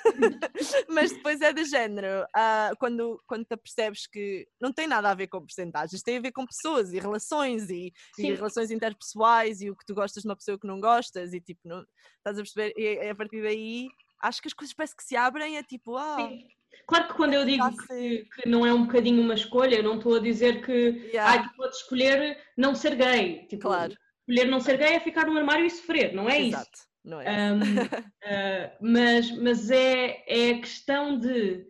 mas 0.88 1.11
depois 1.11 1.40
é 1.40 1.51
do 1.51 1.64
género, 1.64 2.27
ah, 2.37 2.71
quando, 2.79 3.21
quando 3.27 3.47
te 3.47 3.55
apercebes 3.55 4.07
que 4.07 4.47
não 4.61 4.71
tem 4.71 4.87
nada 4.87 5.11
a 5.11 5.14
ver 5.14 5.29
com 5.29 5.40
porcentagens, 5.40 6.03
tem 6.03 6.19
a 6.19 6.21
ver 6.21 6.33
com 6.33 6.45
pessoas 6.47 6.93
e 6.93 7.01
relações 7.01 7.71
e, 7.71 7.90
e 8.19 8.35
relações 8.35 8.71
interpessoais 8.71 9.62
e 9.62 9.71
o 9.71 9.77
que 9.77 9.87
tu 9.87 9.95
gostas 9.95 10.23
de 10.23 10.29
uma 10.29 10.37
pessoa 10.37 10.59
que 10.59 10.66
não 10.66 10.79
gostas 10.79 11.33
e 11.33 11.40
tipo, 11.40 11.61
não, 11.64 11.83
estás 12.19 12.38
a 12.38 12.43
perceber? 12.43 12.75
E 12.77 13.09
a 13.09 13.14
partir 13.14 13.43
daí 13.43 13.88
acho 14.23 14.43
que 14.43 14.49
as 14.49 14.55
coisas 14.55 14.75
parece 14.75 14.95
que 14.95 15.03
se 15.03 15.16
abrem, 15.16 15.57
é 15.57 15.62
tipo, 15.62 15.97
ah, 15.97 16.16
sim. 16.16 16.45
Claro 16.87 17.09
que 17.09 17.14
quando 17.14 17.35
eu 17.35 17.45
digo 17.45 17.69
que, 17.87 18.25
que 18.25 18.49
não 18.49 18.64
é 18.64 18.73
um 18.73 18.85
bocadinho 18.85 19.23
uma 19.23 19.35
escolha, 19.35 19.77
eu 19.77 19.83
não 19.83 19.97
estou 19.97 20.16
a 20.16 20.21
dizer 20.21 20.64
que 20.64 21.11
yeah, 21.12 21.49
tu 21.49 21.57
podes 21.57 21.79
escolher 21.79 22.38
não 22.57 22.75
ser 22.75 22.95
gay. 22.95 23.47
Tipo, 23.49 23.62
claro, 23.62 23.95
escolher 24.29 24.51
não 24.51 24.61
ser 24.61 24.77
gay 24.77 24.95
é 24.95 25.01
ficar 25.01 25.27
no 25.27 25.37
armário 25.37 25.64
e 25.64 25.71
sofrer, 25.71 26.12
não 26.14 26.29
é 26.29 26.38
isso. 26.38 26.89
Não 27.05 27.21
é? 27.21 27.53
Um, 27.53 27.61
uh, 27.61 28.71
mas 28.81 29.31
mas 29.39 29.71
é, 29.71 30.23
é 30.27 30.51
a 30.53 30.59
questão 30.61 31.19
de 31.19 31.67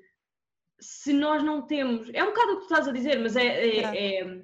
se 0.81 1.13
nós 1.13 1.43
não 1.43 1.63
temos. 1.63 2.09
É 2.15 2.23
um 2.25 2.29
bocado 2.29 2.53
o 2.53 2.55
que 2.57 2.61
tu 2.61 2.73
estás 2.73 2.89
a 2.89 2.93
dizer, 2.93 3.19
mas 3.19 3.37
é. 3.37 3.47
é- 3.47 4.17
é- 4.21 4.43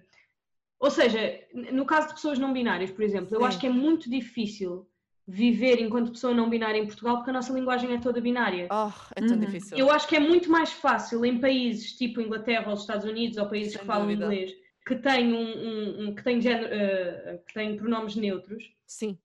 ou 0.79 0.91
seja, 0.91 1.41
no 1.73 1.87
caso 1.87 2.09
de 2.09 2.15
pessoas 2.15 2.39
não 2.39 2.53
binárias, 2.53 2.91
por 2.91 3.03
exemplo, 3.03 3.35
eu 3.35 3.41
Sim. 3.41 3.47
acho 3.47 3.59
que 3.59 3.67
é 3.67 3.71
muito 3.71 4.11
difícil 4.11 4.87
viver 5.27 5.81
enquanto 5.81 6.13
pessoa 6.13 6.35
não 6.35 6.51
binária 6.51 6.79
em 6.79 6.85
Portugal 6.87 7.17
porque 7.17 7.31
a 7.31 7.33
nossa 7.33 7.51
linguagem 7.53 7.95
é 7.95 7.99
toda 7.99 8.21
binária. 8.21 8.69
Oh, 8.71 8.91
é 9.17 9.21
tão 9.23 9.37
Uhum. 9.37 9.41
difícil. 9.41 9.77
Eu 9.79 9.91
acho 9.91 10.07
que 10.07 10.15
é 10.15 10.21
muito 10.21 10.51
mais 10.51 10.71
fácil 10.71 11.25
em 11.25 11.41
países 11.41 11.93
tipo 11.97 12.21
Inglaterra 12.21 12.69
ou 12.69 12.75
os 12.75 12.81
Estados 12.83 13.07
Unidos 13.07 13.39
ou 13.39 13.49
países 13.49 13.73
Sem 13.73 13.81
que 13.81 13.87
falam 13.87 14.03
dúvida. 14.07 14.25
inglês 14.27 14.53
que 14.87 14.97
têm, 14.97 15.33
um, 15.33 15.39
um- 15.41 16.09
um- 16.09 16.15
que 16.15 16.23
têm, 16.23 16.41
género, 16.43 16.67
uh, 16.69 17.39
que 17.45 17.55
têm 17.55 17.77
pronomes 17.77 18.15
neutros. 18.15 18.63
Sim, 18.87 19.19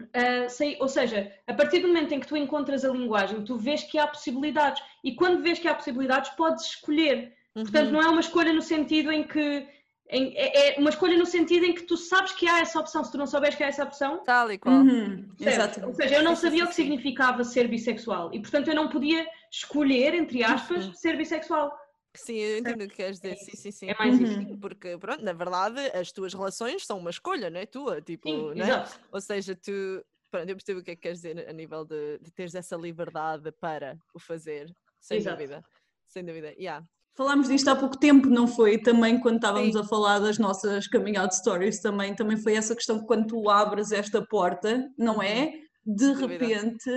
Uh, 0.00 0.48
sei- 0.48 0.76
ou 0.80 0.88
seja, 0.88 1.32
a 1.46 1.54
partir 1.54 1.78
do 1.80 1.88
momento 1.88 2.12
em 2.12 2.20
que 2.20 2.26
tu 2.26 2.36
encontras 2.36 2.84
a 2.84 2.88
linguagem, 2.90 3.44
tu 3.44 3.56
vês 3.56 3.82
que 3.84 3.98
há 3.98 4.06
possibilidades. 4.06 4.82
E 5.04 5.14
quando 5.14 5.42
vês 5.42 5.58
que 5.58 5.68
há 5.68 5.74
possibilidades, 5.74 6.30
podes 6.30 6.64
escolher. 6.66 7.32
Portanto, 7.54 7.86
uhum, 7.86 7.92
não 7.92 8.02
é 8.02 8.08
uma 8.08 8.20
escolha 8.20 8.52
no 8.52 8.62
sentido 8.62 9.12
em 9.12 9.22
que. 9.24 9.66
em- 10.10 10.34
é, 10.36 10.74
é 10.76 10.80
uma 10.80 10.90
escolha 10.90 11.16
no 11.16 11.24
sentido 11.24 11.64
em 11.64 11.72
que 11.74 11.82
tu 11.82 11.96
sabes 11.96 12.32
que 12.32 12.46
há 12.48 12.60
essa 12.60 12.78
opção. 12.80 13.02
Se 13.04 13.12
tu 13.12 13.16
não 13.18 13.26
souberes 13.26 13.54
que 13.56 13.62
há 13.64 13.68
essa 13.68 13.84
opção. 13.84 14.18
tal 14.24 14.50
e 14.50 14.58
qual. 14.58 14.74
Uhum, 14.74 15.28
percebes? 15.38 15.82
Ou 15.84 15.94
seja, 15.94 16.16
eu 16.16 16.22
não 16.22 16.34
sabia 16.36 16.64
o 16.64 16.68
que 16.68 16.74
significava 16.74 17.44
ser 17.44 17.68
bissexual. 17.68 18.30
E, 18.34 18.40
portanto, 18.40 18.68
eu 18.68 18.74
não 18.74 18.88
podia 18.88 19.26
escolher, 19.50 20.14
entre 20.14 20.42
aspas, 20.44 20.86
Uhum. 20.86 20.94
ser 20.94 21.16
bissexual. 21.16 21.72
Sim, 22.14 22.34
eu 22.36 22.58
entendo 22.58 22.84
o 22.84 22.88
que 22.88 22.96
queres 22.96 23.20
dizer, 23.20 23.36
sim, 23.36 23.56
sim, 23.56 23.70
sim. 23.70 23.86
É 23.88 23.94
mais 23.98 24.18
Uhum. 24.18 24.42
isso. 24.42 24.58
Porque, 24.60 24.98
pronto, 24.98 25.22
na 25.24 25.32
verdade, 25.32 25.80
as 25.94 26.12
tuas 26.12 26.34
relações 26.34 26.84
são 26.84 26.98
uma 26.98 27.10
escolha, 27.10 27.48
não 27.48 27.58
é 27.60 27.66
tua? 27.66 28.00
Tipo, 28.02 28.28
Sim, 28.28 28.54
não 28.58 28.66
é? 28.66 28.84
Ou 29.10 29.20
seja, 29.20 29.56
tu, 29.56 30.04
pronto, 30.30 30.48
eu 30.48 30.56
percebo 30.56 30.80
o 30.80 30.82
que 30.82 30.90
é 30.90 30.94
que 30.96 31.02
queres 31.02 31.18
dizer 31.20 31.48
a 31.48 31.52
nível 31.52 31.84
de, 31.84 32.18
de 32.18 32.30
teres 32.30 32.54
essa 32.54 32.76
liberdade 32.76 33.50
para 33.52 33.96
o 34.14 34.18
fazer, 34.18 34.70
sem 35.00 35.18
Exato. 35.18 35.36
dúvida. 35.36 35.64
Sem 36.06 36.24
dúvida, 36.24 36.52
yeah. 36.58 36.84
Falámos 37.14 37.48
disto 37.48 37.68
há 37.68 37.76
pouco 37.76 37.98
tempo, 37.98 38.28
não 38.28 38.46
foi? 38.46 38.78
Também 38.78 39.20
quando 39.20 39.36
estávamos 39.36 39.74
Sim. 39.74 39.80
a 39.80 39.84
falar 39.84 40.18
das 40.18 40.38
nossas 40.38 40.86
coming 40.88 41.16
out 41.16 41.34
stories, 41.34 41.80
também, 41.80 42.14
também 42.14 42.36
foi 42.36 42.54
essa 42.54 42.74
questão 42.74 43.00
que 43.00 43.06
quando 43.06 43.26
tu 43.26 43.50
abres 43.50 43.92
esta 43.92 44.24
porta, 44.26 44.88
não 44.98 45.22
é? 45.22 45.52
De 45.84 46.04
Sem 46.04 46.14
dúvida. 46.14 46.44
repente, 46.46 46.90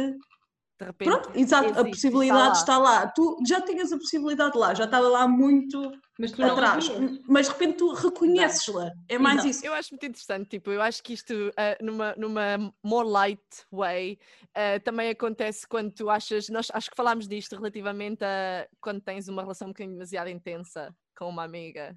De 0.78 0.86
repente, 0.86 1.10
pronto, 1.10 1.32
exato, 1.40 1.80
a 1.80 1.86
possibilidade 1.86 2.58
está 2.58 2.78
lá. 2.78 2.96
está 2.96 3.06
lá. 3.06 3.08
Tu 3.08 3.38
já 3.48 3.62
tinhas 3.62 3.94
a 3.94 3.98
possibilidade 3.98 4.58
lá, 4.58 4.74
já 4.74 4.84
estava 4.84 5.08
lá 5.08 5.26
muito 5.26 5.90
Mas 6.20 6.34
tu 6.34 6.42
não 6.42 6.52
atrás, 6.52 6.90
mas 7.30 7.48
de 7.48 7.54
repente 7.54 7.78
tu 7.78 7.94
reconheces-la. 7.94 8.92
É 9.08 9.18
mais 9.18 9.36
Exato. 9.36 9.50
isso. 9.50 9.66
Eu 9.66 9.74
acho 9.74 9.94
muito 9.94 10.06
interessante, 10.06 10.50
tipo, 10.50 10.72
eu 10.72 10.82
acho 10.82 11.02
que 11.02 11.14
isto, 11.14 11.34
ah, 11.56 11.78
numa, 11.82 12.14
numa 12.18 12.74
more 12.84 13.08
light 13.08 13.42
way, 13.72 14.20
ah, 14.54 14.78
também 14.84 15.10
acontece 15.10 15.66
quando 15.66 15.92
tu 15.94 16.10
achas, 16.10 16.50
nós 16.50 16.68
acho 16.74 16.90
que 16.90 16.96
falámos 16.98 17.26
disto 17.26 17.56
relativamente 17.56 18.26
a 18.26 18.68
quando 18.82 19.00
tens 19.00 19.30
uma 19.30 19.44
relação 19.44 19.70
um 19.70 19.72
bocadinho 19.72 19.94
demasiado 19.96 20.28
intensa 20.30 20.94
com 21.18 21.30
uma 21.30 21.44
amiga. 21.46 21.96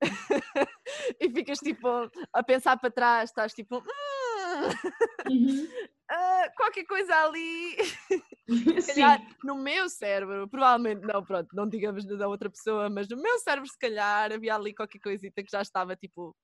e 1.20 1.30
ficas 1.30 1.58
tipo 1.60 1.88
a 2.32 2.42
pensar 2.42 2.76
para 2.78 2.90
trás, 2.90 3.30
estás 3.30 3.54
tipo, 3.54 3.76
"Hum, 3.78 3.82
Uhum. 5.28 5.68
ah, 6.10 6.50
qualquer 6.56 6.84
coisa 6.84 7.14
ali, 7.24 7.76
se 8.80 8.94
calhar 8.94 9.20
no 9.44 9.56
meu 9.56 9.88
cérebro, 9.88 10.48
provavelmente 10.48 11.02
não, 11.02 11.24
pronto, 11.24 11.48
não 11.54 11.68
digamos 11.68 12.04
da 12.06 12.28
outra 12.28 12.50
pessoa, 12.50 12.88
mas 12.90 13.08
no 13.08 13.16
meu 13.20 13.38
cérebro 13.38 13.68
se 13.68 13.78
calhar 13.78 14.32
havia 14.32 14.54
ali 14.54 14.74
qualquer 14.74 14.98
coisita 15.00 15.42
que 15.42 15.50
já 15.50 15.60
estava 15.62 15.94
tipo, 15.96 16.34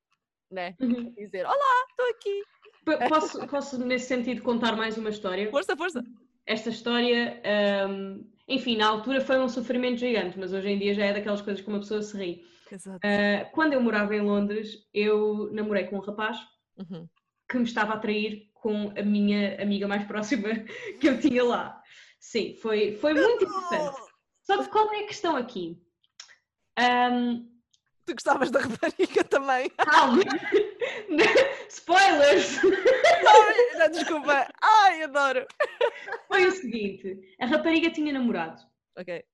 né, 0.50 0.74
Uhum. 0.80 1.14
a 1.16 1.20
dizer, 1.20 1.46
olá, 1.46 1.86
estou 1.90 2.06
aqui. 2.10 2.42
P- 2.84 3.08
Posso, 3.08 3.46
posso, 3.46 3.78
nesse 3.78 4.06
sentido, 4.08 4.42
contar 4.42 4.76
mais 4.76 4.98
uma 4.98 5.08
história? 5.10 5.50
Força, 5.50 5.74
força. 5.76 6.04
Esta 6.44 6.68
história, 6.68 7.40
hum, 7.88 8.30
enfim, 8.46 8.76
na 8.76 8.88
altura 8.88 9.22
foi 9.22 9.38
um 9.38 9.48
sofrimento 9.48 9.96
gigante, 9.98 10.38
mas 10.38 10.52
hoje 10.52 10.68
em 10.68 10.78
dia 10.78 10.92
já 10.92 11.06
é 11.06 11.12
daquelas 11.14 11.40
coisas 11.40 11.62
que 11.62 11.68
uma 11.68 11.78
pessoa 11.78 12.02
se 12.02 12.14
ri. 12.18 12.46
Uh, 12.74 13.50
quando 13.52 13.72
eu 13.72 13.80
morava 13.80 14.14
em 14.14 14.20
Londres, 14.20 14.86
eu 14.92 15.50
namorei 15.52 15.84
com 15.86 15.96
um 15.96 16.00
rapaz 16.00 16.38
Uhum. 16.76 17.08
Que 17.48 17.58
me 17.58 17.64
estava 17.64 17.92
a 17.92 17.96
atrair 17.96 18.50
com 18.54 18.92
a 18.96 19.02
minha 19.02 19.60
amiga 19.62 19.86
mais 19.86 20.04
próxima 20.04 20.48
que 21.00 21.08
eu 21.08 21.20
tinha 21.20 21.44
lá. 21.44 21.82
Sim, 22.18 22.56
foi, 22.56 22.96
foi 22.96 23.14
muito 23.14 23.44
interessante. 23.44 24.00
Só 24.42 24.62
que 24.62 24.70
qual 24.70 24.92
é 24.92 25.00
a 25.00 25.06
questão 25.06 25.36
aqui? 25.36 25.78
Um, 26.78 27.54
Tu 28.06 28.12
gostavas 28.12 28.50
da 28.50 28.60
rapariga 28.60 29.24
também. 29.24 29.70
calma! 29.78 30.22
Spoilers! 31.68 32.58
Ai, 32.62 33.78
não, 33.78 33.90
desculpa. 33.90 34.48
Ai, 34.62 35.02
adoro. 35.02 35.46
Foi 36.28 36.46
o 36.46 36.52
seguinte: 36.52 37.36
a 37.40 37.46
rapariga 37.46 37.90
tinha 37.90 38.12
namorado. 38.12 38.62
Ok. 38.96 39.24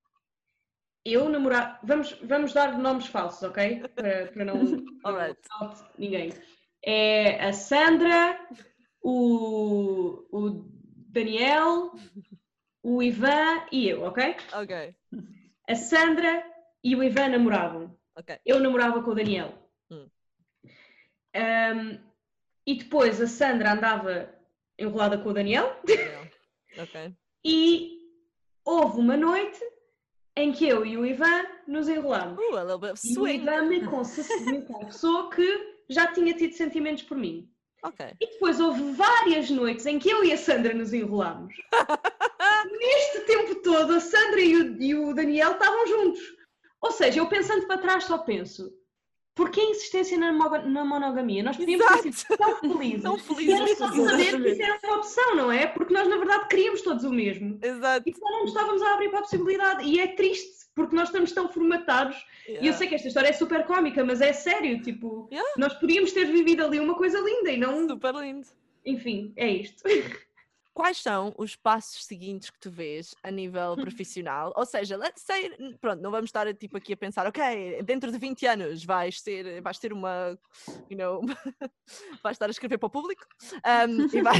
Eu 1.04 1.28
namorava. 1.28 1.80
Vamos, 1.82 2.12
vamos 2.22 2.52
dar 2.52 2.78
nomes 2.78 3.06
falsos, 3.06 3.42
ok? 3.42 3.88
Para, 3.94 4.26
para 4.28 4.44
não. 4.44 4.84
Alright. 5.04 5.40
não 5.60 5.74
ninguém. 5.98 6.32
É 6.82 7.44
a 7.44 7.52
Sandra, 7.52 8.38
o, 9.02 10.24
o 10.30 10.64
Daniel, 11.08 11.92
o 12.82 13.02
Ivan 13.02 13.66
e 13.70 13.88
eu, 13.88 14.02
ok? 14.04 14.36
Ok. 14.54 14.94
A 15.68 15.74
Sandra 15.74 16.44
e 16.82 16.96
o 16.96 17.02
Ivan 17.02 17.28
namoravam. 17.28 17.96
Ok. 18.16 18.38
Eu 18.44 18.60
namorava 18.60 19.02
com 19.02 19.10
o 19.10 19.14
Daniel. 19.14 19.52
Hum. 19.90 20.08
Ahm, 21.34 21.98
e 22.66 22.74
depois 22.76 23.20
a 23.20 23.26
Sandra 23.26 23.72
andava 23.72 24.34
enrolada 24.78 25.18
com 25.18 25.28
o 25.30 25.34
Daniel. 25.34 25.76
Ok. 26.78 27.14
e 27.44 27.98
houve 28.64 29.00
uma 29.00 29.16
noite 29.16 29.60
em 30.36 30.52
que 30.52 30.68
eu 30.68 30.86
e 30.86 30.96
o 30.96 31.04
Ivan 31.04 31.44
nos 31.66 31.88
enrolámos. 31.88 32.38
Uh, 32.38 32.56
a 32.56 32.62
little 32.62 32.78
bit 32.78 32.92
of 32.92 33.00
E 33.06 33.10
o 33.10 33.14
swing. 33.14 33.42
Ivan 33.42 33.62
me 33.62 33.84
confessou 33.84 35.28
que 35.30 35.69
já 35.90 36.06
tinha 36.12 36.32
tido 36.34 36.54
sentimentos 36.54 37.02
por 37.02 37.16
mim. 37.16 37.48
Ok. 37.82 38.06
E 38.20 38.26
depois 38.32 38.60
houve 38.60 38.92
várias 38.92 39.50
noites 39.50 39.86
em 39.86 39.98
que 39.98 40.10
eu 40.10 40.22
e 40.24 40.32
a 40.32 40.36
Sandra 40.36 40.72
nos 40.74 40.92
enrolámos. 40.92 41.54
Neste 42.78 43.20
tempo 43.20 43.54
todo, 43.62 43.94
a 43.94 44.00
Sandra 44.00 44.40
e 44.40 44.56
o, 44.56 44.82
e 44.82 44.94
o 44.94 45.14
Daniel 45.14 45.52
estavam 45.52 45.86
juntos. 45.86 46.20
Ou 46.80 46.92
seja, 46.92 47.20
eu 47.20 47.26
pensando 47.28 47.66
para 47.66 47.78
trás 47.78 48.04
só 48.04 48.18
penso, 48.18 48.70
porquê 49.34 49.60
a 49.60 49.70
insistência 49.70 50.16
na, 50.18 50.32
na 50.32 50.84
monogamia? 50.84 51.42
Nós 51.42 51.56
podíamos 51.56 51.86
ter 52.02 52.12
sido 52.12 52.36
tão 52.36 52.56
felizes. 52.56 53.02
Tão 53.02 53.16
E 53.16 53.20
felizes. 53.20 53.78
só 53.78 53.88
saber 53.88 54.42
que 54.42 54.48
isso 54.50 54.62
era 54.62 54.78
uma 54.84 54.96
opção, 54.96 55.34
não 55.36 55.52
é? 55.52 55.66
Porque 55.66 55.92
nós, 55.94 56.06
na 56.08 56.16
verdade, 56.16 56.48
queríamos 56.48 56.82
todos 56.82 57.04
o 57.04 57.10
mesmo. 57.10 57.58
Exato. 57.62 58.08
E 58.08 58.14
só 58.14 58.30
não 58.30 58.44
estávamos 58.44 58.82
a 58.82 58.92
abrir 58.94 59.08
para 59.08 59.20
a 59.20 59.22
possibilidade. 59.22 59.84
E 59.84 60.00
é 60.00 60.06
triste, 60.08 60.59
porque 60.74 60.94
nós 60.96 61.08
estamos 61.08 61.32
tão 61.32 61.48
formatados 61.48 62.16
e 62.48 62.52
eu 62.52 62.62
Yeah. 62.62 62.78
sei 62.78 62.88
que 62.88 62.94
esta 62.94 63.08
história 63.08 63.28
é 63.28 63.32
super 63.32 63.64
cómica, 63.66 64.04
mas 64.04 64.20
é 64.20 64.32
sério, 64.32 64.80
tipo, 64.82 65.28
Yeah. 65.30 65.48
nós 65.56 65.74
podíamos 65.74 66.12
ter 66.12 66.24
vivido 66.26 66.64
ali 66.64 66.78
uma 66.80 66.94
coisa 66.94 67.18
linda 67.20 67.50
e 67.50 67.56
não. 67.56 67.88
Super 67.88 68.14
lindo. 68.14 68.46
Enfim, 68.84 69.32
é 69.36 69.48
isto. 69.48 69.82
Quais 70.72 70.98
são 70.98 71.34
os 71.36 71.56
passos 71.56 72.04
seguintes 72.06 72.48
que 72.48 72.58
tu 72.58 72.70
vês 72.70 73.12
a 73.24 73.30
nível 73.30 73.74
profissional? 73.76 74.52
Ou 74.56 74.64
seja, 74.64 74.96
let's 74.96 75.20
say, 75.20 75.50
pronto, 75.80 76.00
não 76.00 76.10
vamos 76.12 76.28
estar 76.28 76.50
tipo 76.54 76.76
aqui 76.78 76.92
a 76.92 76.96
pensar, 76.96 77.26
ok, 77.26 77.82
dentro 77.82 78.10
de 78.10 78.16
20 78.16 78.46
anos 78.46 78.84
vais 78.84 79.20
ser, 79.20 79.60
vais 79.60 79.78
ter 79.78 79.92
uma, 79.92 80.38
you 80.88 80.96
know, 80.96 81.20
vais 82.22 82.36
estar 82.36 82.46
a 82.46 82.50
escrever 82.50 82.78
para 82.78 82.86
o 82.86 82.90
público, 82.90 83.26
um, 83.88 84.22
vai, 84.22 84.36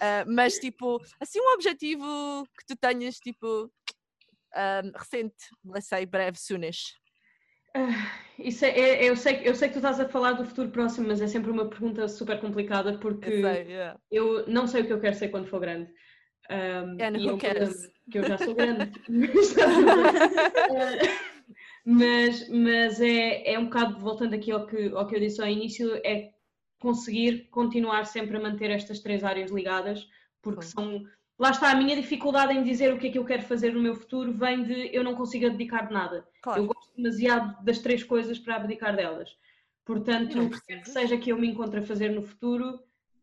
Ah, 0.00 0.24
mas 0.26 0.58
tipo, 0.58 1.00
assim 1.20 1.40
um 1.40 1.54
objetivo 1.54 2.04
que 2.58 2.66
tu 2.66 2.76
tenhas 2.76 3.18
tipo 3.18 3.70
um, 4.56 4.92
recente, 4.96 5.34
let's 5.64 5.88
say 5.88 6.06
breve, 6.06 6.38
soonish. 6.38 6.94
Isso 8.38 8.64
é, 8.64 8.70
é- 8.78 9.04
eu, 9.08 9.16
sei, 9.16 9.40
eu 9.44 9.54
sei 9.54 9.68
que 9.68 9.74
tu 9.74 9.78
estás 9.78 9.98
a 9.98 10.08
falar 10.08 10.32
do 10.32 10.44
futuro 10.44 10.70
próximo, 10.70 11.08
mas 11.08 11.20
é 11.22 11.26
sempre 11.26 11.50
uma 11.50 11.68
pergunta 11.68 12.06
super 12.08 12.38
complicada 12.40 12.98
porque 12.98 13.28
Eu 13.30 13.40
sei, 13.40 13.62
yeah. 13.64 13.98
eu 14.10 14.46
não 14.46 14.66
sei 14.66 14.82
o 14.82 14.86
que 14.86 14.92
eu 14.92 15.00
quero 15.00 15.16
ser 15.16 15.28
quando 15.28 15.48
for 15.48 15.60
grande. 15.60 15.90
Um, 16.50 16.98
And 17.00 17.16
who 17.16 17.30
é 17.30 17.32
um 17.32 17.38
cares? 17.38 17.90
Que 18.10 18.18
eu 18.18 18.24
já 18.24 18.36
sou 18.36 18.52
grande. 18.56 18.92
Uh, 19.08 21.32
mas 21.84 22.48
mas 22.48 23.00
é, 23.00 23.54
é 23.54 23.58
um 23.58 23.64
bocado, 23.64 23.98
voltando 23.98 24.34
aqui 24.34 24.52
ao 24.52 24.66
que, 24.66 24.88
ao 24.88 25.06
que 25.06 25.16
eu 25.16 25.20
disse 25.20 25.40
ao 25.40 25.48
início, 25.48 25.94
é 26.04 26.30
conseguir 26.78 27.48
continuar 27.50 28.04
sempre 28.04 28.36
a 28.36 28.40
manter 28.40 28.70
estas 28.70 29.00
três 29.00 29.24
áreas 29.24 29.50
ligadas, 29.50 30.06
porque 30.42 30.60
Claro. 30.66 30.90
são. 30.90 31.04
Lá 31.42 31.50
está, 31.50 31.72
a 31.72 31.74
minha 31.74 31.96
dificuldade 31.96 32.52
em 32.52 32.62
dizer 32.62 32.94
o 32.94 32.98
que 33.00 33.08
é 33.08 33.10
que 33.10 33.18
eu 33.18 33.24
quero 33.24 33.42
fazer 33.42 33.74
no 33.74 33.82
meu 33.82 33.96
futuro 33.96 34.32
vem 34.32 34.62
de 34.62 34.94
eu 34.94 35.02
não 35.02 35.16
consigo 35.16 35.44
abdicar 35.44 35.88
de 35.88 35.92
nada. 35.92 36.18
Eu 36.18 36.24
Claro, 36.40 36.66
gosto 36.66 36.94
demasiado 36.96 37.64
das 37.64 37.80
três 37.80 38.04
coisas 38.04 38.38
para 38.38 38.54
abdicar 38.54 38.94
delas. 38.94 39.36
Portanto, 39.84 40.40
o 40.40 40.50
que 40.50 40.88
seja 40.88 41.18
que 41.18 41.32
eu 41.32 41.36
me 41.36 41.48
encontre 41.48 41.80
a 41.80 41.82
fazer 41.82 42.10
no 42.10 42.22
futuro, 42.22 42.78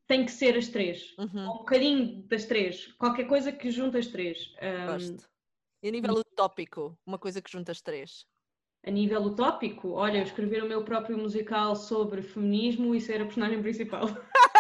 tem 0.05 0.25
que 0.25 0.33
ser 0.33 0.57
as 0.57 0.67
três. 0.67 1.15
uhum, 1.17 1.47
Ou 1.47 1.55
um 1.55 1.57
bocadinho 1.59 2.23
das 2.27 2.43
três. 2.43 2.87
Qualquer 2.97 3.23
coisa 3.23 3.53
que 3.53 3.71
junte 3.71 3.97
as 3.97 4.07
três. 4.07 4.53
Um, 4.61 4.85
gosto. 4.87 5.29
E 5.81 5.87
a 5.87 5.91
nível 5.91 6.13
utópico, 6.15 6.99
uma 7.05 7.17
coisa 7.17 7.41
que 7.41 7.49
junta 7.49 7.71
as 7.71 7.79
três. 7.81 8.25
a 8.85 8.91
nível 8.91 9.21
utópico, 9.21 9.91
olha, 9.91 10.17
eu 10.17 10.23
escrever 10.23 10.61
o 10.61 10.67
meu 10.67 10.83
próprio 10.83 11.17
musical 11.17 11.73
sobre 11.73 12.21
feminismo 12.21 12.93
e 12.93 12.99
ser 12.99 13.21
a 13.21 13.25
personagem 13.25 13.61
principal. 13.61 14.07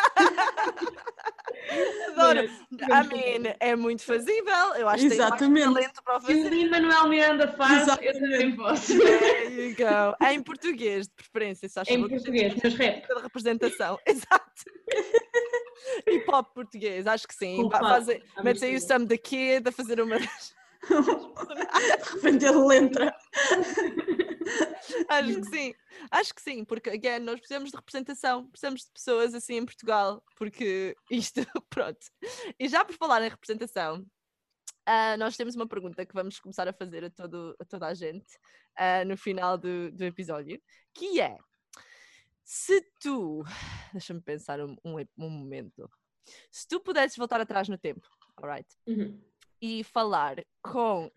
Adoro. 2.19 2.49
Vamos 2.87 3.07
mean, 3.09 3.55
é 3.59 3.75
muito 3.75 4.03
fazível. 4.03 4.75
Eu 4.77 4.87
acho 4.89 5.03
que 5.03 5.09
tem 5.09 5.17
Exatamente. 5.19 5.73
talento 5.73 6.03
para 6.03 6.17
o 6.17 6.21
Se 6.21 6.25
o 6.33 6.35
fazer. 6.43 6.49
Lin-Manuel 6.49 7.07
Miranda 7.09 7.47
faz, 7.53 7.71
eu 7.71 7.81
Exatamente. 7.83 8.19
também 8.19 8.55
posso. 8.55 8.97
There 8.97 9.69
you 9.69 9.75
go. 9.75 10.25
Em 10.25 10.41
português, 10.43 11.07
de 11.07 11.13
preferência, 11.13 11.69
se 11.69 11.79
acha 11.79 11.93
em 11.93 12.07
português, 12.07 12.53
mas 12.63 12.73
rap. 12.75 13.07
de 13.07 13.21
representação. 13.21 13.99
Exato. 14.05 14.49
Hip 16.07 16.25
hop 16.31 16.53
português, 16.53 17.07
acho 17.07 17.27
que 17.27 17.33
sim. 17.33 17.67
Fazem- 17.71 18.21
Metes 18.43 18.63
aí 18.63 18.75
o. 18.75 18.79
Sam 18.81 19.05
the 19.05 19.17
Kid 19.17 19.67
a 19.67 19.71
fazer 19.71 19.99
uma 20.01 20.19
das. 20.19 20.53
De 20.89 22.13
repente 22.15 22.45
ele 22.45 22.75
entra. 22.75 23.15
Acho 25.07 25.41
que 25.41 25.47
sim, 25.47 25.73
acho 26.11 26.33
que 26.33 26.41
sim, 26.41 26.65
porque 26.65 26.89
again, 26.89 27.19
nós 27.19 27.39
precisamos 27.39 27.69
de 27.69 27.77
representação, 27.77 28.49
precisamos 28.49 28.81
de 28.81 28.91
pessoas 28.91 29.33
assim 29.33 29.55
em 29.55 29.65
Portugal, 29.65 30.23
porque 30.35 30.95
isto, 31.11 31.41
pronto. 31.69 31.99
E 32.59 32.67
já 32.67 32.83
por 32.83 32.95
falar 32.95 33.21
em 33.21 33.29
representação, 33.29 34.05
ah, 34.85 35.17
nós 35.17 35.37
temos 35.37 35.55
uma 35.55 35.67
pergunta 35.67 36.05
que 36.05 36.13
vamos 36.13 36.39
começar 36.39 36.67
a 36.67 36.73
fazer 36.73 37.05
a, 37.05 37.09
todo, 37.09 37.55
a 37.59 37.65
toda 37.65 37.87
a 37.87 37.93
gente 37.93 38.25
ah, 38.75 39.05
no 39.05 39.15
final 39.17 39.57
do, 39.57 39.91
do 39.91 40.03
episódio, 40.03 40.59
que 40.93 41.21
é 41.21 41.37
se 42.43 42.81
tu, 42.99 43.43
deixa-me 43.93 44.21
pensar 44.21 44.59
um, 44.59 44.75
um, 44.83 44.95
um 45.17 45.29
momento, 45.29 45.89
se 46.51 46.67
tu 46.67 46.79
pudesses 46.79 47.15
voltar 47.17 47.39
atrás 47.39 47.69
no 47.69 47.77
tempo, 47.77 48.07
alright? 48.35 48.67
Uhum. 48.87 49.21
E 49.61 49.83
falar 49.83 50.43
com 50.61 51.11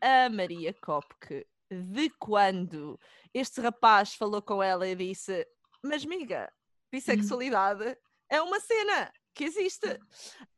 a 0.00 0.28
Maria 0.28 0.74
Kopke 0.74 1.46
de 1.70 2.10
quando 2.18 2.98
este 3.34 3.60
rapaz 3.60 4.14
falou 4.14 4.40
com 4.42 4.62
ela 4.62 4.86
e 4.86 4.94
disse: 4.94 5.46
Mas, 5.82 6.04
miga, 6.04 6.52
bissexualidade 6.90 7.96
é 8.30 8.40
uma 8.40 8.60
cena 8.60 9.12
que 9.34 9.44
existe. 9.44 9.98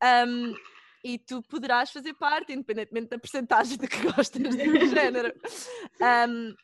Um, 0.02 0.54
e 1.02 1.18
tu 1.18 1.42
poderás 1.42 1.90
fazer 1.90 2.14
parte, 2.14 2.52
independentemente 2.52 3.08
da 3.08 3.18
percentagem 3.18 3.78
de 3.78 3.86
que 3.86 4.02
gostas 4.12 4.42
do 4.42 4.86
género. 4.86 5.32
Um, 6.00 6.54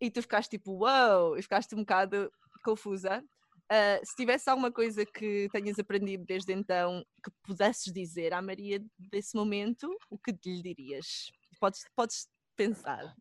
e 0.00 0.10
tu 0.10 0.20
ficaste 0.20 0.50
tipo, 0.50 0.72
uau, 0.72 1.28
wow, 1.28 1.38
e 1.38 1.42
ficaste 1.42 1.74
um 1.74 1.78
bocado 1.78 2.30
confusa. 2.64 3.22
Uh, 3.70 4.04
se 4.04 4.14
tivesse 4.16 4.50
alguma 4.50 4.70
coisa 4.70 5.04
que 5.06 5.48
tenhas 5.50 5.78
aprendido 5.78 6.24
desde 6.26 6.52
então 6.52 7.04
que 7.24 7.30
pudesses 7.42 7.92
dizer 7.92 8.34
à 8.34 8.42
Maria 8.42 8.82
desse 8.98 9.34
momento, 9.34 9.88
o 10.10 10.18
que 10.18 10.32
lhe 10.44 10.62
dirias? 10.62 11.32
Podes, 11.58 11.84
podes 11.96 12.28
pensar. 12.56 13.14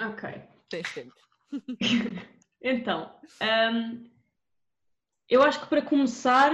Ok. 0.00 0.42
Tens 0.68 0.94
tempo. 0.94 1.14
então, 2.62 3.14
um, 3.72 4.04
eu 5.28 5.42
acho 5.42 5.60
que 5.60 5.66
para 5.66 5.82
começar, 5.82 6.52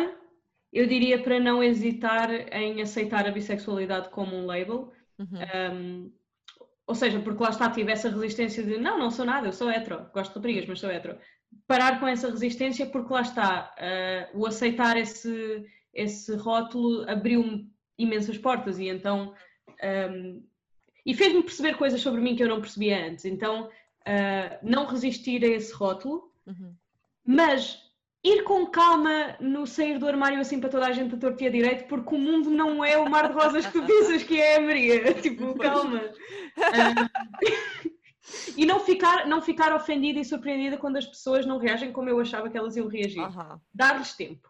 eu 0.73 0.87
diria 0.87 1.23
para 1.23 1.39
não 1.39 1.63
hesitar 1.63 2.31
em 2.53 2.83
aceitar 2.83 3.27
a 3.27 3.33
bissexualidade 3.33 4.09
como 4.11 4.35
um 4.35 4.47
label. 4.47 4.93
Uhum. 5.19 5.39
Um, 5.73 6.13
ou 6.87 6.95
seja, 6.95 7.19
porque 7.21 7.43
lá 7.43 7.51
está, 7.51 7.71
tive 7.71 7.93
essa 7.93 8.11
resistência 8.11 8.63
de 8.63 8.79
não, 8.79 8.99
não 8.99 9.11
sou 9.11 9.25
nada, 9.25 9.47
eu 9.47 9.53
sou 9.53 9.71
hetero, 9.71 10.11
gosto 10.13 10.31
de 10.31 10.37
raparigas, 10.37 10.67
mas 10.67 10.81
sou 10.81 10.91
hetero. 10.91 11.19
Parar 11.67 12.01
com 12.01 12.07
essa 12.07 12.31
resistência 12.31 12.87
porque 12.87 13.13
lá 13.13 13.23
está, 13.23 13.75
uh, 13.79 14.39
o 14.39 14.47
aceitar 14.47 14.97
esse, 14.97 15.65
esse 15.93 16.35
rótulo 16.37 17.09
abriu-me 17.09 17.71
imensas 17.97 18.37
portas 18.37 18.79
e 18.79 18.89
então 18.89 19.35
um, 20.11 20.43
e 21.07 21.15
fez-me 21.15 21.43
perceber 21.43 21.77
coisas 21.77 22.01
sobre 22.01 22.21
mim 22.21 22.35
que 22.35 22.43
eu 22.43 22.49
não 22.49 22.61
percebia 22.61 23.07
antes. 23.07 23.25
Então, 23.25 23.69
uh, 23.69 24.59
não 24.63 24.87
resistir 24.87 25.45
a 25.45 25.49
esse 25.49 25.73
rótulo, 25.73 26.33
uhum. 26.47 26.75
mas 27.27 27.83
ir 28.23 28.43
com 28.45 28.67
calma 28.67 29.37
no 29.39 29.67
sair 29.67 29.99
do 29.99 30.09
armário 30.09 30.41
assim 30.41 30.59
para 30.59 30.71
toda 30.71 30.87
a 30.87 30.93
gente 30.93 31.15
a 31.15 31.19
torto 31.19 31.43
e 31.45 31.47
a 31.47 31.51
direito, 31.51 31.87
porque 31.89 32.15
o 32.15 32.19
mundo 32.19 32.51
não 32.51 32.83
é 32.83 32.97
o 32.97 33.09
mar 33.09 33.29
de 33.29 33.35
rosas 33.35 33.67
que 33.67 33.73
tu 33.73 33.83
pensas 33.87 34.23
que 34.23 34.41
é, 34.41 34.59
Maria. 34.59 35.15
Tipo, 35.21 35.55
calma. 35.59 36.01
Uh, 36.57 37.91
e 38.57 38.65
não 38.65 38.81
ficar, 38.81 39.27
não 39.27 39.43
ficar 39.43 39.75
ofendida 39.75 40.19
e 40.19 40.25
surpreendida 40.25 40.79
quando 40.79 40.97
as 40.97 41.07
pessoas 41.07 41.45
não 41.45 41.59
reagem 41.59 41.93
como 41.93 42.09
eu 42.09 42.19
achava 42.21 42.49
que 42.49 42.57
elas 42.57 42.77
iam 42.77 42.89
reagir. 42.89 43.23
Dar-lhes 43.73 44.15
tempo. 44.15 44.49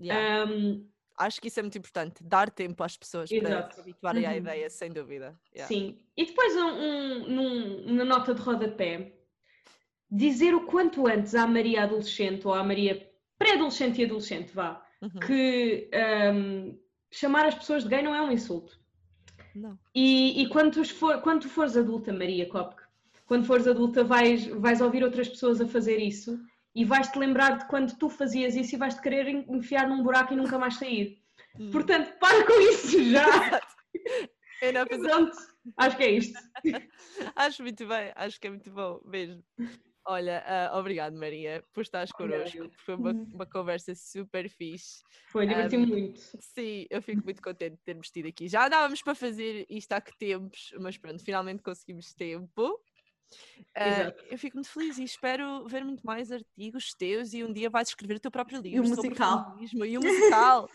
Yeah. 0.00 0.50
Um, 0.50 0.86
Acho 1.16 1.40
que 1.40 1.46
isso 1.46 1.60
é 1.60 1.62
muito 1.62 1.78
importante, 1.78 2.24
dar 2.24 2.50
tempo 2.50 2.82
às 2.82 2.96
pessoas 2.96 3.30
Exato. 3.30 3.48
para 3.48 3.70
se 3.70 3.80
habituarem 3.80 4.24
uhum. 4.24 4.30
à 4.30 4.36
ideia, 4.36 4.68
sem 4.68 4.90
dúvida. 4.90 5.38
Yeah. 5.54 5.68
Sim. 5.68 5.98
E 6.16 6.26
depois, 6.26 6.56
um, 6.56 6.68
um, 6.68 7.92
uma 7.92 8.04
nota 8.04 8.34
de 8.34 8.42
rodapé, 8.42 9.12
dizer 10.10 10.54
o 10.54 10.66
quanto 10.66 11.06
antes 11.06 11.34
à 11.34 11.46
Maria 11.46 11.84
adolescente 11.84 12.46
ou 12.46 12.52
à 12.52 12.64
Maria 12.64 13.08
pré-adolescente 13.38 14.00
e 14.00 14.04
adolescente, 14.04 14.52
vá, 14.52 14.84
uhum. 15.00 15.20
que 15.20 15.88
um, 16.34 16.78
chamar 17.12 17.46
as 17.46 17.54
pessoas 17.54 17.84
de 17.84 17.90
gay 17.90 18.02
não 18.02 18.14
é 18.14 18.20
um 18.20 18.32
insulto. 18.32 18.78
Não. 19.54 19.78
E, 19.94 20.42
e 20.42 20.48
quando, 20.48 20.84
for, 20.84 21.22
quando 21.22 21.42
tu 21.42 21.48
fores 21.48 21.76
adulta, 21.76 22.12
Maria 22.12 22.48
Kopke, 22.48 22.82
quando 23.26 23.46
fores 23.46 23.66
adulta 23.66 24.04
vais, 24.04 24.46
vais 24.46 24.80
ouvir 24.80 25.02
outras 25.02 25.28
pessoas 25.28 25.60
a 25.60 25.66
fazer 25.66 25.98
isso 25.98 26.38
e 26.74 26.84
vais-te 26.84 27.18
lembrar 27.18 27.58
de 27.58 27.68
quando 27.68 27.96
tu 27.96 28.08
fazias 28.08 28.56
isso 28.56 28.74
e 28.74 28.78
vais-te 28.78 29.00
querer 29.00 29.28
enfiar 29.28 29.88
num 29.88 30.02
buraco 30.02 30.32
e 30.32 30.36
nunca 30.36 30.58
mais 30.58 30.76
sair. 30.76 31.18
Hum. 31.58 31.70
Portanto, 31.70 32.18
para 32.18 32.44
com 32.44 32.60
isso 32.60 33.02
já! 33.10 33.60
Pronto, 34.88 35.36
acho 35.76 35.96
que 35.96 36.02
é 36.02 36.10
isto. 36.10 36.38
acho 37.36 37.62
muito 37.62 37.86
bem, 37.86 38.12
acho 38.14 38.40
que 38.40 38.46
é 38.46 38.50
muito 38.50 38.70
bom 38.70 39.00
mesmo. 39.04 39.42
Olha, 40.06 40.44
uh, 40.46 40.76
obrigado 40.76 41.16
Maria 41.16 41.64
por 41.72 41.80
estares 41.80 42.12
connosco. 42.12 42.70
Foi 42.84 42.94
uma, 42.94 43.12
uhum. 43.12 43.30
uma 43.32 43.46
conversa 43.46 43.94
super 43.94 44.50
fixe. 44.50 45.02
Foi, 45.28 45.46
diverti-me 45.46 45.84
um, 45.84 45.88
muito. 45.88 46.20
Sim, 46.20 46.86
eu 46.90 47.00
fico 47.00 47.24
muito 47.24 47.40
contente 47.40 47.76
de 47.76 47.82
termos 47.82 48.10
tido 48.10 48.28
aqui. 48.28 48.46
Já 48.46 48.66
andávamos 48.66 49.00
para 49.00 49.14
fazer 49.14 49.64
isto 49.70 49.92
há 49.92 50.00
que 50.00 50.16
tempos, 50.18 50.74
mas 50.78 50.98
pronto, 50.98 51.24
finalmente 51.24 51.62
conseguimos 51.62 52.12
tempo. 52.12 52.78
Uh, 53.76 54.14
eu 54.30 54.38
fico 54.38 54.56
muito 54.56 54.70
feliz 54.70 54.98
e 54.98 55.04
espero 55.04 55.66
ver 55.66 55.84
muito 55.84 56.06
mais 56.06 56.30
artigos 56.30 56.94
teus 56.94 57.32
e 57.32 57.42
um 57.42 57.52
dia 57.52 57.68
vais 57.68 57.88
escrever 57.88 58.16
o 58.16 58.20
teu 58.20 58.30
próprio 58.30 58.60
livro 58.60 58.84
e 58.84 58.86
o 58.86 58.88
musical. 58.88 59.56
e 59.58 59.98
o 59.98 60.00
musical. 60.00 60.70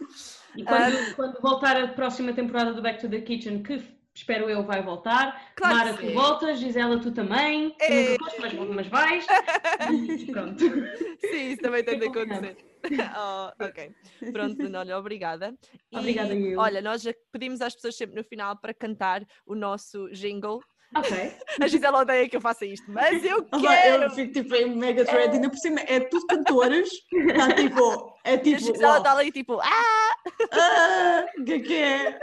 e 0.56 0.64
quando, 0.66 0.94
uh, 0.94 1.16
quando, 1.16 1.42
voltar 1.42 1.78
a 1.78 1.88
próxima 1.88 2.34
temporada 2.34 2.74
do 2.74 2.82
Back 2.82 3.00
to 3.00 3.10
the 3.10 3.22
Kitchen, 3.22 3.64
que 3.64 3.82
espero 4.14 4.50
eu 4.50 4.64
vai 4.64 4.82
voltar. 4.84 5.54
Claro 5.56 5.76
Mara, 5.76 5.94
tu 5.94 6.14
voltas, 6.14 6.60
Gisela, 6.60 7.00
tu 7.00 7.12
também. 7.12 7.74
É. 7.80 8.18
Tu 8.18 8.26
mas, 8.42 8.54
mas 8.54 8.88
vais. 8.88 9.26
pronto. 10.32 10.60
Sim, 10.60 11.52
isso 11.52 11.62
também 11.62 11.84
tem 11.84 12.00
de 12.00 12.08
acontecer. 12.08 12.58
Oh, 13.18 13.52
ok. 13.62 13.94
Pronto, 14.32 14.78
olha, 14.78 14.98
obrigada. 14.98 15.54
E, 15.92 15.98
obrigada, 15.98 16.34
eu. 16.34 16.58
Olha, 16.58 16.82
nós 16.82 17.02
já 17.02 17.14
pedimos 17.30 17.60
às 17.60 17.76
pessoas 17.76 17.98
sempre 17.98 18.16
no 18.16 18.24
final 18.24 18.58
para 18.58 18.74
cantar 18.74 19.22
o 19.46 19.54
nosso 19.54 20.10
jingle 20.12 20.62
Ok. 20.96 21.12
A 21.62 21.68
Gisela 21.68 22.00
odeia 22.00 22.28
que 22.28 22.36
eu 22.36 22.42
faça 22.42 22.66
isto, 22.66 22.90
mas 22.92 23.24
eu 23.24 23.44
quero! 23.44 24.04
Eu 24.04 24.10
fico 24.10 24.34
tipo 24.34 24.56
em 24.56 24.76
mega 24.76 25.06
thread, 25.06 25.30
é... 25.30 25.34
ainda 25.34 25.50
por 25.50 25.58
cima 25.58 25.80
é 25.82 26.00
tudo 26.00 26.26
cantoras, 26.26 26.90
está 27.12 27.54
tipo, 27.54 28.16
é 28.24 28.38
tipo. 28.38 28.56
A 28.56 28.60
Gisela 28.60 28.98
está 28.98 29.12
ali 29.12 29.32
tipo, 29.32 29.60
ah! 29.60 30.16
Ah! 30.52 31.26
O 31.38 31.44
que 31.44 31.54
é 31.54 31.60
que 31.60 31.76
é? 31.78 32.20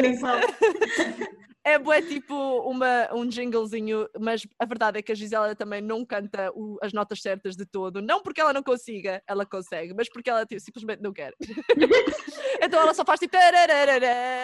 Nem 0.00 0.16
sabe. 0.16 0.46
É 1.68 1.78
bué 1.78 2.00
tipo 2.00 2.34
uma, 2.62 3.14
um 3.14 3.30
jinglezinho, 3.30 4.08
mas 4.18 4.46
a 4.58 4.64
verdade 4.64 4.98
é 4.98 5.02
que 5.02 5.12
a 5.12 5.14
Gisela 5.14 5.54
também 5.54 5.82
não 5.82 6.02
canta 6.02 6.50
o, 6.54 6.78
as 6.80 6.94
notas 6.94 7.20
certas 7.20 7.56
de 7.56 7.66
todo. 7.66 8.00
Não 8.00 8.22
porque 8.22 8.40
ela 8.40 8.54
não 8.54 8.62
consiga, 8.62 9.22
ela 9.26 9.44
consegue, 9.44 9.92
mas 9.92 10.08
porque 10.08 10.30
ela 10.30 10.46
tipo, 10.46 10.62
simplesmente 10.62 11.02
não 11.02 11.12
quer. 11.12 11.34
então 12.62 12.80
ela 12.80 12.94
só 12.94 13.04
faz 13.04 13.20
tipo. 13.20 13.36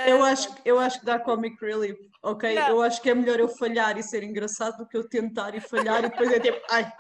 Eu 0.07 0.23
acho, 0.23 0.55
eu 0.67 0.79
acho 0.79 1.01
que 1.01 1.07
dá 1.07 1.19
comic 1.19 1.57
relief, 1.65 1.99
ok? 2.25 2.55
Não. 2.55 2.69
Eu 2.69 2.83
acho 2.83 3.01
que 3.03 3.11
é 3.11 3.15
melhor 3.15 3.39
eu 3.39 3.49
falhar 3.49 3.97
e 3.99 4.03
ser 4.03 4.25
engraçado 4.25 4.79
do 4.79 4.87
que 4.87 4.97
eu 4.97 5.07
tentar 5.09 5.55
e 5.55 5.61
falhar 5.61 5.99
e 5.99 6.09
depois 6.09 6.33
é 6.33 6.41
tipo. 6.41 6.61
Ai. 6.71 6.91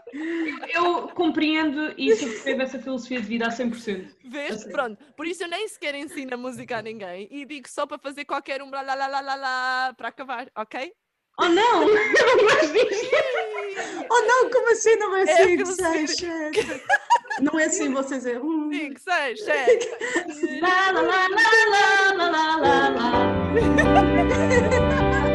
Eu 0.72 1.08
compreendo 1.08 1.94
e 1.98 2.14
subscrevo 2.14 2.62
essa 2.62 2.78
filosofia 2.78 3.20
de 3.20 3.26
vida 3.26 3.46
a 3.46 3.50
100%. 3.50 4.14
Vês? 4.24 4.52
Assim. 4.52 4.70
Pronto. 4.70 5.04
Por 5.16 5.26
isso 5.26 5.42
eu 5.42 5.48
nem 5.48 5.66
sequer 5.66 5.94
ensino 5.94 6.34
a 6.34 6.36
música 6.36 6.78
a 6.78 6.82
ninguém 6.82 7.26
e 7.30 7.44
digo 7.46 7.68
só 7.68 7.86
para 7.86 7.98
fazer 7.98 8.24
qualquer 8.24 8.62
um 8.62 8.70
blá 8.70 8.82
lá 8.82 8.94
lá 8.94 9.06
lá 9.06 9.20
lá, 9.20 9.34
lá 9.34 9.94
para 9.96 10.08
acabar, 10.08 10.50
ok? 10.56 10.92
Oh 11.40 11.48
não! 11.48 11.84
oh 14.08 14.20
não, 14.22 14.50
como 14.50 14.70
assim? 14.70 14.94
Não 14.96 15.16
é 15.16 15.22
assim? 15.22 15.32
É, 15.32 15.64
5, 15.64 15.66
6, 15.66 16.16
7. 16.16 16.82
Não 17.40 17.58
é 17.58 17.64
assim, 17.64 17.92
vocês 17.92 18.24
é. 18.24 18.34
5, 18.34 19.00
6, 19.00 19.44
7. 19.44 19.90
Lá, 20.60 20.92
lá, 20.92 21.02
lá, 21.02 21.26
lá, 21.28 22.12
lá, 22.14 22.28
lá, 22.30 22.56
lá, 22.56 22.88
lá. 22.90 23.43
Bye. 23.54 25.30